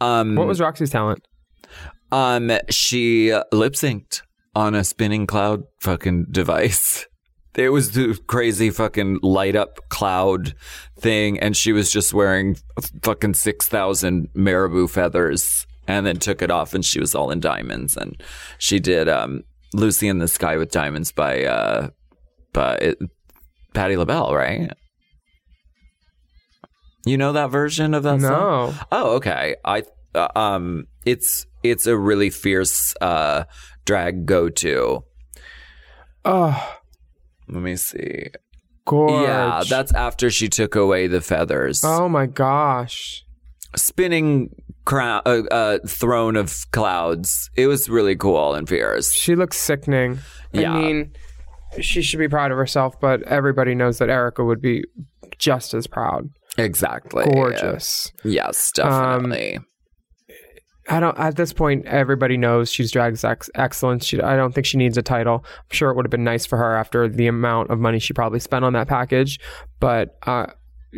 Um 0.00 0.36
What 0.36 0.46
was 0.46 0.60
Roxxxy's 0.60 0.90
talent? 0.90 1.26
um 2.12 2.50
she 2.70 3.32
lip 3.52 3.74
synced 3.74 4.22
on 4.54 4.74
a 4.74 4.82
spinning 4.84 5.26
cloud 5.26 5.62
fucking 5.80 6.26
device. 6.30 7.06
It 7.56 7.70
was 7.70 7.90
the 7.90 8.16
crazy 8.28 8.70
fucking 8.70 9.18
light 9.22 9.56
up 9.56 9.88
cloud 9.88 10.54
thing, 10.96 11.36
and 11.40 11.56
she 11.56 11.72
was 11.72 11.90
just 11.90 12.14
wearing 12.14 12.56
fucking 13.02 13.34
six 13.34 13.66
thousand 13.66 14.28
marabou 14.34 14.86
feathers, 14.86 15.66
and 15.88 16.06
then 16.06 16.18
took 16.18 16.42
it 16.42 16.50
off, 16.52 16.74
and 16.74 16.84
she 16.84 17.00
was 17.00 17.12
all 17.12 17.32
in 17.32 17.40
diamonds, 17.40 17.96
and 17.96 18.22
she 18.58 18.78
did 18.78 19.08
um, 19.08 19.42
"Lucy 19.72 20.08
in 20.08 20.18
the 20.18 20.28
Sky 20.28 20.56
with 20.56 20.70
Diamonds" 20.70 21.12
by 21.12 21.44
uh, 21.44 21.88
by 22.52 22.74
it, 22.76 22.98
Patti 23.74 23.96
LaBelle, 23.96 24.34
right? 24.34 24.70
You 27.06 27.16
know 27.16 27.32
that 27.32 27.50
version 27.50 27.94
of 27.94 28.02
that 28.02 28.20
song? 28.20 28.30
No. 28.30 28.74
Oh, 28.92 29.16
okay. 29.16 29.56
I 29.64 29.84
uh, 30.14 30.28
um, 30.36 30.84
it's 31.06 31.46
it's 31.62 31.86
a 31.86 31.96
really 31.96 32.30
fierce 32.30 32.94
uh 33.00 33.44
drag 33.84 34.26
go 34.26 34.48
to. 34.48 35.04
Oh, 36.24 36.78
Let 37.48 37.62
me 37.62 37.76
see. 37.76 38.26
gorge. 38.86 39.22
Yeah, 39.26 39.62
that's 39.66 39.92
after 39.94 40.30
she 40.30 40.48
took 40.50 40.74
away 40.74 41.06
the 41.06 41.22
feathers. 41.22 41.82
Oh 41.82 42.08
my 42.08 42.26
gosh. 42.26 43.24
Spinning 43.74 44.54
crown, 44.90 45.22
uh, 45.24 45.42
uh, 45.52 45.78
throne 45.86 46.34
of 46.34 46.68
clouds. 46.72 47.48
It 47.54 47.68
was 47.68 47.88
really 47.88 48.16
cool 48.16 48.54
and 48.54 48.68
fierce. 48.68 49.12
She 49.12 49.36
looks 49.36 49.56
sickening. 49.56 50.18
Yeah. 50.52 50.72
I 50.72 50.80
mean, 50.80 51.12
she 51.80 52.02
should 52.02 52.18
be 52.18 52.28
proud 52.28 52.50
of 52.50 52.58
herself, 52.58 52.98
but 53.00 53.22
everybody 53.22 53.76
knows 53.76 53.98
that 53.98 54.10
Erica 54.10 54.44
would 54.44 54.60
be 54.60 54.82
just 55.38 55.74
as 55.74 55.86
proud. 55.86 56.28
Exactly. 56.58 57.24
Gorgeous. 57.32 58.10
Yes, 58.24 58.72
definitely. 58.72 59.60
I 60.88 60.98
don't. 60.98 61.16
At 61.20 61.36
this 61.36 61.52
point, 61.52 61.86
everybody 61.86 62.36
knows 62.36 62.72
she's 62.72 62.90
drag's 62.90 63.22
ex- 63.22 63.48
excellence. 63.54 64.04
She, 64.04 64.20
I 64.20 64.34
don't 64.34 64.52
think 64.52 64.66
she 64.66 64.76
needs 64.76 64.98
a 64.98 65.02
title. 65.02 65.44
I'm 65.44 65.70
sure 65.70 65.90
it 65.90 65.94
would 65.94 66.04
have 66.04 66.10
been 66.10 66.24
nice 66.24 66.46
for 66.46 66.58
her 66.58 66.74
after 66.74 67.08
the 67.08 67.28
amount 67.28 67.70
of 67.70 67.78
money 67.78 68.00
she 68.00 68.12
probably 68.12 68.40
spent 68.40 68.64
on 68.64 68.72
that 68.72 68.88
package, 68.88 69.38
but 69.78 70.16
uh, 70.26 70.46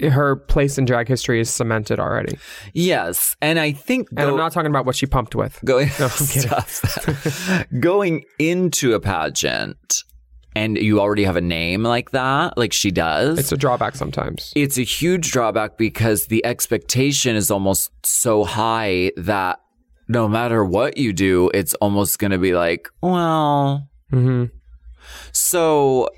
her 0.00 0.37
place 0.37 0.78
in 0.78 0.85
drag 0.85 1.09
history 1.09 1.40
is 1.40 1.50
cemented 1.50 1.98
already. 2.00 2.38
yes, 2.72 3.37
and 3.42 3.59
I 3.59 3.72
think 3.72 4.09
And 4.11 4.20
I'm 4.20 4.37
not 4.37 4.52
talking 4.52 4.70
about 4.70 4.87
what 4.87 4.96
she 4.96 5.07
pumped 5.07 5.35
with. 5.35 5.59
going 5.64 5.88
No, 5.98 6.07
I'm 6.18 6.26
kidding. 6.26 6.50
Stop. 6.66 7.66
going 7.81 8.24
into 8.38 8.94
a 8.94 9.00
pageant 9.00 10.05
and 10.55 10.76
you 10.76 11.00
already 11.00 11.24
have 11.24 11.37
a 11.37 11.40
name 11.40 11.83
like 11.83 12.11
that, 12.11 12.59
like 12.59 12.72
she 12.74 12.90
does. 12.90 13.38
It's 13.38 13.52
a 13.52 13.57
drawback 13.57 13.94
sometimes. 13.96 14.52
it's 14.55 14.76
a 14.78 14.83
huge 14.83 15.31
drawback 15.33 15.78
because 15.78 16.26
the 16.26 16.44
expectation 16.44 17.37
is 17.37 17.50
almost 17.50 17.90
so 18.05 18.44
high 18.44 19.12
that 19.16 19.61
no 20.09 20.28
matter 20.28 20.62
what 20.64 20.98
you 20.98 21.12
do, 21.14 21.50
it's 21.55 21.72
almost 21.74 22.18
going 22.18 22.33
to 22.33 22.38
be 22.38 22.55
like, 22.55 22.88
well, 23.02 23.88
hmm 24.11 24.44
so 25.33 26.09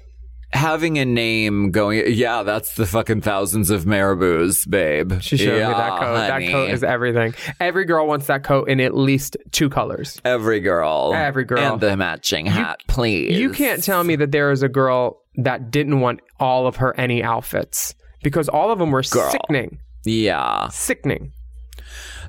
having 0.54 0.98
a 0.98 1.04
name 1.04 1.70
going, 1.70 2.04
yeah, 2.14 2.42
that's 2.42 2.74
the 2.76 2.86
fucking 2.86 3.20
thousands 3.20 3.68
of 3.70 3.84
marabous, 3.86 4.64
babe. 4.64 5.20
She 5.20 5.36
showed 5.36 5.58
yeah, 5.58 5.68
me 5.68 5.74
that 5.74 5.98
coat. 6.00 6.16
honey. 6.28 6.46
That 6.46 6.52
coat 6.52 6.70
is 6.70 6.82
everything. 6.82 7.34
Every 7.60 7.84
girl 7.84 8.06
wants 8.06 8.26
that 8.28 8.44
coat 8.44 8.68
in 8.68 8.80
at 8.80 8.96
least 8.96 9.36
two 9.50 9.68
colors. 9.68 10.20
every 10.24 10.60
girl, 10.60 11.12
Every 11.14 11.44
girl. 11.44 11.58
and 11.74 11.80
the 11.80 11.96
matching 11.96 12.46
hat, 12.46 12.80
please. 12.88 13.36
You 13.38 13.50
can't 13.50 13.82
tell 13.82 14.02
me 14.04 14.16
that 14.16 14.32
there 14.32 14.50
is 14.50 14.62
a 14.62 14.68
girl 14.68 15.20
that 15.36 15.70
didn't 15.70 16.00
want 16.00 16.20
all 16.40 16.66
of 16.66 16.76
her 16.76 16.98
any 16.98 17.22
outfits 17.22 17.94
because 18.22 18.48
all 18.48 18.70
of 18.70 18.78
them 18.78 18.90
were 18.92 19.02
Girl. 19.02 19.30
sickening. 19.30 19.78
Yeah. 20.04 20.68
Sickening. 20.68 21.32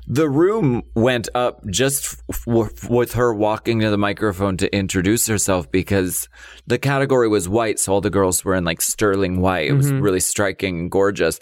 The 0.06 0.28
room 0.28 0.82
went 0.94 1.28
up 1.34 1.66
just 1.66 2.22
f- 2.30 2.46
with 2.46 3.14
her 3.14 3.34
walking 3.34 3.80
to 3.80 3.90
the 3.90 3.98
microphone 3.98 4.56
to 4.58 4.74
introduce 4.74 5.26
herself 5.26 5.70
because 5.70 6.28
the 6.66 6.78
category 6.78 7.28
was 7.28 7.48
white, 7.48 7.80
so 7.80 7.94
all 7.94 8.00
the 8.00 8.10
girls 8.10 8.44
were 8.44 8.54
in 8.54 8.64
like 8.64 8.80
sterling 8.80 9.40
white. 9.40 9.68
It 9.68 9.72
was 9.72 9.90
mm-hmm. 9.90 10.00
really 10.00 10.20
striking 10.20 10.78
and 10.78 10.90
gorgeous. 10.90 11.40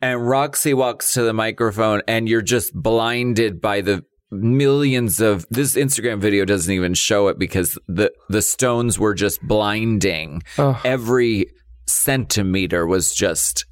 And 0.00 0.20
Roxxxy 0.20 0.74
walks 0.74 1.12
to 1.14 1.22
the 1.22 1.32
microphone, 1.32 2.02
and 2.08 2.28
you're 2.28 2.40
just 2.40 2.72
blinded 2.72 3.60
by 3.60 3.80
the 3.80 4.04
millions 4.30 5.20
of 5.20 5.46
this 5.50 5.74
Instagram 5.74 6.20
video 6.20 6.44
doesn't 6.44 6.72
even 6.72 6.94
show 6.94 7.28
it 7.28 7.38
because 7.38 7.78
the 7.88 8.12
the 8.28 8.42
stones 8.42 8.98
were 8.98 9.14
just 9.14 9.42
blinding. 9.42 10.42
Ugh. 10.58 10.76
Every 10.84 11.46
centimeter 11.86 12.86
was 12.86 13.14
just 13.14 13.64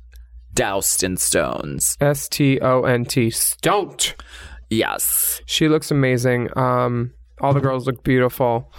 doused 0.56 1.04
in 1.04 1.16
stones. 1.16 1.96
S 2.00 2.28
T 2.28 2.58
O 2.60 2.82
N 2.82 3.04
T. 3.04 3.30
Stoned. 3.30 4.14
Yes. 4.68 5.40
She 5.46 5.68
looks 5.68 5.92
amazing. 5.92 6.48
Um, 6.58 7.12
all 7.40 7.52
the 7.54 7.60
girls 7.60 7.86
look 7.86 8.02
beautiful. 8.02 8.72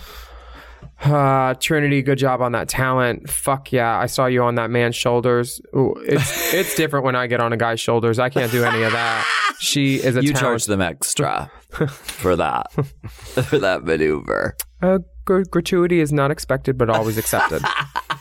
Uh, 1.04 1.54
Trinity, 1.60 2.02
good 2.02 2.18
job 2.18 2.42
on 2.42 2.54
that 2.54 2.68
talent. 2.68 3.30
Fuck 3.30 3.72
yeah, 3.72 3.98
I 3.98 4.08
saw 4.08 4.26
you 4.26 4.42
on 4.44 4.56
that 4.56 4.72
man's 4.72 4.96
shoulders. 4.96 5.62
Ooh, 5.76 5.94
it's 6.04 6.54
it's 6.54 6.76
different 6.76 7.06
when 7.06 7.16
I 7.16 7.28
get 7.28 7.40
on 7.40 7.54
a 7.54 7.58
guy's 7.58 7.80
shoulders. 7.80 8.18
I 8.18 8.30
can't 8.30 8.52
do 8.52 8.64
any 8.64 8.82
of 8.82 8.92
that. 8.92 9.26
She 9.60 9.96
is 9.96 10.18
a 10.18 10.24
you 10.24 10.34
talent. 10.34 10.40
charge 10.40 10.66
them 10.66 10.82
extra 10.82 11.52
for 11.88 12.36
that 12.36 12.72
for 12.74 13.60
that 13.60 13.84
maneuver. 13.84 14.56
Uh, 14.82 15.00
gr- 15.26 15.44
gratuity 15.44 16.00
is 16.00 16.12
not 16.12 16.32
expected, 16.32 16.78
but 16.80 16.90
always 16.90 17.18
accepted. 17.20 17.62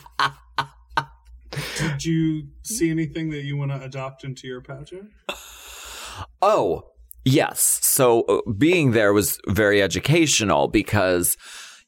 Did 1.77 2.03
you 2.05 2.47
see 2.63 2.89
anything 2.89 3.29
that 3.31 3.43
you 3.43 3.57
want 3.57 3.71
to 3.71 3.81
adopt 3.81 4.23
into 4.23 4.47
your 4.47 4.61
pageant? 4.61 5.11
Oh, 6.41 6.91
yes. 7.25 7.79
So 7.81 8.21
uh, 8.21 8.51
being 8.51 8.91
there 8.91 9.13
was 9.13 9.39
very 9.47 9.81
educational 9.81 10.67
because 10.67 11.37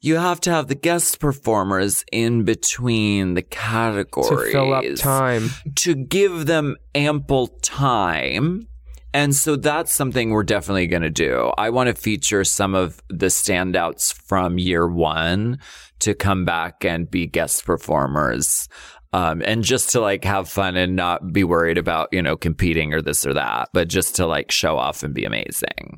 you 0.02 0.16
have 0.16 0.40
to 0.42 0.52
have 0.52 0.68
the 0.68 0.76
guest 0.76 1.20
performers 1.20 2.06
in 2.12 2.44
between 2.44 3.34
the 3.34 3.42
categories 3.42 4.30
to 4.30 4.52
categories 4.52 4.52
fill 4.52 4.74
up 4.74 4.86
time. 4.96 5.50
to 5.76 5.96
give 5.96 6.46
them 6.46 6.76
ample 6.96 7.48
time. 7.62 8.68
And 9.14 9.36
so 9.36 9.56
that's 9.56 9.92
something 9.92 10.30
we're 10.30 10.44
definitely 10.44 10.86
going 10.86 11.02
to 11.02 11.10
do. 11.10 11.52
I 11.58 11.72
want 11.72 11.88
to 11.88 11.96
feature 11.96 12.44
some 12.44 12.76
of 12.76 13.02
the 13.10 13.26
standouts 13.26 14.14
from 14.14 14.60
year 14.60 14.88
one 14.88 15.58
to 16.00 16.14
come 16.14 16.46
back 16.46 16.86
and 16.86 17.10
be 17.10 17.26
guest 17.26 17.66
performers. 17.66 18.70
Um, 19.12 19.42
and 19.44 19.64
just 19.64 19.90
to 19.92 20.02
like 20.02 20.24
have 20.24 20.48
fun 20.48 20.78
and 20.78 20.96
not 20.96 21.34
be 21.34 21.44
worried 21.44 21.80
about, 21.80 22.10
you 22.12 22.22
know, 22.22 22.38
competing 22.38 22.94
or 22.94 23.02
this 23.02 23.26
or 23.26 23.34
that, 23.34 23.70
but 23.74 23.88
just 23.88 24.16
to 24.18 24.28
like 24.28 24.52
show 24.52 24.78
off 24.78 25.02
and 25.02 25.16
be 25.16 25.26
amazing. 25.26 25.96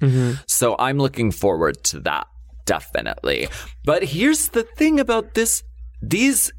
So 0.47 0.75
I'm 0.79 0.97
looking 0.97 1.31
forward 1.31 1.83
to 1.85 1.99
that. 2.01 2.27
Definitely. 2.65 3.49
But 3.83 4.03
here's 4.03 4.49
the 4.49 4.63
thing 4.63 4.99
about 4.99 5.33
this. 5.33 5.63
These 6.01 6.53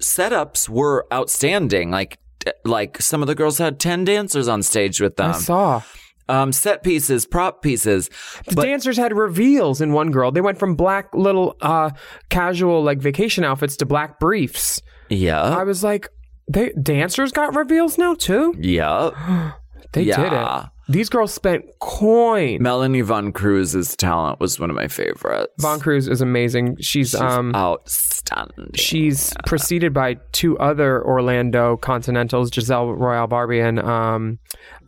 setups 0.00 0.68
were 0.68 1.06
outstanding. 1.12 1.90
Like, 1.90 2.18
like 2.64 3.02
some 3.02 3.20
of 3.20 3.26
the 3.26 3.34
girls 3.34 3.58
had 3.58 3.80
10 3.80 4.04
dancers 4.04 4.46
on 4.46 4.62
stage 4.62 5.00
with 5.00 5.16
them. 5.16 5.30
I 5.32 5.38
saw. 5.38 5.82
Um, 6.30 6.52
set 6.52 6.82
pieces, 6.82 7.26
prop 7.26 7.60
pieces. 7.62 8.08
The 8.46 8.54
But 8.54 8.62
dancers 8.62 8.96
had 8.96 9.12
reveals 9.12 9.80
in 9.80 9.92
one 9.92 10.10
girl. 10.10 10.30
They 10.30 10.40
went 10.40 10.58
from 10.58 10.76
black 10.76 11.12
little 11.14 11.56
uh 11.60 11.90
casual 12.28 12.82
like 12.82 12.98
vacation 12.98 13.44
outfits 13.44 13.76
to 13.78 13.86
black 13.86 14.20
briefs. 14.20 14.80
yeah. 15.08 15.42
I 15.42 15.64
was 15.64 15.82
like, 15.82 16.08
they 16.48 16.70
dancers 16.80 17.32
got 17.32 17.54
reveals 17.56 17.98
now 17.98 18.14
too? 18.14 18.54
yeah. 18.58 19.52
They 19.92 20.04
did 20.04 20.32
it. 20.32 20.68
These 20.90 21.08
girls 21.08 21.32
spent 21.32 21.64
coin. 21.78 22.62
Melanie 22.62 23.00
Von 23.02 23.32
Cruz's 23.32 23.94
talent 23.96 24.40
was 24.40 24.58
one 24.58 24.70
of 24.70 24.76
my 24.76 24.88
favorites. 24.88 25.52
Von 25.60 25.78
Cruz 25.80 26.08
is 26.08 26.20
amazing. 26.20 26.76
She's, 26.80 27.10
She's 27.10 27.14
um 27.14 27.54
outstanding. 27.54 28.70
she's 28.74 29.32
preceded 29.46 29.92
by 29.94 30.14
two 30.32 30.58
other 30.58 31.04
Orlando 31.04 31.76
Continentals, 31.76 32.50
Giselle 32.52 32.92
Royale 32.92 33.26
Barbie 33.28 33.60
and 33.60 33.78
um 33.78 34.38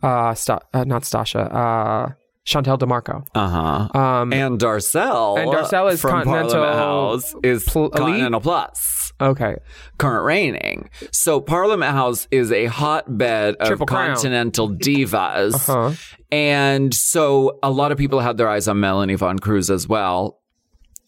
uh, 0.01 0.33
Sta- 0.33 0.59
uh 0.73 0.83
not 0.83 1.03
Stasha, 1.03 1.53
uh 1.53 2.13
Chantel 2.45 2.77
DeMarco. 2.77 3.25
uh 3.35 3.47
huh. 3.93 3.97
Um 3.97 4.33
and 4.33 4.59
Darcel. 4.59 5.39
And 5.39 5.49
Darcel 5.51 5.91
is 5.91 6.01
from 6.01 6.11
Continental 6.23 6.51
Parliament 6.51 6.77
House 6.77 7.35
is 7.43 7.63
Pl-? 7.63 7.89
Continental 7.89 8.41
Plus. 8.41 9.02
Okay. 9.21 9.55
current 9.97 10.25
reigning. 10.25 10.89
So 11.11 11.39
Parliament 11.39 11.91
House 11.91 12.27
is 12.31 12.51
a 12.51 12.65
hotbed 12.65 13.55
of 13.55 13.67
Triple 13.67 13.85
Crown. 13.85 14.15
continental 14.15 14.69
divas. 14.69 15.53
Uh-huh. 15.69 15.93
And 16.31 16.93
so 16.93 17.59
a 17.61 17.69
lot 17.69 17.91
of 17.91 17.97
people 17.97 18.19
had 18.19 18.37
their 18.37 18.49
eyes 18.49 18.67
on 18.67 18.79
Melanie 18.79 19.15
Von 19.15 19.39
Cruz 19.39 19.69
as 19.69 19.87
well. 19.87 20.39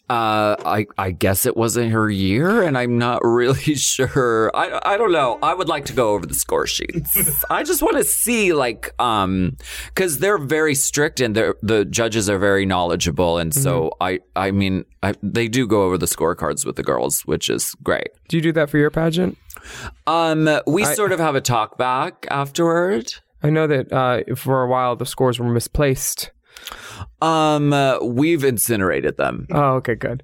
Uh, 0.07 0.55
I, 0.63 0.85
I 0.97 1.11
guess 1.11 1.47
it 1.47 1.57
wasn't 1.57 1.91
her 1.91 2.09
year, 2.09 2.61
and 2.61 2.77
I'm 2.77 2.97
not 2.97 3.21
really 3.25 3.75
sure. 3.75 4.51
I, 4.55 4.79
I 4.83 4.97
don't 4.97 5.11
know. 5.11 5.39
I 5.41 5.53
would 5.53 5.67
like 5.67 5.85
to 5.85 5.93
go 5.93 6.13
over 6.13 6.25
the 6.25 6.35
score 6.35 6.67
sheets. 6.67 7.43
I 7.49 7.63
just 7.63 7.81
want 7.81 7.97
to 7.97 8.03
see, 8.03 8.53
like, 8.53 8.93
um, 9.01 9.57
because 9.87 10.19
they're 10.19 10.37
very 10.37 10.75
strict 10.75 11.21
and 11.21 11.35
they're, 11.35 11.55
the 11.63 11.85
judges 11.85 12.29
are 12.29 12.37
very 12.37 12.65
knowledgeable, 12.65 13.39
and 13.39 13.53
so 13.53 13.91
I, 13.99 14.19
I 14.35 14.51
mean, 14.51 14.85
I, 15.01 15.15
they 15.23 15.47
do 15.47 15.65
go 15.65 15.83
over 15.83 15.97
the 15.97 16.05
scorecards 16.05 16.65
with 16.65 16.75
the 16.75 16.83
girls, 16.83 17.21
which 17.21 17.49
is 17.49 17.73
great. 17.81 18.09
Do 18.27 18.37
you 18.37 18.43
do 18.43 18.51
that 18.53 18.69
for 18.69 18.77
your 18.77 18.91
pageant? 18.91 19.37
Um, 20.05 20.49
we 20.67 20.85
sort 20.85 21.11
of 21.11 21.19
have 21.19 21.35
a 21.35 21.41
talk 21.41 21.77
back 21.77 22.27
afterward. 22.29 23.13
I 23.41 23.49
know 23.49 23.67
that 23.67 23.91
uh, 23.91 24.35
for 24.35 24.63
a 24.63 24.67
while 24.67 24.95
the 24.95 25.05
scores 25.05 25.39
were 25.39 25.49
misplaced. 25.49 26.31
Um, 27.21 27.73
uh, 27.73 27.99
we've 28.03 28.43
incinerated 28.43 29.17
them 29.17 29.47
Oh, 29.51 29.75
okay, 29.75 29.95
good. 29.95 30.23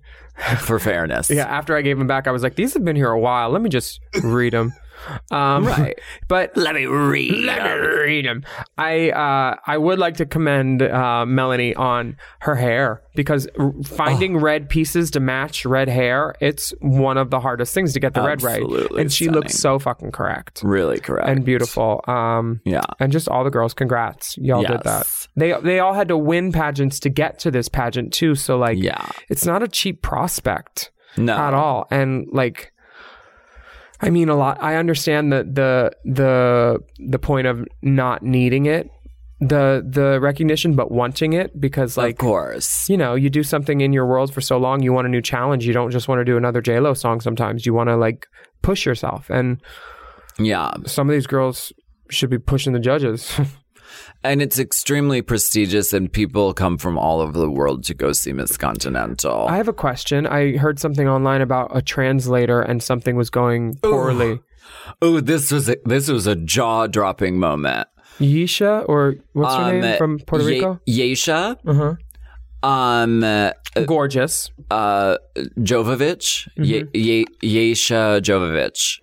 for 0.59 0.79
fairness. 0.79 1.29
Yeah, 1.31 1.45
after 1.45 1.75
I 1.75 1.81
gave 1.81 1.97
them 1.97 2.07
back, 2.07 2.27
I 2.27 2.31
was 2.31 2.43
like, 2.43 2.55
these 2.55 2.73
have 2.73 2.83
been 2.83 2.95
here 2.95 3.09
a 3.11 3.19
while. 3.19 3.49
Let 3.49 3.61
me 3.61 3.69
just 3.69 3.99
read 4.23 4.53
them. 4.53 4.73
Um, 5.31 5.65
Right. 5.65 5.97
But 6.27 6.55
Let 6.55 6.75
me 6.75 6.85
read. 6.85 7.33
Let 7.45 7.63
me 7.63 7.87
read 7.87 8.25
'em. 8.27 8.43
I 8.77 9.09
uh, 9.11 9.55
I 9.67 9.77
would 9.77 9.99
like 9.99 10.17
to 10.17 10.25
commend 10.25 10.81
uh, 10.81 11.25
Melanie 11.25 11.75
on 11.75 12.17
her 12.41 12.55
hair 12.55 13.01
because 13.15 13.47
r- 13.59 13.73
finding 13.83 14.37
red 14.37 14.69
pieces 14.69 15.11
to 15.11 15.19
match 15.19 15.65
red 15.65 15.89
hair 15.89 16.33
it's 16.39 16.73
one 16.79 17.17
of 17.17 17.29
the 17.29 17.39
hardest 17.39 17.73
things 17.73 17.91
to 17.93 17.99
get 17.99 18.13
the 18.13 18.21
red 18.21 18.41
right. 18.41 18.61
Absolutely 18.61 19.01
And 19.01 19.11
she 19.11 19.27
looks 19.29 19.53
so 19.57 19.79
fucking 19.79 20.11
correct 20.11 20.61
Really 20.63 20.99
correct. 20.99 21.27
and 21.29 21.43
beautiful. 21.43 22.01
Um, 22.07 22.61
Yeah. 22.65 22.81
and 22.99 23.11
just 23.11 23.27
all 23.27 23.43
the 23.43 23.49
girls, 23.51 23.73
congrats, 23.73 24.37
y'all 24.37 24.63
did 24.63 24.83
that. 24.83 25.07
They 25.35 25.53
they 25.61 25.79
all 25.79 25.93
had 25.93 26.07
to 26.09 26.17
win 26.17 26.51
pageants 26.51 26.99
to 27.01 27.09
get 27.09 27.39
to 27.39 27.51
this 27.51 27.67
pageant 27.69 28.13
too. 28.13 28.35
So 28.35 28.57
like, 28.57 28.77
Yeah. 28.77 29.05
it's 29.29 29.45
not 29.45 29.61
a 29.63 29.67
cheap 29.67 30.01
prospect 30.01 30.91
No. 31.17 31.35
at 31.37 31.53
all. 31.53 31.87
And 31.91 32.27
like, 32.31 32.71
I 34.01 34.09
mean, 34.09 34.29
a 34.29 34.35
lot. 34.35 34.57
I 34.61 34.75
understand 34.75 35.31
the 35.31 35.43
the 35.43 35.91
the 36.05 36.79
the 37.09 37.19
point 37.19 37.47
of 37.47 37.65
not 37.81 38.23
needing 38.23 38.65
it, 38.65 38.89
the 39.39 39.85
the 39.87 40.19
recognition, 40.19 40.75
but 40.75 40.91
wanting 40.91 41.33
it 41.33 41.59
because 41.59 41.97
like 41.97 42.15
of 42.15 42.17
course. 42.19 42.89
You 42.89 42.97
know, 42.97 43.15
you 43.15 43.29
do 43.29 43.43
something 43.43 43.81
in 43.81 43.93
your 43.93 44.05
world 44.07 44.33
for 44.33 44.41
so 44.41 44.57
long, 44.57 44.81
you 44.81 44.91
want 44.93 45.07
a 45.07 45.09
new 45.09 45.21
challenge. 45.21 45.65
You 45.65 45.73
don't 45.73 45.91
just 45.91 46.07
want 46.07 46.19
to 46.19 46.25
do 46.25 46.35
another 46.37 46.61
J 46.61 46.79
Lo 46.79 46.93
song. 46.93 47.21
Sometimes 47.21 47.65
you 47.65 47.73
want 47.73 47.89
to 47.89 47.95
like 47.95 48.27
push 48.61 48.85
yourself, 48.85 49.29
and 49.29 49.61
Yeah. 50.39 50.71
some 50.85 51.09
of 51.09 51.13
these 51.13 51.27
girls 51.27 51.71
should 52.09 52.29
be 52.29 52.37
pushing 52.39 52.73
the 52.73 52.79
judges. 52.79 53.39
And 54.23 54.41
it's 54.41 54.59
extremely 54.59 55.21
prestigious, 55.21 55.93
and 55.93 56.11
people 56.11 56.53
come 56.53 56.77
from 56.77 56.97
all 56.97 57.19
over 57.21 57.37
the 57.39 57.49
world 57.49 57.83
to 57.85 57.93
go 57.93 58.11
see 58.11 58.33
Miss 58.33 58.55
Continental. 58.57 59.47
I 59.47 59.57
have 59.57 59.67
a 59.67 59.73
question. 59.73 60.27
I 60.27 60.57
heard 60.57 60.79
something 60.79 61.07
online 61.07 61.41
about 61.41 61.75
a 61.75 61.81
translator 61.81 62.61
and 62.61 62.83
something 62.83 63.15
was 63.15 63.29
going 63.29 63.75
poorly. 63.81 64.39
oh, 65.01 65.19
this 65.19 65.51
was 65.51 65.69
a, 65.69 65.77
this 65.85 66.07
was 66.09 66.27
a 66.27 66.35
jaw 66.35 66.87
dropping 66.87 67.39
moment. 67.39 67.87
Yisha 68.19 68.85
or 68.87 69.15
what's 69.33 69.55
her 69.55 69.61
Um, 69.63 69.79
name 69.81 69.97
from 69.97 70.19
Puerto 70.19 70.45
Ye- 70.45 70.51
Rico? 70.55 70.79
Yesha, 70.87 71.57
Uh-huh. 71.65 71.95
um, 72.69 73.23
uh, 73.23 73.51
Gorgeous. 73.87 74.51
uh, 74.69 75.17
Jovovich, 75.59 76.47
Ye- 76.57 76.85
Ye- 76.93 77.25
Yesha 77.41 78.21
Jovovich. 78.21 78.99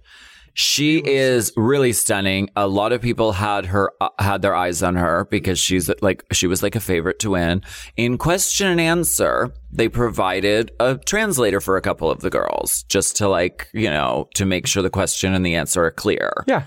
She 0.61 0.99
is 1.05 1.53
really 1.57 1.93
stunning. 1.93 2.51
A 2.57 2.67
lot 2.67 2.91
of 2.93 3.01
people 3.01 3.31
had 3.31 3.67
her 3.67 3.93
uh, 4.01 4.09
had 4.19 4.43
their 4.43 4.57
eyes 4.57 4.83
on 4.83 4.97
her 4.97 5.25
because 5.31 5.57
she's 5.61 5.89
like 6.03 6.25
she 6.33 6.49
was 6.49 6.65
like 6.65 6.75
a 6.75 6.81
favorite 6.81 7.21
to 7.21 7.31
win. 7.31 7.63
In 7.97 8.19
question 8.19 8.67
and 8.67 8.81
answer, 8.81 9.53
they 9.71 9.89
provided 9.89 10.73
a 10.81 10.97
translator 10.97 11.61
for 11.61 11.77
a 11.77 11.81
couple 11.81 12.11
of 12.11 12.23
the 12.23 12.31
girls 12.31 12.83
just 12.89 13.15
to 13.19 13.29
like 13.29 13.69
you 13.73 13.89
know 13.89 14.27
to 14.35 14.45
make 14.45 14.67
sure 14.67 14.83
the 14.83 14.91
question 14.91 15.33
and 15.33 15.47
the 15.47 15.55
answer 15.55 15.85
are 15.85 15.93
clear 15.93 16.33
Yeah. 16.49 16.65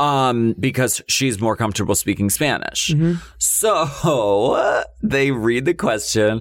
um, 0.00 0.56
because 0.58 1.00
she's 1.06 1.40
more 1.40 1.54
comfortable 1.56 1.94
speaking 1.94 2.30
Spanish. 2.30 2.92
So 3.38 4.52
uh, 4.54 4.82
they 5.04 5.30
read 5.30 5.66
the 5.66 5.74
question. 5.74 6.40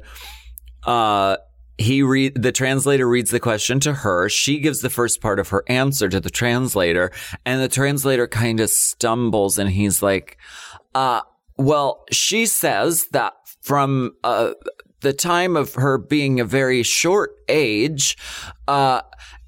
Uh, 0.86 1.38
he 1.78 2.04
read 2.04 2.42
the 2.42 2.52
translator 2.52 3.08
reads 3.08 3.32
the 3.32 3.40
question 3.40 3.80
to 3.82 3.94
her. 3.94 4.30
She 4.30 4.60
gives 4.60 4.82
the 4.82 4.90
first 4.90 5.22
part 5.22 5.40
of 5.40 5.50
her 5.50 5.64
answer 5.68 6.10
to 6.10 6.20
the 6.20 6.30
translator, 6.30 7.12
and 7.46 7.62
the 7.62 7.68
translator 7.68 8.28
kind 8.28 8.60
of 8.60 8.70
stumbles, 8.70 9.58
and 9.58 9.70
he's 9.70 10.02
like, 10.02 10.38
"Uh, 10.94 11.22
well, 11.58 12.06
she 12.12 12.46
says 12.46 13.08
that 13.08 13.34
from 13.62 14.16
uh." 14.24 14.54
The 15.02 15.12
time 15.12 15.58
of 15.58 15.74
her 15.74 15.98
being 15.98 16.40
a 16.40 16.46
very 16.46 16.82
short 16.82 17.36
age, 17.50 18.18
uh, 18.70 19.02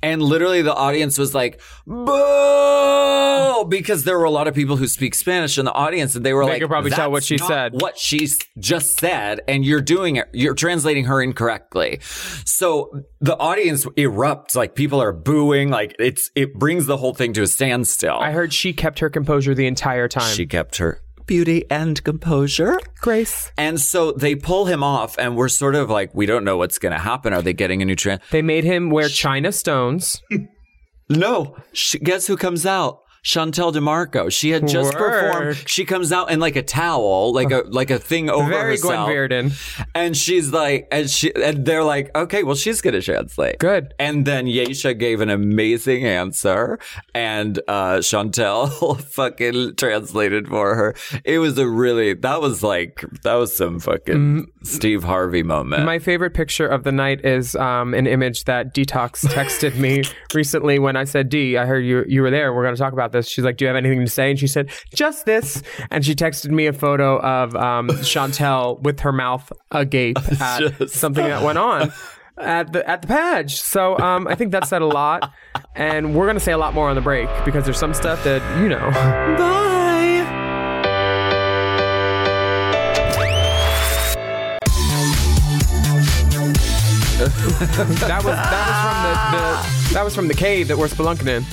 and 0.06 0.22
literally 0.22 0.62
the 0.62 0.74
audience 0.74 1.18
was 1.18 1.34
like, 1.34 1.60
boo! 1.88 3.66
Because 3.68 4.04
there 4.04 4.18
were 4.18 4.24
a 4.26 4.30
lot 4.30 4.48
of 4.48 4.54
people 4.54 4.78
who 4.78 4.88
speak 4.88 5.16
Spanish 5.16 5.58
in 5.58 5.66
the 5.66 5.72
audience 5.72 6.16
and 6.16 6.24
they 6.24 6.34
were 6.34 6.46
They 6.46 6.52
like, 6.52 6.62
could 6.62 6.70
probably 6.70 6.92
tell 6.92 7.10
what 7.12 7.24
she 7.24 7.38
said." 7.40 7.74
What 7.74 7.98
she 7.98 8.28
just 8.60 9.00
said, 9.00 9.42
and 9.48 9.66
you're 9.66 9.82
doing 9.82 10.18
it, 10.18 10.28
you're 10.32 10.54
translating 10.54 11.06
her 11.06 11.22
incorrectly. 11.22 12.00
So 12.46 13.04
the 13.20 13.36
audience 13.38 13.86
erupts, 13.86 14.56
like 14.56 14.76
people 14.76 15.02
are 15.02 15.12
booing, 15.12 15.70
like 15.70 15.96
it's, 15.98 16.30
it 16.36 16.54
brings 16.54 16.86
the 16.86 16.98
whole 16.98 17.14
thing 17.14 17.34
to 17.34 17.42
a 17.42 17.48
standstill. 17.48 18.18
I 18.20 18.32
heard 18.32 18.54
she 18.54 18.74
kept 18.74 19.00
her 19.00 19.10
composure 19.10 19.56
the 19.56 19.66
entire 19.68 20.08
time. 20.08 20.36
she 20.36 20.46
kept 20.46 20.78
her 20.78 21.02
beauty 21.26 21.66
and 21.70 22.04
composure. 22.04 22.80
Grace. 23.02 23.52
And 23.58 23.80
so 23.80 24.12
they 24.12 24.36
pull 24.36 24.66
him 24.66 24.84
off, 24.84 25.18
and 25.18 25.36
we're 25.36 25.50
sort 25.50 25.76
of 25.76 25.90
like, 25.90 26.14
we 26.14 26.26
don't 26.26 26.44
know 26.44 26.58
what's 26.58 26.78
going 26.80 26.94
to 26.94 27.00
happen. 27.00 27.34
Are 27.34 27.42
they 27.42 27.54
getting 27.54 27.82
a 27.82 27.86
new 27.86 27.96
trend? 27.96 28.22
They 28.32 28.42
made 28.42 28.64
him 28.64 28.90
wear 28.90 29.10
China 29.10 29.52
stones. 29.52 30.22
No. 31.10 31.56
She, 31.72 32.00
guess 32.00 32.28
who 32.28 32.36
comes 32.36 32.66
out? 32.66 33.02
Chantel 33.26 33.74
DeMarco. 33.74 34.32
She 34.32 34.52
had 34.52 34.68
just 34.68 34.94
Word. 34.94 35.32
performed. 35.32 35.64
She 35.68 35.84
comes 35.84 36.12
out 36.12 36.32
in 36.32 36.40
like 36.40 36.56
a 36.56 36.62
towel, 36.62 37.34
like 37.34 37.50
a 37.52 37.64
like 37.68 37.90
a 37.90 37.98
thing 37.98 38.30
over 38.30 38.48
Very 38.48 38.78
Gwen 38.78 38.92
herself. 38.92 39.10
Verdon. 39.10 39.52
And 39.96 40.16
she's 40.16 40.54
like, 40.54 40.88
and 40.92 41.10
she, 41.10 41.34
and 41.36 41.66
they're 41.66 41.84
like, 41.84 42.16
okay, 42.16 42.44
well, 42.44 42.56
she's 42.56 42.82
gonna 42.82 43.02
translate. 43.02 43.58
Good. 43.58 43.96
And 43.98 44.26
then 44.26 44.46
Yesha 44.46 44.98
gave 44.98 45.22
an 45.22 45.32
amazing 45.32 46.06
answer, 46.06 46.78
and 47.16 47.58
uh, 47.68 47.98
Chantel 47.98 49.02
fucking 49.16 49.76
translated 49.76 50.48
for 50.48 50.76
her. 50.76 50.96
It 51.24 51.40
was 51.40 51.58
a 51.58 51.68
really, 51.68 52.14
that 52.14 52.42
was 52.42 52.62
like, 52.62 53.04
that 53.24 53.34
was 53.34 53.58
some 53.58 53.80
fucking 53.80 54.52
Steve 54.66 55.04
Harvey 55.04 55.44
moment. 55.44 55.86
My 55.86 56.00
favorite 56.00 56.34
picture 56.34 56.68
of 56.68 56.84
the 56.84 56.92
night 56.92 57.24
is 57.24 57.56
um, 57.56 57.94
an 57.94 58.08
image 58.08 58.46
that 58.46 58.74
Detox 58.74 59.26
texted 59.28 59.76
me 59.78 60.04
recently 60.34 60.80
when 60.80 60.96
I 60.96 61.04
said, 61.04 61.30
D, 61.30 61.58
I 61.58 61.66
heard 61.66 61.86
you 61.86 62.04
you 62.08 62.22
were 62.22 62.32
there. 62.32 62.54
We're 62.54 62.64
going 62.64 62.76
to 62.76 62.82
talk 62.82 62.94
about 62.94 63.12
this. 63.12 63.28
She's 63.28 63.44
like, 63.46 63.58
Do 63.58 63.66
you 63.66 63.68
have 63.68 63.78
anything 63.78 64.02
to 64.02 64.10
say? 64.12 64.30
And 64.32 64.40
she 64.40 64.48
said, 64.48 64.72
Just 64.94 65.26
this. 65.26 65.62
And 65.92 66.06
she 66.06 66.16
texted 66.16 66.50
me 66.52 66.66
a 66.68 66.74
photo 66.74 67.20
of 67.22 67.56
um, 67.56 67.88
Chantel 68.06 68.82
with 68.82 69.00
her 69.02 69.12
mouth 69.12 69.52
agape 69.72 70.18
at 70.42 70.60
Just- 70.60 70.96
something 70.96 71.24
that 71.24 71.44
went 71.44 71.58
on. 71.58 71.92
At 72.38 72.74
the 72.74 72.86
at 72.86 73.02
the 73.02 73.08
page, 73.08 73.62
so 73.62 73.98
um, 73.98 74.28
I 74.28 74.36
think 74.36 74.52
that 74.52 74.68
said 74.68 74.82
a 74.82 74.86
lot, 74.86 75.32
and 75.74 76.14
we're 76.14 76.28
gonna 76.28 76.42
say 76.42 76.52
a 76.52 76.58
lot 76.58 76.74
more 76.74 76.90
on 76.90 76.96
the 76.96 77.02
break 77.02 77.30
because 77.46 77.64
there's 77.64 77.80
some 77.80 77.94
stuff 77.94 78.22
that 78.26 78.42
you 78.62 78.68
know. 78.68 78.92
Bye. 78.92 79.85
That 87.30 88.24
was 88.24 88.36
that 88.36 88.68
was 88.68 88.78
from 88.82 88.98
the, 89.04 89.38
the 89.38 89.94
that 89.94 90.04
was 90.04 90.16
from 90.16 90.28
the 90.28 90.34
cave 90.34 90.68
that 90.68 90.78
we're 90.78 90.88
spelunking 90.88 91.28
in. 91.28 91.44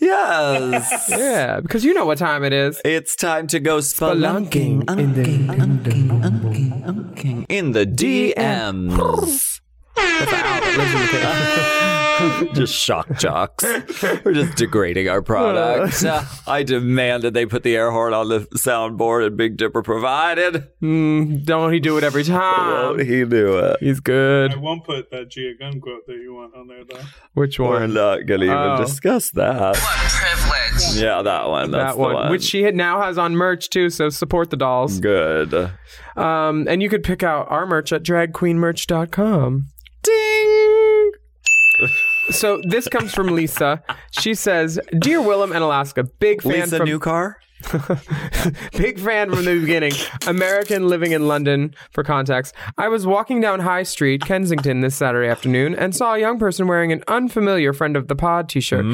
Yes. 0.00 1.08
Yeah, 1.08 1.60
because 1.60 1.84
you 1.84 1.94
know 1.94 2.04
what 2.06 2.18
time 2.18 2.44
it 2.44 2.52
is. 2.52 2.80
It's 2.84 3.16
time 3.16 3.46
to 3.48 3.60
go 3.60 3.78
spelunking 3.78 4.88
in 4.98 5.14
the 5.14 5.30
in 7.48 7.72
the 7.72 7.86
DMs. 7.86 8.96
That's 8.96 8.98
an 8.98 8.98
owl 8.98 8.98
that 8.98 8.98
lives 8.98 8.98
in 9.00 9.16
the 9.16 9.56
cave. 9.56 9.69
just 12.54 12.74
shock 12.74 13.18
jocks. 13.18 13.64
We're 14.24 14.32
just 14.34 14.56
degrading 14.56 15.08
our 15.08 15.22
product. 15.22 16.04
Uh, 16.04 16.24
I 16.46 16.62
demand 16.62 17.22
that 17.22 17.34
they 17.34 17.46
put 17.46 17.62
the 17.62 17.76
air 17.76 17.90
horn 17.90 18.12
on 18.14 18.28
the 18.28 18.40
soundboard 18.56 19.26
and 19.26 19.36
Big 19.36 19.56
Dipper 19.56 19.82
provided. 19.82 20.68
Mm, 20.82 21.44
don't 21.44 21.72
he 21.72 21.80
do 21.80 21.96
it 21.98 22.04
every 22.04 22.24
time? 22.24 22.96
Won't 22.96 23.00
he 23.02 23.24
do 23.24 23.58
it? 23.58 23.76
He's 23.80 24.00
good. 24.00 24.52
I 24.52 24.56
won't 24.56 24.84
put 24.84 25.10
that 25.10 25.30
Gia 25.30 25.52
Gunn 25.58 25.80
quote 25.80 26.06
that 26.06 26.16
you 26.16 26.34
want 26.34 26.54
on 26.54 26.66
there 26.68 26.84
though. 26.84 27.00
Which 27.34 27.58
one? 27.58 27.70
We're 27.70 27.80
one? 27.80 27.94
not 27.94 28.26
going 28.26 28.40
to 28.40 28.46
even 28.46 28.56
Oh. 28.58 28.76
discuss 28.84 29.30
that. 29.32 29.76
What 29.76 29.76
privilege. 29.76 31.02
Yeah, 31.02 31.22
that 31.22 31.48
one. 31.48 31.70
That's 31.70 31.94
that 31.94 31.98
one, 31.98 32.10
the 32.10 32.14
one. 32.16 32.30
which 32.30 32.42
she 32.44 32.70
now 32.70 33.02
has 33.02 33.18
on 33.18 33.36
merch 33.36 33.70
too. 33.70 33.90
So 33.90 34.08
support 34.08 34.50
the 34.50 34.56
dolls. 34.56 35.00
Good. 35.00 35.52
Um, 36.16 36.66
and 36.68 36.82
you 36.82 36.88
could 36.88 37.02
pick 37.02 37.22
out 37.22 37.46
our 37.50 37.66
merch 37.66 37.92
at 37.92 38.02
dragqueenmerch.com. 38.02 39.66
Ding! 40.02 41.12
So 42.30 42.60
this 42.64 42.88
comes 42.88 43.12
from 43.12 43.28
Lisa. 43.28 43.82
She 44.10 44.34
says, 44.34 44.78
"Dear 44.98 45.18
Willam 45.20 45.54
and 45.54 45.64
Alaska, 45.64 46.04
big 46.04 46.42
fan 46.42 46.52
Lisa 46.52 46.78
from 46.78 46.86
new 46.86 46.98
car. 46.98 47.38
Big 48.76 48.98
fan 48.98 49.30
from 49.30 49.44
the 49.44 49.58
beginning. 49.60 49.92
American 50.26 50.88
living 50.88 51.12
in 51.12 51.28
London, 51.28 51.74
for 51.92 52.02
context. 52.02 52.54
I 52.78 52.88
was 52.88 53.06
walking 53.06 53.40
down 53.40 53.60
High 53.60 53.82
Street, 53.82 54.22
Kensington, 54.22 54.80
this 54.80 54.94
Saturday 54.96 55.28
afternoon 55.28 55.74
and 55.74 55.94
saw 55.94 56.14
a 56.14 56.18
young 56.18 56.38
person 56.38 56.66
wearing 56.66 56.92
an 56.92 57.02
unfamiliar 57.08 57.72
friend 57.72 57.96
of 57.96 58.08
the 58.08 58.16
pod 58.16 58.48
t 58.48 58.60
shirt. 58.60 58.84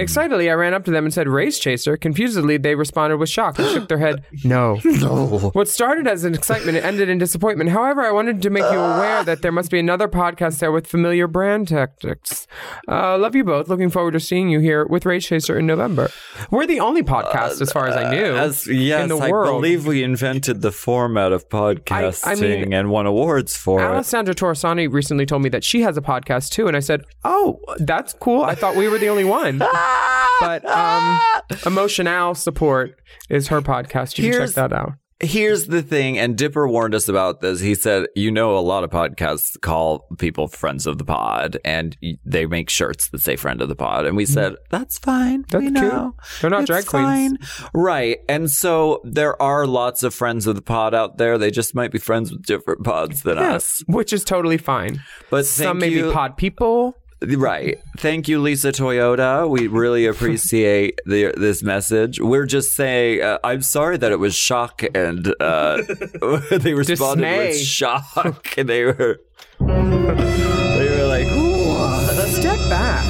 Excitedly, 0.00 0.50
I 0.50 0.54
ran 0.54 0.74
up 0.74 0.84
to 0.84 0.90
them 0.90 1.04
and 1.04 1.12
said, 1.12 1.28
Race 1.28 1.58
Chaser. 1.58 1.96
Confusedly, 1.96 2.56
they 2.56 2.74
responded 2.74 3.16
with 3.18 3.28
shock 3.28 3.58
and 3.58 3.68
shook 3.68 3.88
their 3.88 3.98
head, 3.98 4.24
No. 4.44 4.80
No. 4.84 5.50
What 5.52 5.68
started 5.68 6.06
as 6.06 6.24
an 6.24 6.34
excitement 6.34 6.78
ended 6.78 7.08
in 7.08 7.18
disappointment. 7.18 7.70
However, 7.70 8.02
I 8.02 8.12
wanted 8.12 8.42
to 8.42 8.50
make 8.50 8.62
you 8.64 8.78
aware 8.78 9.24
that 9.24 9.42
there 9.42 9.52
must 9.52 9.70
be 9.70 9.78
another 9.78 10.08
podcast 10.08 10.58
there 10.60 10.72
with 10.72 10.86
familiar 10.86 11.26
brand 11.26 11.68
tactics. 11.68 12.46
Uh, 12.88 13.18
love 13.18 13.34
you 13.34 13.44
both. 13.44 13.68
Looking 13.68 13.90
forward 13.90 14.12
to 14.12 14.20
seeing 14.20 14.48
you 14.48 14.60
here 14.60 14.84
with 14.86 15.06
Race 15.06 15.26
Chaser 15.26 15.58
in 15.58 15.66
November. 15.66 16.10
We're 16.50 16.66
the 16.66 16.80
only 16.80 17.02
podcast, 17.02 17.60
as 17.60 17.72
far 17.72 17.86
as 17.88 17.96
I 17.96 18.10
knew, 18.14 18.36
As, 18.36 18.66
yes, 18.66 19.02
in 19.02 19.08
the 19.08 19.16
I 19.16 19.30
world. 19.30 19.60
believe 19.60 19.86
we 19.86 20.02
invented 20.02 20.62
the 20.62 20.72
format 20.72 21.32
of 21.32 21.48
podcasting 21.48 22.72
and 22.72 22.90
won 22.90 23.06
awards 23.06 23.56
for 23.56 23.80
it. 23.80 23.84
Alessandra 23.84 24.34
Torresani 24.34 24.92
recently 24.92 25.26
told 25.26 25.42
me 25.42 25.48
that 25.50 25.64
she 25.64 25.82
has 25.82 25.96
a 25.96 26.00
podcast 26.02 26.50
too, 26.50 26.68
and 26.68 26.76
I 26.76 26.80
said, 26.80 27.04
"Oh, 27.24 27.60
that's 27.78 28.12
cool. 28.14 28.42
I 28.42 28.54
thought 28.54 28.76
we 28.76 28.88
were 28.88 28.98
the 28.98 29.08
only 29.08 29.24
one." 29.24 29.58
but 30.40 30.64
um, 30.64 31.20
Emotional 31.66 32.34
Support 32.34 33.00
is 33.28 33.48
her 33.48 33.60
podcast. 33.60 34.18
You 34.18 34.30
can 34.30 34.46
check 34.46 34.54
that 34.54 34.72
out. 34.72 34.92
Here's 35.24 35.66
the 35.68 35.82
thing, 35.82 36.18
and 36.18 36.36
Dipper 36.36 36.66
warned 36.66 36.96
us 36.96 37.08
about 37.08 37.40
this. 37.40 37.60
He 37.60 37.76
said, 37.76 38.06
"You 38.16 38.32
know, 38.32 38.56
a 38.56 38.60
lot 38.60 38.82
of 38.82 38.90
podcasts 38.90 39.58
call 39.60 40.08
people 40.18 40.48
friends 40.48 40.84
of 40.84 40.98
the 40.98 41.04
pod, 41.04 41.58
and 41.64 41.96
they 42.24 42.44
make 42.46 42.68
shirts 42.68 43.08
that 43.10 43.20
say 43.20 43.36
"friend 43.36 43.62
of 43.62 43.68
the 43.68 43.76
pod." 43.76 44.04
And 44.04 44.16
we 44.16 44.24
mm-hmm. 44.24 44.32
said, 44.32 44.56
"That's 44.70 44.98
fine. 44.98 45.44
That's 45.48 45.62
we 45.62 45.70
cute. 45.70 45.74
know. 45.74 46.16
They're 46.40 46.50
not 46.50 46.62
It's 46.62 46.66
drag 46.70 46.86
queens. 46.86 47.38
fine." 47.46 47.70
right?" 47.72 48.18
And 48.28 48.50
so 48.50 49.00
there 49.04 49.40
are 49.40 49.64
lots 49.64 50.02
of 50.02 50.12
friends 50.12 50.48
of 50.48 50.56
the 50.56 50.62
pod 50.62 50.92
out 50.92 51.18
there. 51.18 51.38
They 51.38 51.52
just 51.52 51.72
might 51.74 51.92
be 51.92 51.98
friends 51.98 52.32
with 52.32 52.42
different 52.44 52.82
pods 52.82 53.22
than 53.22 53.38
us. 53.38 53.84
which 53.86 54.12
is 54.12 54.24
totally 54.24 54.58
fine. 54.58 55.02
But 55.30 55.46
Some 55.46 55.78
may 55.78 55.88
you- 55.88 56.06
be 56.06 56.12
pod 56.12 56.36
people. 56.36 56.96
Right. 57.36 57.80
Thank 57.98 58.28
you, 58.28 58.40
Lisa 58.40 58.72
Toyota. 58.72 59.48
We 59.48 59.66
really 59.68 60.06
appreciate 60.12 61.00
the, 61.06 61.32
this 61.36 61.62
message. 61.62 62.20
We're 62.20 62.46
just 62.46 62.74
saying, 62.74 63.22
uh, 63.22 63.38
I'm 63.44 63.62
sorry 63.62 63.96
that 63.96 64.12
it 64.12 64.18
was 64.18 64.34
shock 64.34 64.82
and 64.94 65.34
uh, 65.40 65.76
they 66.50 66.74
responded 66.74 67.22
Dismay. 67.24 67.48
with 67.48 67.58
shock. 67.58 68.58
And 68.58 68.68
they 68.68 68.84
were, 68.84 69.20
they 69.60 69.66
were 69.66 71.06
like, 71.06 71.26
what? 71.28 72.28
Step 72.28 72.58
back. 72.70 73.04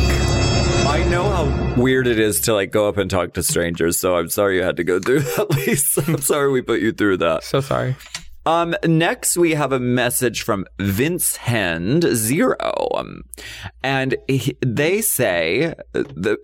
I 0.87 1.05
know 1.09 1.22
how 1.31 1.81
weird 1.81 2.07
it 2.07 2.18
is 2.18 2.40
to 2.42 2.55
like 2.55 2.70
go 2.70 2.88
up 2.88 2.98
and 2.98 3.11
talk 3.11 3.33
to 3.35 3.42
strangers. 3.42 3.98
So 3.98 4.16
I'm 4.16 4.29
sorry 4.29 4.57
you 4.57 4.62
had 4.62 4.77
to 4.77 4.85
go 4.85 5.01
through 5.01 5.20
that, 5.20 5.51
Lisa. 5.51 6.05
I'm 6.07 6.20
sorry 6.20 6.51
we 6.51 6.61
put 6.61 6.81
you 6.81 6.92
through 6.92 7.18
that. 7.18 7.44
So 7.44 7.61
sorry. 7.61 7.96
Um, 8.44 8.74
next 8.85 9.37
we 9.37 9.52
have 9.52 9.72
a 9.72 9.78
message 9.78 10.42
from 10.42 10.66
Vince 10.81 11.37
Hend 11.37 12.02
Zero, 12.02 12.88
um, 12.94 13.22
and 13.83 14.16
he, 14.26 14.57
they 14.64 15.00
say 15.00 15.74
the 15.92 16.38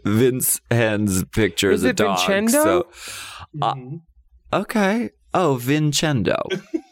Vince 0.04 0.60
Hend's 0.70 1.24
picture 1.26 1.70
is, 1.70 1.84
Is 1.84 1.90
a 1.90 1.92
dog. 1.92 2.26
Vincendo? 2.26 2.86
So, 2.92 3.60
uh, 3.60 3.74
okay. 4.52 5.10
Oh, 5.34 5.56
Vincendo. 5.56 6.36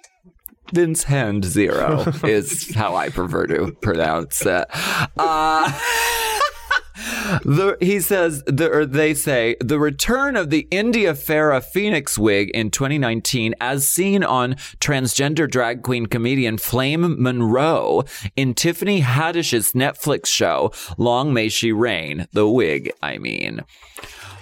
Vince 0.72 1.04
Hend 1.04 1.44
Zero 1.44 2.04
is 2.24 2.74
how 2.74 2.96
I 2.96 3.08
prefer 3.08 3.46
to 3.46 3.72
pronounce 3.80 4.44
it. 4.44 4.66
Uh, 5.16 5.80
The, 7.44 7.76
he 7.80 8.00
says, 8.00 8.42
the, 8.46 8.70
or 8.70 8.86
they 8.86 9.14
say, 9.14 9.56
the 9.60 9.78
return 9.78 10.36
of 10.36 10.50
the 10.50 10.66
India 10.70 11.14
Ferrah 11.14 11.60
Phoenix 11.60 12.18
wig 12.18 12.50
in 12.50 12.70
2019, 12.70 13.54
as 13.60 13.88
seen 13.88 14.22
on 14.22 14.54
transgender 14.80 15.50
drag 15.50 15.82
queen 15.82 16.06
comedian 16.06 16.58
Flame 16.58 17.22
Monroe 17.22 18.04
in 18.36 18.54
Tiffany 18.54 19.00
Haddish's 19.00 19.72
Netflix 19.72 20.26
show, 20.26 20.72
Long 20.98 21.32
May 21.32 21.48
She 21.48 21.72
Reign. 21.72 22.26
The 22.32 22.48
wig, 22.48 22.92
I 23.02 23.18
mean. 23.18 23.62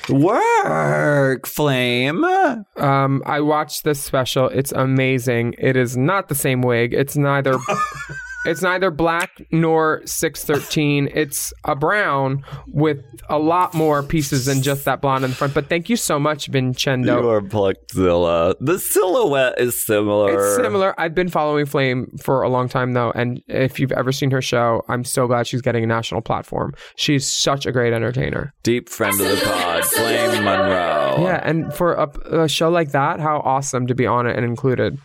Work, 0.08 1.46
Flame. 1.46 2.24
Um, 2.24 3.22
I 3.24 3.40
watched 3.40 3.84
this 3.84 4.02
special. 4.02 4.48
It's 4.48 4.72
amazing. 4.72 5.54
It 5.58 5.76
is 5.76 5.96
not 5.96 6.28
the 6.28 6.34
same 6.34 6.62
wig. 6.62 6.92
It's 6.92 7.16
neither. 7.16 7.56
It's 8.44 8.60
neither 8.60 8.90
black 8.90 9.40
nor 9.52 10.02
613. 10.04 11.08
It's 11.14 11.52
a 11.64 11.76
brown 11.76 12.44
with 12.66 12.98
a 13.28 13.38
lot 13.38 13.72
more 13.72 14.02
pieces 14.02 14.46
than 14.46 14.62
just 14.62 14.84
that 14.84 15.00
blonde 15.00 15.24
in 15.24 15.30
the 15.30 15.36
front. 15.36 15.54
But 15.54 15.68
thank 15.68 15.88
you 15.88 15.96
so 15.96 16.18
much, 16.18 16.48
Vincendo. 16.48 17.22
You 17.22 17.28
are 17.28 17.40
Pluckzilla. 17.40 18.56
The 18.60 18.78
silhouette 18.78 19.54
is 19.58 19.80
similar. 19.80 20.34
It's 20.34 20.56
similar. 20.56 20.98
I've 21.00 21.14
been 21.14 21.28
following 21.28 21.66
Flame 21.66 22.16
for 22.20 22.42
a 22.42 22.48
long 22.48 22.68
time 22.68 22.94
though, 22.94 23.12
and 23.12 23.40
if 23.46 23.78
you've 23.78 23.92
ever 23.92 24.10
seen 24.10 24.30
her 24.32 24.42
show, 24.42 24.82
I'm 24.88 25.04
so 25.04 25.26
glad 25.28 25.46
she's 25.46 25.62
getting 25.62 25.84
a 25.84 25.86
national 25.86 26.20
platform. 26.20 26.74
She's 26.96 27.26
such 27.30 27.64
a 27.64 27.72
great 27.72 27.92
entertainer. 27.92 28.52
Deep 28.64 28.88
friend 28.88 29.20
of 29.20 29.28
the 29.28 29.40
pod, 29.44 29.84
Flame 29.84 30.44
Monroe. 30.44 31.16
Yeah, 31.20 31.40
and 31.44 31.72
for 31.72 31.94
a, 31.94 32.42
a 32.42 32.48
show 32.48 32.70
like 32.70 32.90
that, 32.90 33.20
how 33.20 33.38
awesome 33.44 33.86
to 33.86 33.94
be 33.94 34.06
on 34.06 34.26
it 34.26 34.36
and 34.36 34.44
included. 34.44 34.98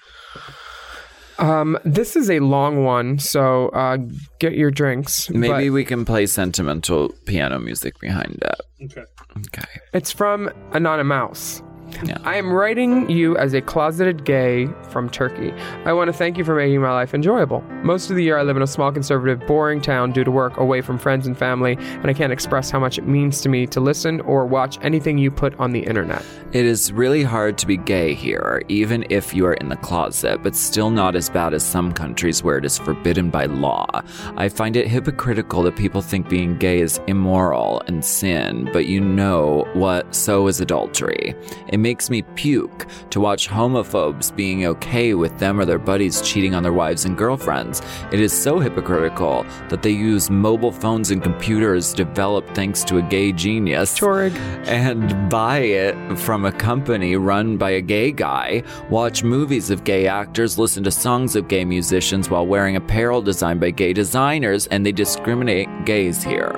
Um, 1.39 1.77
this 1.83 2.15
is 2.15 2.29
a 2.29 2.39
long 2.39 2.83
one, 2.83 3.19
so 3.19 3.69
uh, 3.69 3.97
get 4.39 4.53
your 4.53 4.71
drinks. 4.71 5.29
Maybe 5.29 5.69
but 5.69 5.73
we 5.73 5.85
can 5.85 6.05
play 6.05 6.25
sentimental 6.25 7.09
piano 7.25 7.59
music 7.59 7.99
behind 7.99 8.39
it. 8.41 8.85
Okay. 8.85 9.03
Okay. 9.45 9.67
it's 9.93 10.11
from 10.11 10.49
Anana 10.71 11.05
Mouse. 11.05 11.61
Yeah. 12.03 12.17
I 12.23 12.35
am 12.35 12.51
writing 12.51 13.09
you 13.09 13.37
as 13.37 13.53
a 13.53 13.61
closeted 13.61 14.23
gay 14.23 14.67
from 14.89 15.09
Turkey. 15.09 15.51
I 15.85 15.93
want 15.93 16.09
to 16.09 16.13
thank 16.13 16.37
you 16.37 16.43
for 16.43 16.55
making 16.55 16.81
my 16.81 16.91
life 16.91 17.13
enjoyable. 17.13 17.61
Most 17.83 18.09
of 18.09 18.15
the 18.15 18.23
year, 18.23 18.37
I 18.37 18.43
live 18.43 18.55
in 18.55 18.61
a 18.61 18.67
small, 18.67 18.91
conservative, 18.91 19.45
boring 19.47 19.81
town 19.81 20.11
due 20.11 20.23
to 20.23 20.31
work, 20.31 20.57
away 20.57 20.81
from 20.81 20.97
friends 20.97 21.25
and 21.25 21.37
family, 21.37 21.77
and 21.79 22.07
I 22.07 22.13
can't 22.13 22.33
express 22.33 22.69
how 22.69 22.79
much 22.79 22.97
it 22.97 23.07
means 23.07 23.41
to 23.41 23.49
me 23.49 23.65
to 23.67 23.79
listen 23.79 24.21
or 24.21 24.45
watch 24.45 24.77
anything 24.81 25.17
you 25.17 25.31
put 25.31 25.57
on 25.59 25.71
the 25.71 25.79
internet. 25.79 26.23
It 26.51 26.65
is 26.65 26.91
really 26.91 27.23
hard 27.23 27.57
to 27.59 27.67
be 27.67 27.77
gay 27.77 28.13
here, 28.13 28.61
even 28.67 29.05
if 29.09 29.33
you 29.33 29.45
are 29.45 29.53
in 29.53 29.69
the 29.69 29.75
closet, 29.77 30.43
but 30.43 30.55
still 30.55 30.89
not 30.89 31.15
as 31.15 31.29
bad 31.29 31.53
as 31.53 31.63
some 31.63 31.91
countries 31.93 32.43
where 32.43 32.57
it 32.57 32.65
is 32.65 32.77
forbidden 32.77 33.29
by 33.29 33.45
law. 33.45 33.87
I 34.35 34.49
find 34.49 34.75
it 34.75 34.87
hypocritical 34.87 35.63
that 35.63 35.75
people 35.75 36.01
think 36.01 36.29
being 36.29 36.57
gay 36.57 36.79
is 36.79 36.99
immoral 37.07 37.81
and 37.87 38.03
sin, 38.03 38.69
but 38.71 38.85
you 38.85 38.99
know 39.01 39.67
what? 39.73 40.13
So 40.13 40.47
is 40.47 40.61
adultery. 40.61 41.35
It 41.69 41.76
makes 41.77 42.09
me 42.09 42.21
puke 42.21 42.87
to 43.09 43.19
watch 43.19 43.47
homophobes 43.47 44.35
being 44.35 44.65
okay 44.65 45.13
with 45.13 45.37
them 45.39 45.59
or 45.59 45.65
their 45.65 45.79
buddies 45.79 46.21
cheating 46.21 46.55
on 46.55 46.63
their 46.63 46.73
wives 46.73 47.05
and 47.05 47.17
girlfriends. 47.17 47.81
It 48.11 48.19
is 48.19 48.33
so 48.33 48.59
hypocritical 48.59 49.45
that 49.69 49.81
they 49.83 49.91
use 49.91 50.29
mobile 50.29 50.71
phones 50.71 51.11
and 51.11 51.21
computers 51.21 51.93
developed 51.93 52.55
thanks 52.55 52.83
to 52.85 52.97
a 52.97 53.01
gay 53.01 53.31
genius 53.31 53.97
Turing. 53.97 54.35
and 54.67 55.29
buy 55.29 55.59
it 55.59 56.17
from 56.17 56.45
a 56.45 56.51
company 56.51 57.15
run 57.15 57.57
by 57.57 57.71
a 57.71 57.81
gay 57.81 58.11
guy, 58.11 58.63
watch 58.89 59.23
movies 59.23 59.69
of 59.69 59.83
gay 59.83 60.07
actors, 60.07 60.57
listen 60.57 60.83
to 60.83 60.91
songs 60.91 61.35
of 61.35 61.47
gay 61.47 61.65
musicians 61.65 62.29
while 62.29 62.45
wearing 62.45 62.75
apparel 62.75 63.21
designed 63.21 63.59
by 63.59 63.71
gay 63.71 63.93
designers, 63.93 64.67
and 64.67 64.85
they 64.85 64.91
discriminate 64.91 65.67
gays 65.85 66.23
here. 66.23 66.51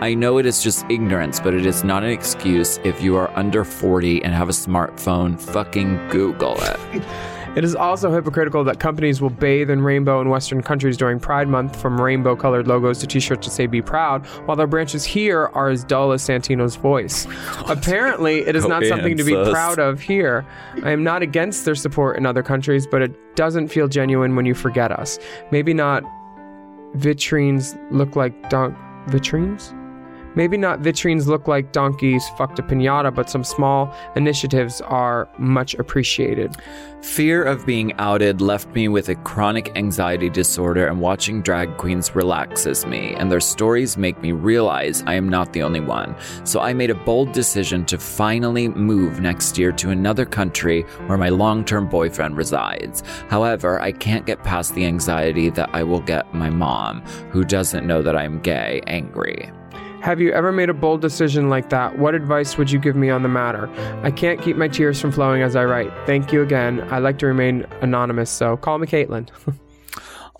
I 0.00 0.14
know 0.14 0.38
it 0.38 0.46
is 0.46 0.62
just 0.62 0.84
ignorance, 0.90 1.40
but 1.40 1.54
it 1.54 1.66
is 1.66 1.84
not 1.84 2.02
an 2.02 2.10
excuse 2.10 2.78
if 2.84 3.02
you 3.02 3.16
are 3.16 3.30
under 3.36 3.64
40 3.64 4.24
and 4.24 4.34
have 4.34 4.48
a 4.48 4.52
smartphone. 4.66 5.40
Fucking 5.40 6.08
Google 6.08 6.56
it. 6.60 7.02
It 7.56 7.62
is 7.62 7.76
also 7.76 8.10
hypocritical 8.10 8.64
that 8.64 8.80
companies 8.80 9.20
will 9.20 9.30
bathe 9.30 9.70
in 9.70 9.80
rainbow 9.82 10.20
in 10.20 10.28
Western 10.28 10.60
countries 10.60 10.96
during 10.96 11.20
Pride 11.20 11.46
Month, 11.46 11.80
from 11.80 12.00
rainbow 12.00 12.34
colored 12.34 12.66
logos 12.66 12.98
to 12.98 13.06
t 13.06 13.20
shirts 13.20 13.46
to 13.46 13.52
say 13.52 13.66
be 13.66 13.80
proud, 13.80 14.26
while 14.46 14.56
their 14.56 14.66
branches 14.66 15.04
here 15.04 15.50
are 15.54 15.68
as 15.68 15.84
dull 15.84 16.10
as 16.10 16.22
Santino's 16.22 16.74
voice. 16.74 17.28
Apparently, 17.68 18.40
it 18.40 18.56
is 18.56 18.66
not 18.66 18.84
something 18.86 19.16
to 19.16 19.22
be 19.22 19.34
proud 19.34 19.78
of 19.78 20.00
here. 20.00 20.44
I 20.82 20.90
am 20.90 21.04
not 21.04 21.22
against 21.22 21.64
their 21.64 21.76
support 21.76 22.16
in 22.16 22.26
other 22.26 22.42
countries, 22.42 22.88
but 22.88 23.02
it 23.02 23.36
doesn't 23.36 23.68
feel 23.68 23.86
genuine 23.86 24.34
when 24.34 24.46
you 24.46 24.54
forget 24.54 24.90
us. 24.90 25.20
Maybe 25.52 25.72
not 25.74 26.02
vitrines 26.96 27.78
look 27.92 28.16
like 28.16 28.50
dog 28.50 28.74
vitrines? 29.06 29.72
Maybe 30.34 30.56
not 30.56 30.80
vitrines 30.80 31.26
look 31.26 31.46
like 31.46 31.72
donkeys 31.72 32.28
fucked 32.36 32.58
a 32.58 32.62
pinata, 32.62 33.14
but 33.14 33.30
some 33.30 33.44
small 33.44 33.94
initiatives 34.16 34.80
are 34.80 35.28
much 35.38 35.74
appreciated. 35.74 36.56
Fear 37.02 37.44
of 37.44 37.66
being 37.66 37.92
outed 37.98 38.40
left 38.40 38.66
me 38.68 38.88
with 38.88 39.10
a 39.10 39.14
chronic 39.14 39.76
anxiety 39.76 40.30
disorder, 40.30 40.86
and 40.86 41.00
watching 41.00 41.42
drag 41.42 41.76
queens 41.76 42.16
relaxes 42.16 42.86
me, 42.86 43.14
and 43.14 43.30
their 43.30 43.40
stories 43.40 43.98
make 43.98 44.20
me 44.22 44.32
realize 44.32 45.02
I 45.06 45.14
am 45.14 45.28
not 45.28 45.52
the 45.52 45.62
only 45.62 45.80
one. 45.80 46.16
So 46.44 46.60
I 46.60 46.72
made 46.72 46.90
a 46.90 46.94
bold 46.94 47.32
decision 47.32 47.84
to 47.86 47.98
finally 47.98 48.68
move 48.68 49.20
next 49.20 49.58
year 49.58 49.70
to 49.72 49.90
another 49.90 50.24
country 50.24 50.82
where 51.06 51.18
my 51.18 51.28
long 51.28 51.64
term 51.64 51.88
boyfriend 51.88 52.36
resides. 52.38 53.02
However, 53.28 53.80
I 53.80 53.92
can't 53.92 54.26
get 54.26 54.42
past 54.42 54.74
the 54.74 54.86
anxiety 54.86 55.50
that 55.50 55.70
I 55.74 55.82
will 55.82 56.00
get 56.00 56.32
my 56.34 56.48
mom, 56.48 57.02
who 57.30 57.44
doesn't 57.44 57.86
know 57.86 58.00
that 58.00 58.16
I'm 58.16 58.40
gay, 58.40 58.80
angry. 58.86 59.52
Have 60.04 60.20
you 60.20 60.32
ever 60.32 60.52
made 60.52 60.68
a 60.68 60.74
bold 60.74 61.00
decision 61.00 61.48
like 61.48 61.70
that? 61.70 61.98
What 61.98 62.14
advice 62.14 62.58
would 62.58 62.70
you 62.70 62.78
give 62.78 62.94
me 62.94 63.08
on 63.08 63.22
the 63.22 63.28
matter? 63.30 63.70
I 64.02 64.10
can't 64.10 64.38
keep 64.38 64.54
my 64.54 64.68
tears 64.68 65.00
from 65.00 65.12
flowing 65.12 65.40
as 65.40 65.56
I 65.56 65.64
write. 65.64 65.90
Thank 66.04 66.30
you 66.30 66.42
again. 66.42 66.86
I 66.92 66.98
like 66.98 67.18
to 67.20 67.26
remain 67.26 67.64
anonymous, 67.80 68.28
so 68.28 68.58
call 68.58 68.76
me 68.76 68.86
Caitlin. 68.86 69.30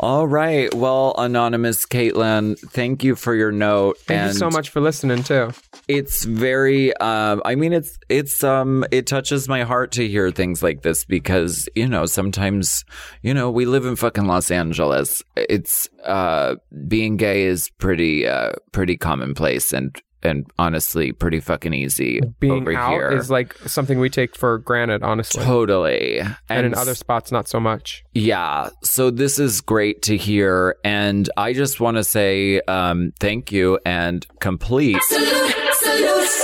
All 0.01 0.27
right. 0.27 0.73
Well, 0.75 1.15
anonymous 1.19 1.87
Caitlin, 1.87 2.59
thank 2.59 3.05
you 3.05 3.15
for 3.15 3.35
your 3.35 3.53
note. 3.53 3.99
Thank 3.99 4.21
and 4.21 4.33
you 4.33 4.39
so 4.39 4.51
much 4.51 4.71
for 4.71 4.81
listening 4.81 5.23
too. 5.23 5.53
It's 5.87 6.25
very 6.25 6.97
um 6.97 7.43
I 7.45 7.55
mean 7.55 7.73
it's 7.73 7.99
it's 8.09 8.43
um 8.43 8.85
it 8.91 9.07
touches 9.07 9.49
my 9.49 9.63
heart 9.63 9.93
to 9.93 10.09
hear 10.09 10.31
things 10.31 10.63
like 10.63 10.83
this 10.83 11.05
because, 11.05 11.69
you 11.77 11.89
know, 11.89 12.07
sometimes, 12.07 12.85
you 13.23 13.33
know, 13.33 13.51
we 13.51 13.67
live 13.67 13.87
in 13.87 13.95
fucking 13.95 14.27
Los 14.27 14.51
Angeles. 14.51 15.23
It's 15.37 15.89
uh 16.03 16.57
being 16.89 17.17
gay 17.17 17.45
is 17.45 17.71
pretty 17.79 18.27
uh 18.27 18.53
pretty 18.73 18.97
commonplace 18.97 19.73
and 19.73 19.97
and 20.25 20.47
honestly 20.59 21.13
pretty 21.13 21.41
fucking 21.41 21.73
easy 21.75 22.21
Being 22.41 22.63
over 22.63 22.77
out 22.77 22.91
here. 22.93 23.11
is 23.13 23.31
like 23.31 23.55
something 23.67 23.99
we 23.99 24.11
take 24.11 24.37
for 24.37 24.59
granted, 24.59 25.03
honestly. 25.03 25.45
totally. 25.45 26.21
and 26.49 26.67
in 26.67 26.75
other 26.75 26.95
spots, 26.95 27.31
not 27.31 27.49
so 27.49 27.61
much. 27.61 28.05
Yeah. 28.15 28.71
So 28.83 29.11
this 29.11 29.39
is 29.39 29.61
great 29.61 30.03
to 30.03 30.17
hear. 30.17 30.77
And 30.85 31.29
I 31.37 31.53
just 31.53 31.81
want 31.81 31.97
to 31.97 32.05
say 32.05 32.61
um, 32.63 33.13
thank 33.21 33.53
you 33.53 33.79
and 33.85 34.27
complete 34.41 34.97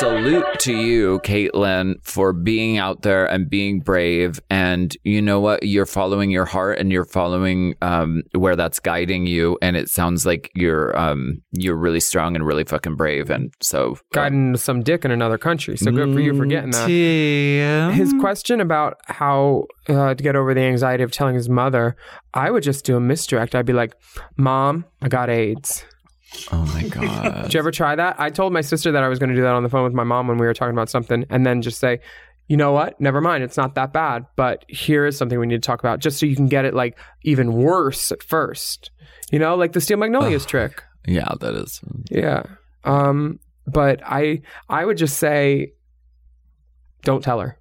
salute 0.01 0.47
to 0.61 0.77
you, 0.77 1.21
Caitlin, 1.21 1.95
for 2.03 2.33
being 2.33 2.79
out 2.79 3.03
there 3.03 3.27
and 3.27 3.49
being 3.49 3.81
brave. 3.81 4.41
And 4.49 4.97
you 5.05 5.21
know 5.21 5.41
what? 5.41 5.63
You're 5.63 5.87
following 5.87 6.31
your 6.31 6.45
heart 6.45 6.79
and 6.79 6.91
you're 6.91 7.05
following 7.05 7.75
um, 7.83 8.23
where 8.33 8.57
that's 8.57 8.81
guiding 8.81 9.27
you. 9.27 9.59
And 9.61 9.77
it 9.77 9.89
sounds 9.89 10.25
like 10.25 10.51
you're 10.55 10.99
um, 10.99 11.43
you're 11.53 11.77
really 11.77 12.01
strong 12.01 12.35
and 12.35 12.47
really 12.47 12.65
fucking 12.65 12.97
brave. 12.97 13.31
And 13.31 13.53
so 13.61 13.97
Guiding 14.13 14.57
some 14.57 14.83
dick 14.83 15.05
in 15.05 15.11
another 15.11 15.39
country. 15.39 15.77
So 15.77 15.91
good 15.91 16.13
for 16.13 16.21
you 16.21 16.37
for 16.37 16.47
getting 16.47 16.71
that. 16.71 16.87
that. 16.87 17.95
His 17.95 18.15
question 18.21 18.61
about 18.61 18.99
how 19.07 19.67
uh, 19.89 20.15
to 20.15 20.23
get 20.23 20.37
over 20.37 20.55
the 20.55 20.63
anxiety 20.63 21.03
of 21.03 21.11
telling 21.11 21.35
his 21.35 21.49
mother, 21.49 21.97
I 22.35 22.51
would 22.51 22.63
just 22.63 22.85
do 22.85 22.97
a 22.97 23.01
misdirect. 23.01 23.55
I'd 23.55 23.67
be 23.67 23.73
like, 23.73 23.95
Mom, 24.37 24.85
I 25.03 25.09
got 25.09 25.31
AIDS. 25.31 25.85
Oh 26.53 26.65
my 26.75 26.83
god. 26.85 27.43
Did 27.45 27.55
you 27.55 27.61
ever 27.61 27.71
try 27.71 27.95
that? 27.97 28.19
I 28.19 28.31
told 28.31 28.53
my 28.53 28.61
sister 28.61 28.93
that 28.93 29.03
I 29.03 29.09
was 29.09 29.19
going 29.19 29.31
to 29.31 29.35
do 29.35 29.43
that 29.43 29.53
on 29.55 29.63
the 29.63 29.69
phone 29.69 29.85
with 29.85 29.93
my 29.93 30.05
mom 30.05 30.29
when 30.29 30.39
we 30.39 30.47
were 30.47 30.55
talking 30.55 30.75
about 30.75 30.89
something, 30.89 31.25
and 31.31 31.45
then 31.45 31.63
just 31.63 31.79
say, 31.79 32.01
you 32.49 32.57
know 32.57 32.73
what? 32.73 33.01
Never 33.01 33.21
mind. 33.21 33.45
It's 33.45 33.57
not 33.57 33.75
that 33.75 33.93
bad, 33.93 34.27
but 34.37 34.65
here 34.69 35.07
is 35.07 35.17
something 35.17 35.39
we 35.39 35.47
need 35.47 35.63
to 35.63 35.67
talk 35.67 35.81
about, 35.81 36.01
just 36.01 36.19
so 36.19 36.27
you 36.27 36.37
can 36.37 36.49
get 36.49 36.65
it 36.65 36.75
like 36.75 36.99
even 37.23 37.53
worse 37.53 38.11
at 38.11 38.23
first. 38.23 38.91
You 39.31 39.39
know, 39.39 39.55
like 39.55 39.73
the 39.73 39.81
Steel 39.81 39.99
Magnolias 39.99 40.45
trick. 40.47 40.83
yeah, 41.07 41.33
that 41.41 41.55
is. 41.55 41.81
Yeah. 42.11 42.43
Um, 42.85 43.39
but 43.67 44.01
I 44.05 44.43
I 44.69 44.85
would 44.85 44.97
just 44.97 45.19
say, 45.19 45.73
don't 47.03 47.23
tell 47.23 47.41
her. 47.41 47.57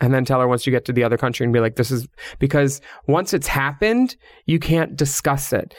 And 0.00 0.12
then 0.12 0.24
tell 0.24 0.40
her 0.40 0.48
once 0.48 0.66
you 0.66 0.72
get 0.72 0.84
to 0.86 0.92
the 0.92 1.04
other 1.04 1.16
country 1.16 1.44
and 1.44 1.52
be 1.52 1.60
like, 1.60 1.76
this 1.76 1.90
is 1.90 2.08
because 2.38 2.80
once 3.06 3.32
it's 3.32 3.46
happened, 3.46 4.16
you 4.44 4.58
can't 4.58 4.96
discuss 4.96 5.52
it. 5.52 5.74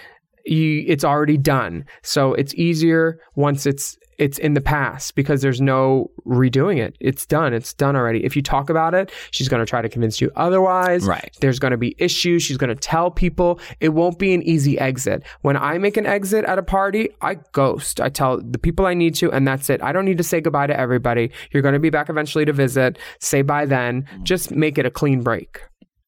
You, 0.46 0.84
it's 0.88 1.04
already 1.04 1.38
done. 1.38 1.86
So 2.04 2.34
it's 2.34 2.54
easier 2.56 3.20
once 3.36 3.66
it's 3.66 3.98
it's 4.18 4.38
in 4.38 4.54
the 4.54 4.62
past 4.62 5.16
because 5.16 5.42
there's 5.42 5.62
no 5.62 6.10
redoing 6.26 6.78
it. 6.78 6.96
It's 7.00 7.26
done. 7.26 7.54
It's 7.54 7.74
done 7.74 7.96
already. 7.96 8.24
If 8.24 8.36
you 8.36 8.42
talk 8.42 8.70
about 8.70 8.94
it, 8.94 9.12
she's 9.32 9.50
going 9.50 9.60
to 9.60 9.66
try 9.66 9.82
to 9.82 9.90
convince 9.90 10.22
you 10.22 10.32
otherwise. 10.36 11.06
Right. 11.06 11.36
There's 11.42 11.60
going 11.60 11.72
to 11.72 11.78
be 11.78 11.96
issues. 11.98 12.44
She's 12.44 12.58
going 12.58 12.70
to 12.70 12.76
tell 12.76 13.12
people. 13.12 13.60
It 13.80 13.90
won't 13.90 14.20
be 14.20 14.34
an 14.34 14.42
easy 14.44 14.80
exit. 14.80 15.24
When 15.42 15.58
I 15.58 15.78
make 15.78 15.98
an 15.98 16.06
exit 16.06 16.46
at 16.46 16.58
a 16.58 16.64
party, 16.64 17.10
I 17.22 17.36
ghost. 17.52 18.00
I 18.00 18.10
tell 18.10 18.42
the 18.42 18.60
people 18.60 18.86
I 18.86 18.94
need 18.94 19.16
to, 19.16 19.32
and 19.32 19.48
that's 19.48 19.70
it. 19.70 19.82
I 19.84 19.92
don't 19.92 20.06
need 20.06 20.18
to 20.18 20.24
say 20.24 20.42
goodbye 20.42 20.68
to 20.68 20.80
everybody. 20.80 21.32
You're 21.52 21.64
going 21.64 21.74
to 21.74 21.80
be 21.80 21.90
back 21.90 22.10
eventually 22.10 22.46
to 22.46 22.54
visit. 22.54 22.98
Say 23.20 23.42
bye 23.42 23.66
then. 23.66 24.08
Just 24.24 24.52
make 24.52 24.78
it 24.78 24.86
a 24.86 24.92
clean 24.92 25.22
break. 25.22 25.62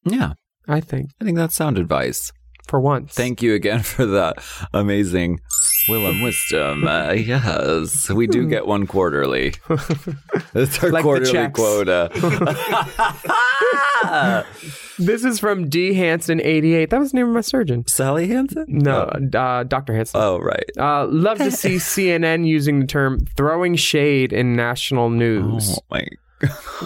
Yeah, 0.04 0.32
I 0.66 0.80
think 0.80 1.10
I 1.20 1.24
think 1.24 1.36
that's 1.36 1.56
sound 1.56 1.76
advice. 1.76 2.32
For 2.68 2.80
once. 2.80 3.14
Thank 3.14 3.42
you 3.42 3.54
again 3.54 3.82
for 3.82 4.04
that 4.06 4.42
amazing 4.74 5.40
Willam 5.88 6.22
wisdom. 6.22 6.86
Uh, 6.86 7.12
yes, 7.12 8.10
we 8.10 8.26
do 8.26 8.46
get 8.46 8.66
one 8.66 8.86
quarterly. 8.86 9.54
It's 10.54 10.82
our 10.82 10.90
Like 10.90 11.02
quarterly 11.02 11.48
quota. 11.50 12.10
This 14.98 15.24
is 15.24 15.38
from 15.38 15.68
D 15.68 15.94
Hanson 15.94 16.40
88. 16.40 16.90
That 16.90 16.98
was 16.98 17.12
the 17.12 17.18
name 17.18 17.28
of 17.28 17.34
my 17.34 17.40
surgeon. 17.40 17.86
Sally 17.86 18.26
Hansen? 18.26 18.64
No, 18.68 19.02
uh, 19.02 19.62
Dr. 19.62 19.94
Hanson. 19.94 20.20
Oh, 20.20 20.38
right. 20.38 20.64
Uh, 20.76 21.06
love 21.06 21.38
to 21.38 21.52
see 21.52 21.76
CNN 21.76 22.46
using 22.46 22.80
the 22.80 22.86
term 22.86 23.20
throwing 23.36 23.76
shade 23.76 24.32
in 24.32 24.56
national 24.56 25.10
news. 25.10 25.78
Oh 25.78 25.82
my 25.90 26.04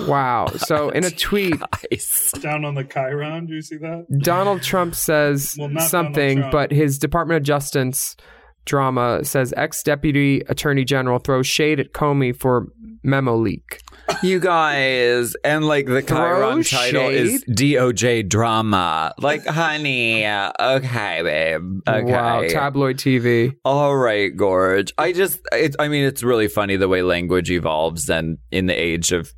Wow. 0.07 0.47
So 0.57 0.91
in 0.91 1.05
a 1.05 1.11
tweet, 1.11 1.61
Nice. 1.91 2.33
Down 2.41 2.65
on 2.65 2.75
the 2.75 2.85
Chyron, 2.85 3.47
do 3.47 3.55
you 3.55 3.63
see 3.63 3.77
that? 3.79 4.07
Donald 4.23 4.63
Trump 4.63 4.95
says 4.95 5.57
Well, 5.59 5.79
something, 5.81 6.39
Trump. 6.39 6.53
but 6.53 6.71
his 6.71 6.99
Department 6.99 7.37
of 7.39 7.43
Justice 7.43 8.17
drama 8.65 9.25
says 9.25 9.53
ex 9.57 9.83
deputy 9.83 10.41
attorney 10.49 10.85
general 10.85 11.19
throws 11.19 11.47
shade 11.47 11.81
at 11.81 11.93
Comey 11.93 12.35
for 12.35 12.69
memo 13.03 13.37
leak. 13.37 13.81
You 14.23 14.41
guys, 14.41 15.35
and 15.45 15.65
like 15.65 15.87
the 15.87 16.03
Chyron 16.03 16.69
title 16.69 17.09
is? 17.09 17.45
DOJ 17.45 18.29
drama. 18.29 19.15
Like, 19.19 19.47
honey, 19.47 20.27
okay, 20.27 21.23
babe. 21.23 21.81
Okay. 21.89 22.13
Wow. 22.13 22.43
Tabloid 22.49 22.97
TV. 22.97 23.57
All 23.65 23.97
right, 23.97 24.35
Gorge. 24.35 24.93
I 24.99 25.13
just, 25.13 25.41
it, 25.53 25.77
I 25.79 25.89
mean, 25.89 26.05
it's 26.05 26.23
really 26.23 26.49
funny 26.49 26.77
the 26.77 26.89
way 26.89 27.03
language 27.03 27.51
evolves, 27.51 28.09
and 28.11 28.39
in 28.51 28.67
the 28.67 28.75
age 28.75 29.13
of 29.13 29.33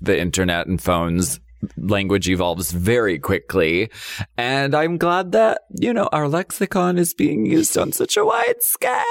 the 0.00 0.18
internet 0.18 0.66
and 0.66 0.80
phones, 0.80 1.40
language 1.76 2.28
evolves 2.28 2.70
very 2.72 3.18
quickly. 3.18 3.90
And 4.36 4.74
I'm 4.74 4.98
glad 4.98 5.32
that, 5.32 5.62
you 5.78 5.92
know, 5.92 6.08
our 6.12 6.28
lexicon 6.28 6.98
is 6.98 7.14
being 7.14 7.46
used 7.46 7.76
on 7.78 7.92
such 7.92 8.16
a 8.16 8.24
wide 8.24 8.62
scale. 8.62 9.02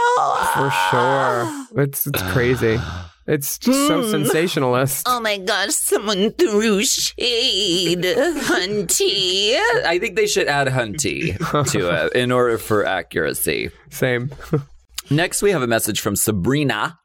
For 0.54 0.70
sure. 0.70 1.46
Ah. 1.48 1.68
It's 1.78 2.08
it's 2.08 2.22
crazy. 2.32 2.78
It's 3.28 3.58
just 3.58 3.88
so 3.88 4.04
hmm. 4.04 4.12
sensationalist. 4.12 5.08
Oh 5.08 5.20
my 5.20 5.38
gosh, 5.38 5.74
someone 5.74 6.32
threw 6.32 6.84
shade, 6.84 8.04
hunty. 8.04 9.58
I 9.84 9.98
think 10.00 10.16
they 10.16 10.28
should 10.28 10.48
add 10.48 10.68
hunty 10.68 11.36
to 11.72 12.06
it 12.06 12.14
in 12.14 12.32
order 12.32 12.60
for 12.60 12.86
accuracy. 12.86 13.72
Same. 13.90 14.32
Next, 15.10 15.42
we 15.42 15.52
have 15.52 15.62
a 15.62 15.68
message 15.68 16.00
from 16.02 16.16
Sabrina. 16.16 17.00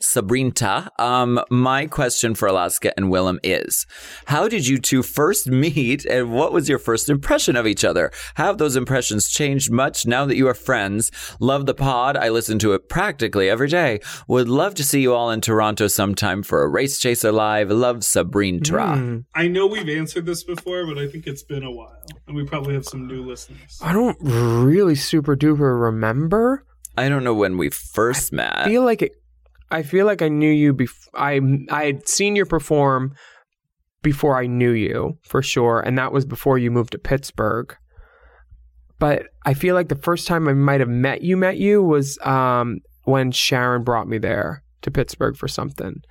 Sabrinta. 0.00 0.88
Um, 1.00 1.40
my 1.50 1.86
question 1.86 2.34
for 2.34 2.48
Alaska 2.48 2.92
and 2.96 3.06
Willam 3.06 3.38
is 3.42 3.86
How 4.26 4.48
did 4.48 4.66
you 4.66 4.78
two 4.78 5.02
first 5.02 5.46
meet 5.46 6.04
and 6.04 6.32
what 6.32 6.52
was 6.52 6.68
your 6.68 6.78
first 6.78 7.08
impression 7.08 7.56
of 7.56 7.66
each 7.66 7.84
other? 7.84 8.10
Have 8.34 8.58
those 8.58 8.76
impressions 8.76 9.28
changed 9.28 9.70
much 9.70 10.06
now 10.06 10.24
that 10.26 10.36
you 10.36 10.48
are 10.48 10.54
friends? 10.54 11.10
Love 11.40 11.66
the 11.66 11.74
pod. 11.74 12.16
I 12.16 12.28
listen 12.28 12.58
to 12.60 12.72
it 12.72 12.88
practically 12.88 13.48
every 13.48 13.68
day. 13.68 14.00
Would 14.28 14.48
love 14.48 14.74
to 14.76 14.84
see 14.84 15.00
you 15.00 15.14
all 15.14 15.30
in 15.30 15.40
Toronto 15.40 15.86
sometime 15.86 16.42
for 16.42 16.62
a 16.62 16.68
Race 16.68 16.98
Chaser 16.98 17.32
Live. 17.32 17.70
Love 17.70 17.98
Sabrintra. 17.98 18.98
Hmm. 18.98 19.18
I 19.34 19.48
know 19.48 19.66
we've 19.66 19.88
answered 19.88 20.26
this 20.26 20.44
before, 20.44 20.86
but 20.86 20.98
I 20.98 21.06
think 21.06 21.26
it's 21.26 21.42
been 21.42 21.62
a 21.62 21.70
while, 21.70 22.02
and 22.26 22.36
we 22.36 22.44
probably 22.44 22.74
have 22.74 22.84
some 22.84 23.06
new 23.06 23.24
listeners. 23.24 23.78
I 23.82 23.92
don't 23.92 24.18
really 24.20 24.94
super 24.94 25.36
duper 25.36 25.80
remember. 25.80 26.64
I 26.96 27.08
don't 27.08 27.24
know 27.24 27.34
when 27.34 27.56
we 27.56 27.70
first 27.70 28.32
met. 28.32 28.56
I 28.58 28.66
feel 28.66 28.84
like 28.84 29.02
it. 29.02 29.12
I 29.70 29.82
feel 29.82 30.04
like 30.04 30.20
I 30.20 30.28
knew 30.28 30.50
you 30.50 30.72
before. 30.72 31.18
I 31.20 31.40
I 31.70 31.84
had 31.84 32.08
seen 32.08 32.36
you 32.36 32.44
perform 32.44 33.14
before 34.02 34.36
I 34.36 34.46
knew 34.46 34.72
you 34.72 35.18
for 35.22 35.42
sure, 35.42 35.80
and 35.80 35.96
that 35.98 36.12
was 36.12 36.24
before 36.26 36.58
you 36.58 36.70
moved 36.70 36.92
to 36.92 36.98
Pittsburgh. 36.98 37.74
But 38.98 39.28
I 39.44 39.54
feel 39.54 39.74
like 39.74 39.88
the 39.88 39.96
first 39.96 40.26
time 40.28 40.46
I 40.46 40.52
might 40.52 40.80
have 40.80 40.88
met 40.88 41.22
you, 41.22 41.36
met 41.36 41.56
you 41.56 41.82
was 41.82 42.18
um, 42.20 42.78
when 43.04 43.32
Sharon 43.32 43.82
brought 43.82 44.08
me 44.08 44.18
there 44.18 44.62
to 44.82 44.90
Pittsburgh 44.90 45.36
for 45.36 45.48
something, 45.48 46.02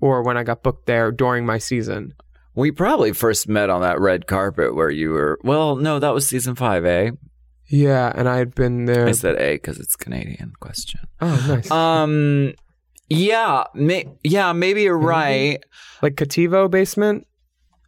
or 0.00 0.22
when 0.22 0.36
I 0.36 0.42
got 0.42 0.62
booked 0.62 0.86
there 0.86 1.10
during 1.12 1.46
my 1.46 1.58
season. 1.58 2.12
we 2.54 2.70
probably 2.72 3.12
first 3.12 3.48
met 3.48 3.70
on 3.70 3.82
that 3.82 4.00
red 4.00 4.26
carpet 4.26 4.74
where 4.74 4.90
you 4.90 5.10
were. 5.10 5.38
Well, 5.44 5.76
no, 5.76 5.98
that 5.98 6.12
was 6.12 6.26
season 6.26 6.56
five, 6.56 6.84
eh? 6.84 7.12
Yeah, 7.68 8.12
and 8.14 8.28
I 8.28 8.36
had 8.38 8.54
been 8.54 8.84
there. 8.84 9.06
I 9.08 9.12
said 9.12 9.36
A 9.36 9.54
because 9.54 9.78
it's 9.78 9.96
Canadian 9.96 10.52
question. 10.60 11.00
oh, 11.20 11.44
nice. 11.48 11.70
Um, 11.70 12.52
Yeah, 13.08 13.64
may, 13.74 14.06
yeah, 14.22 14.52
maybe 14.52 14.82
you're 14.82 14.98
right. 14.98 15.58
Like 16.02 16.14
Cattivo 16.14 16.70
basement 16.70 17.26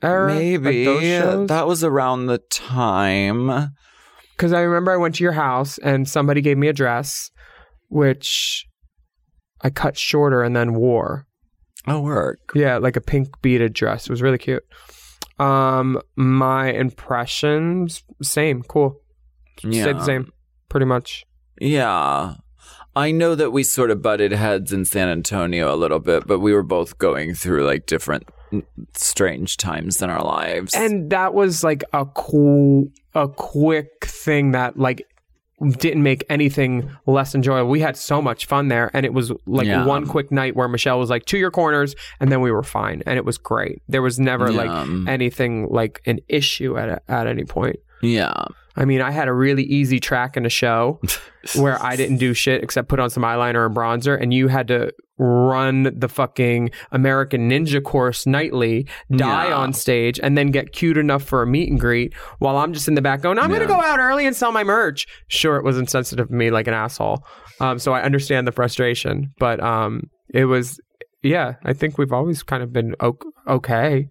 era? 0.03 0.33
Maybe 0.35 0.85
Like 0.85 0.85
those 0.85 1.03
shows? 1.03 1.49
that 1.49 1.67
was 1.67 1.85
around 1.85 2.27
the 2.27 2.39
time. 2.51 3.73
Because 4.37 4.53
I 4.53 4.61
remember 4.61 4.93
I 4.93 4.97
went 4.97 5.17
to 5.17 5.25
your 5.25 5.33
house 5.33 5.79
and 5.79 6.09
somebody 6.09 6.41
gave 6.41 6.57
me 6.59 6.69
a 6.69 6.73
dress, 6.73 7.31
which 7.89 8.65
I 9.61 9.71
cut 9.71 9.99
shorter 9.99 10.43
and 10.43 10.55
then 10.55 10.75
wore. 10.75 11.27
Oh, 11.87 12.01
work. 12.01 12.39
Yeah, 12.55 12.79
like 12.79 12.97
a 12.97 13.01
pink 13.01 13.29
beaded 13.43 13.73
dress. 13.73 14.05
It 14.07 14.11
was 14.11 14.23
really 14.23 14.39
cute. 14.39 14.63
Um, 15.39 16.01
my 16.17 16.73
impressions, 16.73 18.03
same, 18.23 18.63
cool. 18.63 19.01
Yeah. 19.63 19.83
Stayed 19.83 19.97
the 19.97 20.05
same, 20.05 20.33
pretty 20.69 20.87
much. 20.87 21.25
Yeah. 21.61 22.35
I 22.97 23.11
know 23.13 23.35
that 23.35 23.51
we 23.53 23.63
sort 23.63 23.91
of 23.91 24.03
butted 24.03 24.33
heads 24.33 24.73
in 24.73 24.85
San 24.85 25.09
Antonio 25.09 25.73
a 25.73 25.77
little 25.77 26.01
bit, 26.01 26.27
but 26.27 26.41
we 26.41 26.53
were 26.53 26.63
both 26.65 26.99
going 26.99 27.35
through 27.35 27.65
like 27.65 27.87
different 27.87 28.25
strange 28.95 29.57
times 29.57 30.03
in 30.03 30.11
our 30.11 30.23
lives. 30.25 30.75
And 30.75 31.11
that 31.11 31.35
was 31.35 31.63
like 31.63 31.85
a 31.93 32.07
cool, 32.07 32.89
a 33.15 33.29
quick 33.29 34.05
thing 34.07 34.53
that 34.53 34.79
like 34.79 35.03
didn't 35.79 36.03
make 36.05 36.25
anything 36.31 36.89
less 37.07 37.35
enjoyable. 37.35 37.69
We 37.71 37.81
had 37.81 37.97
so 37.97 38.23
much 38.23 38.47
fun 38.47 38.69
there, 38.69 38.91
and 38.95 39.05
it 39.05 39.13
was 39.13 39.33
like 39.47 39.67
Yeah. 39.67 39.85
one 39.85 40.07
quick 40.07 40.31
night 40.31 40.55
where 40.55 40.69
Michelle 40.69 40.99
was 41.01 41.11
like 41.11 41.25
to 41.27 41.39
your 41.39 41.51
corners, 41.51 41.95
and 42.21 42.31
then 42.31 42.41
we 42.41 42.51
were 42.53 42.63
fine, 42.63 43.03
and 43.07 43.17
it 43.17 43.25
was 43.25 43.39
great. 43.39 43.83
There 43.89 44.03
was 44.03 44.21
never 44.21 44.51
Yeah. 44.51 44.65
like 44.65 45.09
anything 45.09 45.67
like 45.69 46.01
an 46.07 46.21
issue 46.29 46.77
at 46.79 47.03
at 47.09 47.27
any 47.27 47.45
point. 47.45 47.77
yeah. 48.03 48.33
I 48.79 48.85
mean, 48.85 49.01
I 49.03 49.11
had 49.11 49.29
a 49.29 49.33
really 49.35 49.65
easy 49.65 49.99
track 50.01 50.37
in 50.37 50.47
a 50.47 50.49
show 50.49 51.01
where 51.57 51.83
I 51.83 51.97
didn't 51.97 52.19
do 52.19 52.33
shit 52.33 52.63
except 52.63 52.89
put 52.89 53.01
on 53.01 53.11
some 53.11 53.25
eyeliner 53.25 53.67
and 53.67 53.75
bronzer, 53.77 54.19
and 54.21 54.33
you 54.33 54.49
had 54.49 54.69
to 54.69 54.93
run 55.19 55.91
the 55.99 56.09
fucking 56.09 56.71
American 56.93 57.51
Ninja 57.51 57.83
course 57.83 58.25
nightly, 58.25 58.87
die 59.11 59.49
Yeah. 59.49 59.57
on 59.57 59.73
stage, 59.73 60.21
and 60.23 60.39
then 60.39 60.53
get 60.53 60.73
cute 60.73 60.97
enough 60.97 61.25
for 61.25 61.43
a 61.43 61.47
meet 61.47 61.69
and 61.71 61.81
greet 61.81 62.15
while 62.39 62.57
I'm 62.57 62.73
just 62.73 62.87
in 62.87 62.95
the 62.95 63.03
back 63.03 63.21
going, 63.21 63.39
I'm 63.39 63.49
going 63.49 63.61
to 63.61 63.67
go 63.67 63.81
out 63.83 63.99
early 63.99 64.27
and 64.27 64.37
sell 64.37 64.53
my 64.53 64.63
merch. 64.63 65.07
Sure, 65.27 65.57
it 65.57 65.65
was 65.65 65.77
insensitive 65.77 66.27
of 66.27 66.31
me 66.31 66.51
like 66.51 66.69
an 66.69 66.75
asshole. 66.75 67.25
Um, 67.61 67.81
so 67.81 67.93
I 67.93 68.03
understand 68.03 68.47
the 68.47 68.53
frustration, 68.53 69.33
but 69.41 69.61
um, 69.61 70.05
it 70.33 70.45
was. 70.45 70.81
Yeah, 71.21 71.55
I 71.65 71.73
think 71.73 71.99
we've 71.99 72.13
always 72.13 72.45
kind 72.45 72.63
of 72.63 72.73
been 72.73 72.95
okay. 73.49 74.09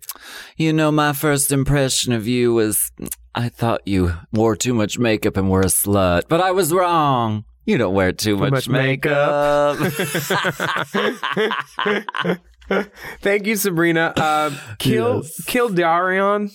You 0.58 0.74
know, 0.74 0.92
my 0.92 1.14
first 1.14 1.54
impression 1.54 2.12
of 2.12 2.28
you 2.28 2.54
was 2.54 2.92
I 3.38 3.50
thought 3.50 3.88
you 3.88 4.16
wore 4.34 4.56
too 4.56 4.74
much 4.74 4.98
makeup 4.98 5.38
and 5.38 5.48
were 5.48 5.62
a 5.62 5.66
slut, 5.66 6.24
but 6.28 6.42
I 6.42 6.50
was 6.50 6.74
wrong. 6.74 7.46
You 7.68 7.78
don't 7.78 7.94
wear 7.94 8.12
too, 8.12 8.36
much, 8.36 8.50
much 8.50 8.68
makeup. 8.68 9.78
Thank 13.22 13.48
you, 13.48 13.56
Sabrina. 13.56 14.14
Uh, 14.16 14.52
Kill 14.80 15.22
Yes. 15.24 15.46
Kill 15.46 15.70
Darion 15.70 16.46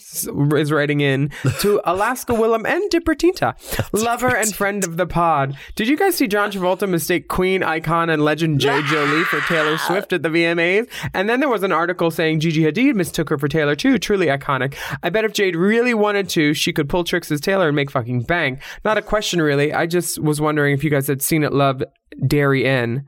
is 0.58 0.72
writing 0.72 1.00
in 1.00 1.30
to 1.60 1.80
Alaska 1.84 2.32
Willam 2.32 2.66
and 2.66 2.90
Dippertinta, 2.90 3.54
lover 3.92 4.34
and 4.34 4.54
friend 4.54 4.84
of 4.84 4.96
the 4.96 5.06
pod. 5.06 5.56
Did 5.74 5.88
you 5.88 5.96
guys 5.96 6.16
see 6.16 6.28
John 6.28 6.50
Travolta 6.50 6.88
mistake 6.88 7.28
Queen 7.28 7.62
icon 7.62 8.10
and 8.10 8.24
legend 8.24 8.60
J. 8.60 8.82
Jolie 8.82 9.24
for 9.24 9.40
Taylor 9.40 9.78
Swift 9.78 10.12
at 10.12 10.22
the 10.22 10.28
VMAs? 10.28 10.88
And 11.14 11.28
then 11.28 11.40
there 11.40 11.48
was 11.48 11.62
an 11.62 11.72
article 11.72 12.10
saying 12.10 12.40
Gigi 12.40 12.62
Hadid 12.62 12.94
mistook 12.94 13.30
her 13.30 13.38
for 13.38 13.48
Taylor 13.48 13.74
too. 13.74 13.98
Truly 13.98 14.26
iconic. 14.26 14.74
I 15.02 15.10
bet 15.10 15.24
if 15.24 15.32
Jade 15.32 15.56
really 15.56 15.94
wanted 15.94 16.28
to, 16.30 16.52
she 16.54 16.72
could 16.72 16.88
pull 16.88 17.04
tricks 17.04 17.30
as 17.30 17.40
Taylor 17.40 17.68
and 17.68 17.76
make 17.76 17.90
fucking 17.90 18.22
bank. 18.22 18.60
Not 18.84 18.98
a 18.98 19.02
question 19.02 19.40
really. 19.40 19.72
I 19.72 19.86
just 19.86 20.18
was 20.18 20.40
wondering 20.40 20.74
if 20.74 20.84
you 20.84 20.90
guys 20.90 21.06
had 21.06 21.22
seen 21.22 21.42
it. 21.42 21.52
Loved 21.52 21.84
Dairy 22.26 22.66
N. 22.66 23.06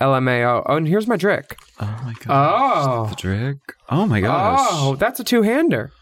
LMAO. 0.00 0.62
Oh, 0.66 0.76
and 0.76 0.88
here's 0.88 1.06
my 1.06 1.16
drink. 1.16 1.56
oh 1.80 2.00
my 2.04 2.14
gosh. 2.24 2.86
Oh. 2.88 3.06
The 3.08 3.14
trick. 3.16 3.58
Oh 3.90 4.06
my 4.06 4.20
gosh. 4.20 4.58
Oh, 4.72 4.96
that's 4.96 5.20
a 5.20 5.24
two 5.24 5.42
hander. 5.42 5.92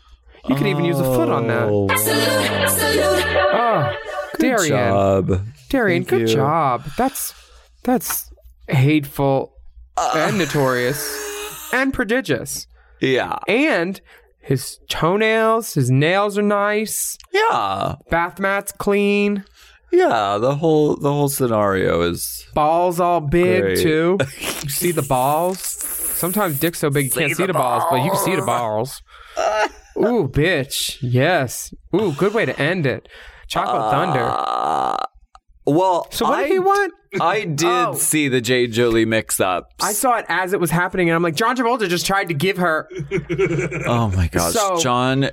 You 0.49 0.55
could 0.55 0.67
even 0.69 0.85
use 0.85 0.99
a 0.99 1.05
foot 1.05 1.29
on 1.29 1.47
that. 1.49 1.69
Oh, 1.69 1.87
Oh, 3.53 3.95
Darian. 4.39 4.69
job. 4.69 5.47
Darian, 5.69 6.05
Thank 6.05 6.09
good 6.09 6.31
you. 6.31 6.37
job. 6.37 6.85
That's 6.97 7.35
that's 7.83 8.31
hateful 8.69 9.53
ah. 9.97 10.29
and 10.29 10.39
notorious 10.39 11.71
and 11.73 11.93
prodigious. 11.93 12.67
Yeah. 13.01 13.39
And 13.49 14.01
his 14.41 14.79
toenails, 14.89 15.75
his 15.75 15.91
nails 15.91 16.39
are 16.39 16.43
nice. 16.43 17.19
Yeah. 17.33 17.97
Bath 18.11 18.39
mat's 18.39 18.73
clean. 18.73 19.45
Yeah. 19.93 20.39
The 20.39 20.55
whole 20.57 20.97
the 20.97 21.11
whole 21.13 21.29
scenario 21.29 22.03
is 22.03 22.47
Balls 22.55 23.01
all 23.01 23.21
big 23.21 23.63
Great. 23.63 23.79
too. 23.83 24.19
You 24.63 24.69
see 24.69 24.93
the 24.93 25.03
balls. 25.03 25.61
Sometimes 25.61 26.59
dick's 26.61 26.79
so 26.79 26.91
big 26.91 27.07
you 27.07 27.11
can't 27.11 27.35
see 27.37 27.47
the 27.47 27.53
balls, 27.55 27.83
but 27.91 28.05
you 28.05 28.11
can 28.11 28.21
see 28.21 28.37
the 28.37 28.43
balls. 28.43 29.03
Ooh, 29.97 30.29
bitch. 30.29 30.99
Yes. 31.01 31.73
Ooh, 31.95 32.13
good 32.13 32.35
way 32.35 32.45
to 32.47 32.59
end 32.61 32.87
it. 32.87 33.09
Chocolate 33.49 33.91
Thunder. 33.91 34.25
Uh, 34.31 34.97
well, 35.67 36.07
So 36.11 36.27
what 36.27 36.39
I, 36.39 36.43
did 36.45 36.53
he 36.53 36.59
want? 36.59 36.93
I 37.21 37.45
did 37.45 37.67
Oh. 37.67 37.95
see 37.95 38.29
the 38.29 38.41
J. 38.41 38.67
Jolie 38.67 39.05
mix-ups. 39.05 39.75
I 39.83 39.93
saw 39.93 40.17
it 40.19 40.27
as 40.29 40.53
it 40.53 40.61
was 40.61 40.71
happening, 40.71 41.09
and 41.09 41.17
I'm 41.17 41.23
like, 41.23 41.35
John 41.35 41.57
Travolta 41.57 41.89
just 41.89 42.07
tried 42.07 42.29
to 42.29 42.35
give 42.35 42.57
her. 42.59 42.89
Oh 43.87 44.11
my 44.15 44.29
gosh, 44.29 44.53
So- 44.53 44.79
John, 44.81 45.31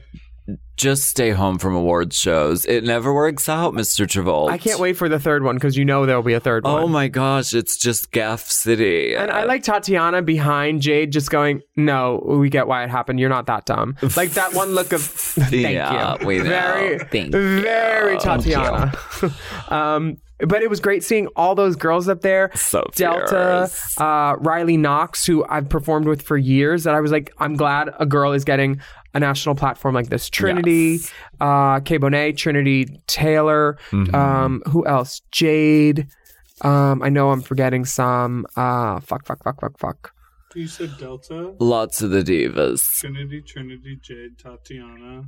just 0.77 1.03
stay 1.05 1.31
home 1.31 1.57
from 1.57 1.75
awards 1.75 2.15
shows. 2.15 2.63
It 2.65 2.83
never 2.83 3.13
works 3.13 3.49
out, 3.49 3.73
Mr. 3.73 4.05
Travolta. 4.05 4.51
I 4.51 4.57
can't 4.57 4.79
wait 4.79 4.93
for 4.93 5.09
the 5.09 5.19
third 5.19 5.43
one 5.43 5.55
because 5.55 5.75
you 5.75 5.83
know 5.83 6.05
there'll 6.05 6.21
be 6.23 6.33
a 6.33 6.39
third 6.39 6.63
one. 6.63 6.83
Oh 6.83 6.87
my 6.87 7.07
gosh, 7.07 7.53
it's 7.53 7.77
just 7.77 8.11
Gaff 8.11 8.41
City. 8.41 9.15
And 9.15 9.31
I 9.31 9.43
like 9.45 9.63
Tatianna 9.63 10.23
behind 10.23 10.81
Jade 10.81 11.11
just 11.11 11.29
going, 11.31 11.61
No, 11.75 12.23
we 12.25 12.49
get 12.49 12.67
why 12.67 12.83
it 12.83 12.89
happened. 12.89 13.19
You're 13.19 13.29
not 13.29 13.47
that 13.47 13.65
dumb. 13.65 13.95
Like 14.15 14.31
that 14.31 14.53
one 14.53 14.69
look 14.75 14.93
of 14.93 15.01
thank 15.01 15.73
Yeah, 15.73 16.17
you. 16.21 16.27
we 16.27 16.37
know. 16.37 16.43
Very, 16.43 16.99
Thank 16.99 17.31
very 17.33 18.13
you. 18.13 18.19
Tatianna. 18.19 19.71
um, 19.71 20.17
but 20.39 20.61
it 20.61 20.69
was 20.69 20.79
great 20.79 21.03
seeing 21.03 21.27
all 21.35 21.55
those 21.55 21.75
girls 21.75 22.07
up 22.07 22.21
there. 22.21 22.51
So 22.55 22.85
Delta, 22.95 23.67
fierce. 23.69 23.99
uh, 23.99 24.35
Riley 24.39 24.77
Knox, 24.77 25.25
who 25.25 25.45
I've 25.49 25.69
performed 25.69 26.07
with 26.07 26.21
for 26.21 26.37
years, 26.37 26.83
that 26.83 26.93
I 26.93 27.01
was 27.01 27.11
like, 27.11 27.33
I'm 27.39 27.55
glad 27.55 27.89
a 27.99 28.05
girl 28.05 28.33
is 28.33 28.43
getting 28.43 28.79
a 29.13 29.19
national 29.19 29.55
platform 29.55 29.95
like 29.95 30.09
this. 30.09 30.29
Trinity, 30.29 30.97
Yes. 30.99 31.11
uh, 31.39 31.79
K. 31.79 31.97
Bonet, 31.97 32.37
Trinity 32.37 32.87
Taylor, 33.07 33.77
Mm-hmm. 33.91 34.13
um, 34.13 34.61
who 34.69 34.85
else? 34.85 35.21
Jade. 35.31 36.07
Um, 36.61 37.01
I 37.03 37.09
know 37.09 37.29
I'm 37.31 37.41
forgetting 37.41 37.85
some. 37.85 38.45
Uh, 38.55 38.99
fuck, 38.99 39.25
fuck, 39.25 39.43
fuck, 39.43 39.59
fuck, 39.61 39.77
fuck. 39.79 40.11
You 40.55 40.67
said 40.67 40.97
Delta, 40.97 41.53
Lots 41.59 42.01
of 42.01 42.09
the 42.09 42.23
divas. 42.23 42.81
Trinity, 42.99 43.41
Trinity, 43.41 43.99
Jade, 44.01 44.37
Tatianna. 44.39 45.27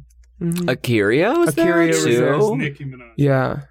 Akira 0.68 1.38
was 1.38 1.54
there 1.54 1.82
Akira 1.82 1.88
was 1.88 2.04
too. 2.06 2.16
there. 2.18 2.56
Nicki 2.58 2.86
Minaj. 2.86 3.12
Yeah. 3.18 3.62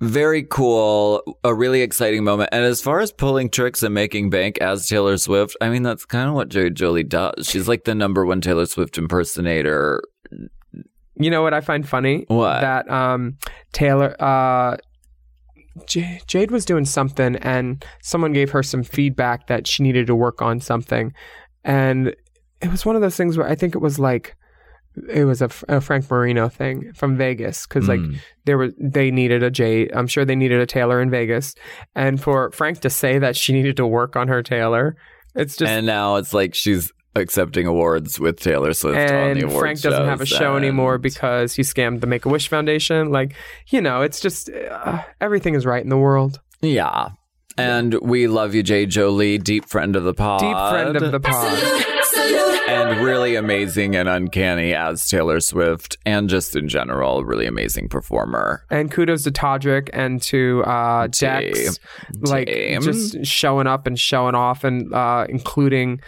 Very 0.00 0.44
cool. 0.44 1.22
A 1.42 1.52
really 1.52 1.82
exciting 1.82 2.22
moment. 2.22 2.50
And 2.52 2.64
as 2.64 2.80
far 2.80 3.00
as 3.00 3.10
pulling 3.10 3.50
tricks 3.50 3.82
and 3.82 3.92
making 3.92 4.30
bank 4.30 4.58
as 4.58 4.88
Taylor 4.88 5.16
Swift, 5.18 5.56
I 5.60 5.70
mean, 5.70 5.82
that's 5.82 6.04
kind 6.04 6.28
of 6.28 6.34
what 6.34 6.48
Joey 6.48 6.70
Jolie 6.70 7.02
does. 7.02 7.48
She's 7.48 7.66
like 7.66 7.84
the 7.84 7.94
number 7.94 8.24
one 8.24 8.40
Taylor 8.40 8.66
Swift 8.66 8.96
impersonator. 8.96 10.02
You 11.20 11.30
know 11.30 11.42
what 11.42 11.52
I 11.52 11.60
find 11.60 11.88
funny? 11.88 12.24
What? 12.28 12.60
That 12.60 12.88
um, 12.88 13.38
Taylor, 13.72 14.14
uh, 14.22 14.76
J- 15.86 16.20
Jade 16.28 16.52
was 16.52 16.64
doing 16.64 16.84
something, 16.84 17.34
and 17.36 17.84
someone 18.00 18.32
gave 18.32 18.50
her 18.50 18.62
some 18.62 18.84
feedback 18.84 19.48
that 19.48 19.66
she 19.66 19.82
needed 19.82 20.06
to 20.06 20.14
work 20.14 20.40
on 20.40 20.60
something, 20.60 21.12
and 21.64 22.14
it 22.60 22.70
was 22.70 22.86
one 22.86 22.94
of 22.94 23.02
those 23.02 23.16
things 23.16 23.36
where 23.36 23.48
I 23.48 23.56
think 23.56 23.74
it 23.74 23.78
was 23.78 23.98
like 23.98 24.36
it 25.08 25.24
was 25.24 25.42
a, 25.42 25.50
a 25.68 25.80
Frank 25.80 26.10
Marino 26.10 26.48
thing 26.48 26.92
from 26.94 27.16
Vegas 27.16 27.66
because 27.66 27.88
like 27.88 28.00
Mm. 28.00 28.18
there 28.44 28.58
was 28.58 28.72
they 28.80 29.10
needed 29.10 29.42
a 29.42 29.50
Jade. 29.50 29.90
I'm 29.94 30.06
sure 30.06 30.24
they 30.24 30.36
needed 30.36 30.60
a 30.60 30.66
Taylor 30.66 31.00
in 31.00 31.10
Vegas, 31.10 31.54
and 31.94 32.20
for 32.20 32.50
Frank 32.52 32.80
to 32.80 32.90
say 32.90 33.18
that 33.18 33.36
she 33.36 33.52
needed 33.52 33.76
to 33.78 33.86
work 33.86 34.16
on 34.16 34.28
her 34.28 34.42
Taylor, 34.42 34.96
it's 35.34 35.56
just 35.56 35.70
and 35.70 35.86
now 35.86 36.16
it's 36.16 36.32
like 36.34 36.54
she's 36.54 36.92
accepting 37.16 37.66
awards 37.66 38.20
with 38.20 38.38
Taylor 38.38 38.72
Swift 38.72 38.96
on 39.10 39.16
and 39.30 39.40
the 39.42 39.48
Frank 39.48 39.80
doesn't 39.80 40.04
have 40.06 40.20
a 40.20 40.26
show 40.26 40.56
anymore 40.56 40.98
because 40.98 41.54
he 41.54 41.62
scammed 41.62 42.00
the 42.00 42.06
Make 42.06 42.24
a 42.26 42.28
Wish 42.28 42.48
Foundation. 42.48 43.10
Like, 43.10 43.34
you 43.70 43.80
know, 43.80 44.02
it's 44.02 44.20
just 44.20 44.48
uh, 44.50 45.02
everything 45.20 45.54
is 45.54 45.66
right 45.66 45.82
in 45.82 45.88
the 45.88 45.96
world. 45.96 46.38
Yeah. 46.60 47.08
And 47.56 47.94
we 48.02 48.28
love 48.28 48.54
you, 48.54 48.62
Jade 48.62 48.90
Jolie, 48.90 49.36
deep 49.38 49.64
friend 49.64 49.96
of 49.96 50.04
the 50.04 50.14
pod. 50.14 50.40
Deep 50.40 50.56
friend 50.56 50.96
of 50.96 51.10
the 51.10 51.18
pod. 51.18 51.84
And 52.68 53.00
really 53.04 53.34
amazing 53.34 53.96
and 53.96 54.08
uncanny 54.08 54.74
as 54.74 55.08
Taylor 55.08 55.40
Swift, 55.40 55.96
and 56.04 56.28
just 56.28 56.54
in 56.54 56.68
general, 56.68 57.24
really 57.24 57.46
amazing 57.46 57.88
performer. 57.88 58.64
And 58.70 58.90
kudos 58.90 59.22
to 59.24 59.30
Todrick 59.30 59.88
and 59.92 60.20
to 60.22 60.62
uh, 60.64 61.06
Dame. 61.06 61.52
Dex, 61.52 61.78
like 62.20 62.48
Dame. 62.48 62.82
just 62.82 63.24
showing 63.24 63.66
up 63.66 63.86
and 63.86 63.98
showing 63.98 64.34
off, 64.34 64.64
and 64.64 64.92
uh, 64.92 65.26
including 65.28 66.00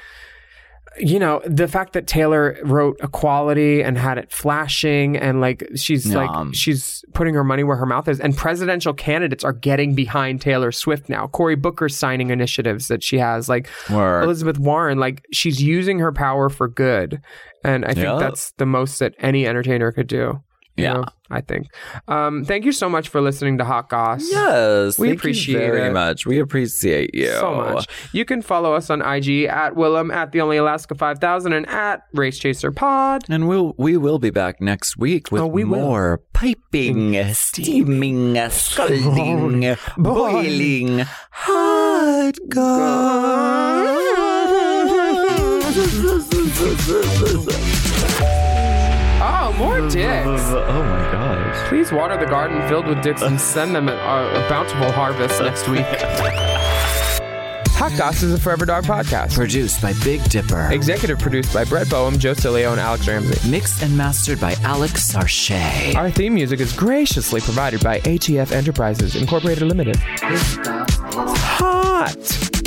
you 1.00 1.18
know, 1.18 1.40
the 1.44 1.68
fact 1.68 1.92
that 1.94 2.06
Taylor 2.06 2.58
wrote 2.62 2.98
Equality 3.02 3.82
and 3.82 3.98
had 3.98 4.18
it 4.18 4.30
flashing 4.30 5.16
and 5.16 5.40
like 5.40 5.66
she's 5.76 6.06
like 6.14 6.54
she's 6.54 7.04
putting 7.14 7.34
her 7.34 7.44
money 7.44 7.64
where 7.64 7.76
her 7.76 7.86
mouth 7.86 8.08
is 8.08 8.20
and 8.20 8.36
presidential 8.36 8.92
candidates 8.92 9.42
are 9.44 9.52
getting 9.52 9.94
behind 9.94 10.40
Taylor 10.40 10.72
Swift 10.72 11.08
now. 11.08 11.26
Cory 11.26 11.56
Booker's 11.56 11.96
signing 11.96 12.30
initiatives 12.30 12.88
that 12.88 13.02
she 13.02 13.18
has 13.18 13.48
like 13.48 13.68
Word. 13.90 14.24
Elizabeth 14.24 14.58
Warren 14.58 14.98
like 14.98 15.24
she's 15.32 15.62
using 15.62 15.98
her 15.98 16.12
power 16.12 16.48
for 16.48 16.68
good. 16.68 17.20
And 17.64 17.84
I 17.84 17.94
think 17.94 18.20
that's 18.20 18.52
the 18.52 18.66
most 18.66 18.98
that 19.00 19.14
any 19.18 19.46
entertainer 19.46 19.92
could 19.92 20.06
do. 20.06 20.42
Yeah. 20.82 20.92
know, 20.94 21.04
I 21.30 21.40
think. 21.40 21.66
Um, 22.08 22.44
thank 22.44 22.64
you 22.64 22.72
so 22.72 22.88
much 22.88 23.08
for 23.08 23.20
listening 23.20 23.58
to 23.58 23.64
Hot 23.64 23.88
Goss. 23.88 24.26
Yes, 24.30 24.98
We 24.98 25.08
thank 25.08 25.18
appreciate 25.20 25.54
you 25.54 25.58
very 25.72 25.88
it. 25.88 25.92
much. 25.92 26.26
We 26.26 26.40
appreciate 26.40 27.14
you 27.14 27.30
So 27.32 27.54
much. 27.54 27.86
You 28.12 28.24
can 28.24 28.42
follow 28.42 28.74
us 28.74 28.90
on 28.90 29.00
IG 29.02 29.44
at 29.44 29.74
Willam 29.74 30.12
at 30.12 30.32
the 30.32 30.40
Only 30.40 30.56
Alaska 30.56 30.94
Five 30.94 31.18
Thousand 31.18 31.52
and 31.52 31.68
at 31.68 32.02
Race 32.14 32.38
Chaser 32.38 32.72
Pod. 32.72 33.24
And 33.28 33.48
we'll 33.48 33.74
we 33.78 33.96
will 33.96 34.18
be 34.18 34.30
back 34.30 34.60
next 34.60 34.96
week 34.96 35.30
with 35.30 35.42
Oh, 35.42 35.46
we 35.46 35.64
will. 35.64 35.80
more 35.80 36.22
piping, 36.32 37.32
steaming, 37.34 38.36
scalding, 38.50 39.76
boiling, 39.96 41.06
hot 41.30 42.34
more 42.54 43.90
dicks. 49.92 50.26
Oh, 50.26 50.56
oh, 50.56 50.64
oh, 50.68 50.80
oh 50.80 50.82
my 50.84 51.12
gosh. 51.12 51.68
Please 51.68 51.92
water 51.92 52.16
the 52.16 52.26
garden 52.26 52.66
filled 52.68 52.86
with 52.86 53.02
dicks 53.02 53.22
and 53.22 53.40
send 53.40 53.74
them 53.74 53.88
a, 53.88 53.92
a 53.92 54.46
bountiful 54.48 54.90
harvest 54.92 55.40
next 55.42 55.68
week. 55.68 55.86
Hot 57.80 57.96
Goss 57.96 58.22
is 58.22 58.34
a 58.34 58.38
Forever 58.38 58.66
Dog 58.66 58.84
podcast. 58.84 59.34
Produced 59.34 59.80
by 59.80 59.94
Big 60.04 60.22
Dipper. 60.24 60.70
Executive 60.70 61.18
produced 61.18 61.54
by 61.54 61.64
Brett 61.64 61.88
Boehm, 61.88 62.18
Joe 62.18 62.34
Cilio, 62.34 62.72
and 62.72 62.80
Alex 62.80 63.08
Ramsey. 63.08 63.50
Mixed 63.50 63.82
and 63.82 63.96
mastered 63.96 64.38
by 64.38 64.52
Alex 64.62 65.10
Sarche. 65.10 65.94
Our 65.96 66.10
theme 66.10 66.34
music 66.34 66.60
is 66.60 66.74
graciously 66.74 67.40
provided 67.40 67.82
by 67.82 68.00
ATF 68.00 68.52
Enterprises 68.52 69.16
Incorporated 69.16 69.62
Limited. 69.62 69.96
Hot. 71.56 72.59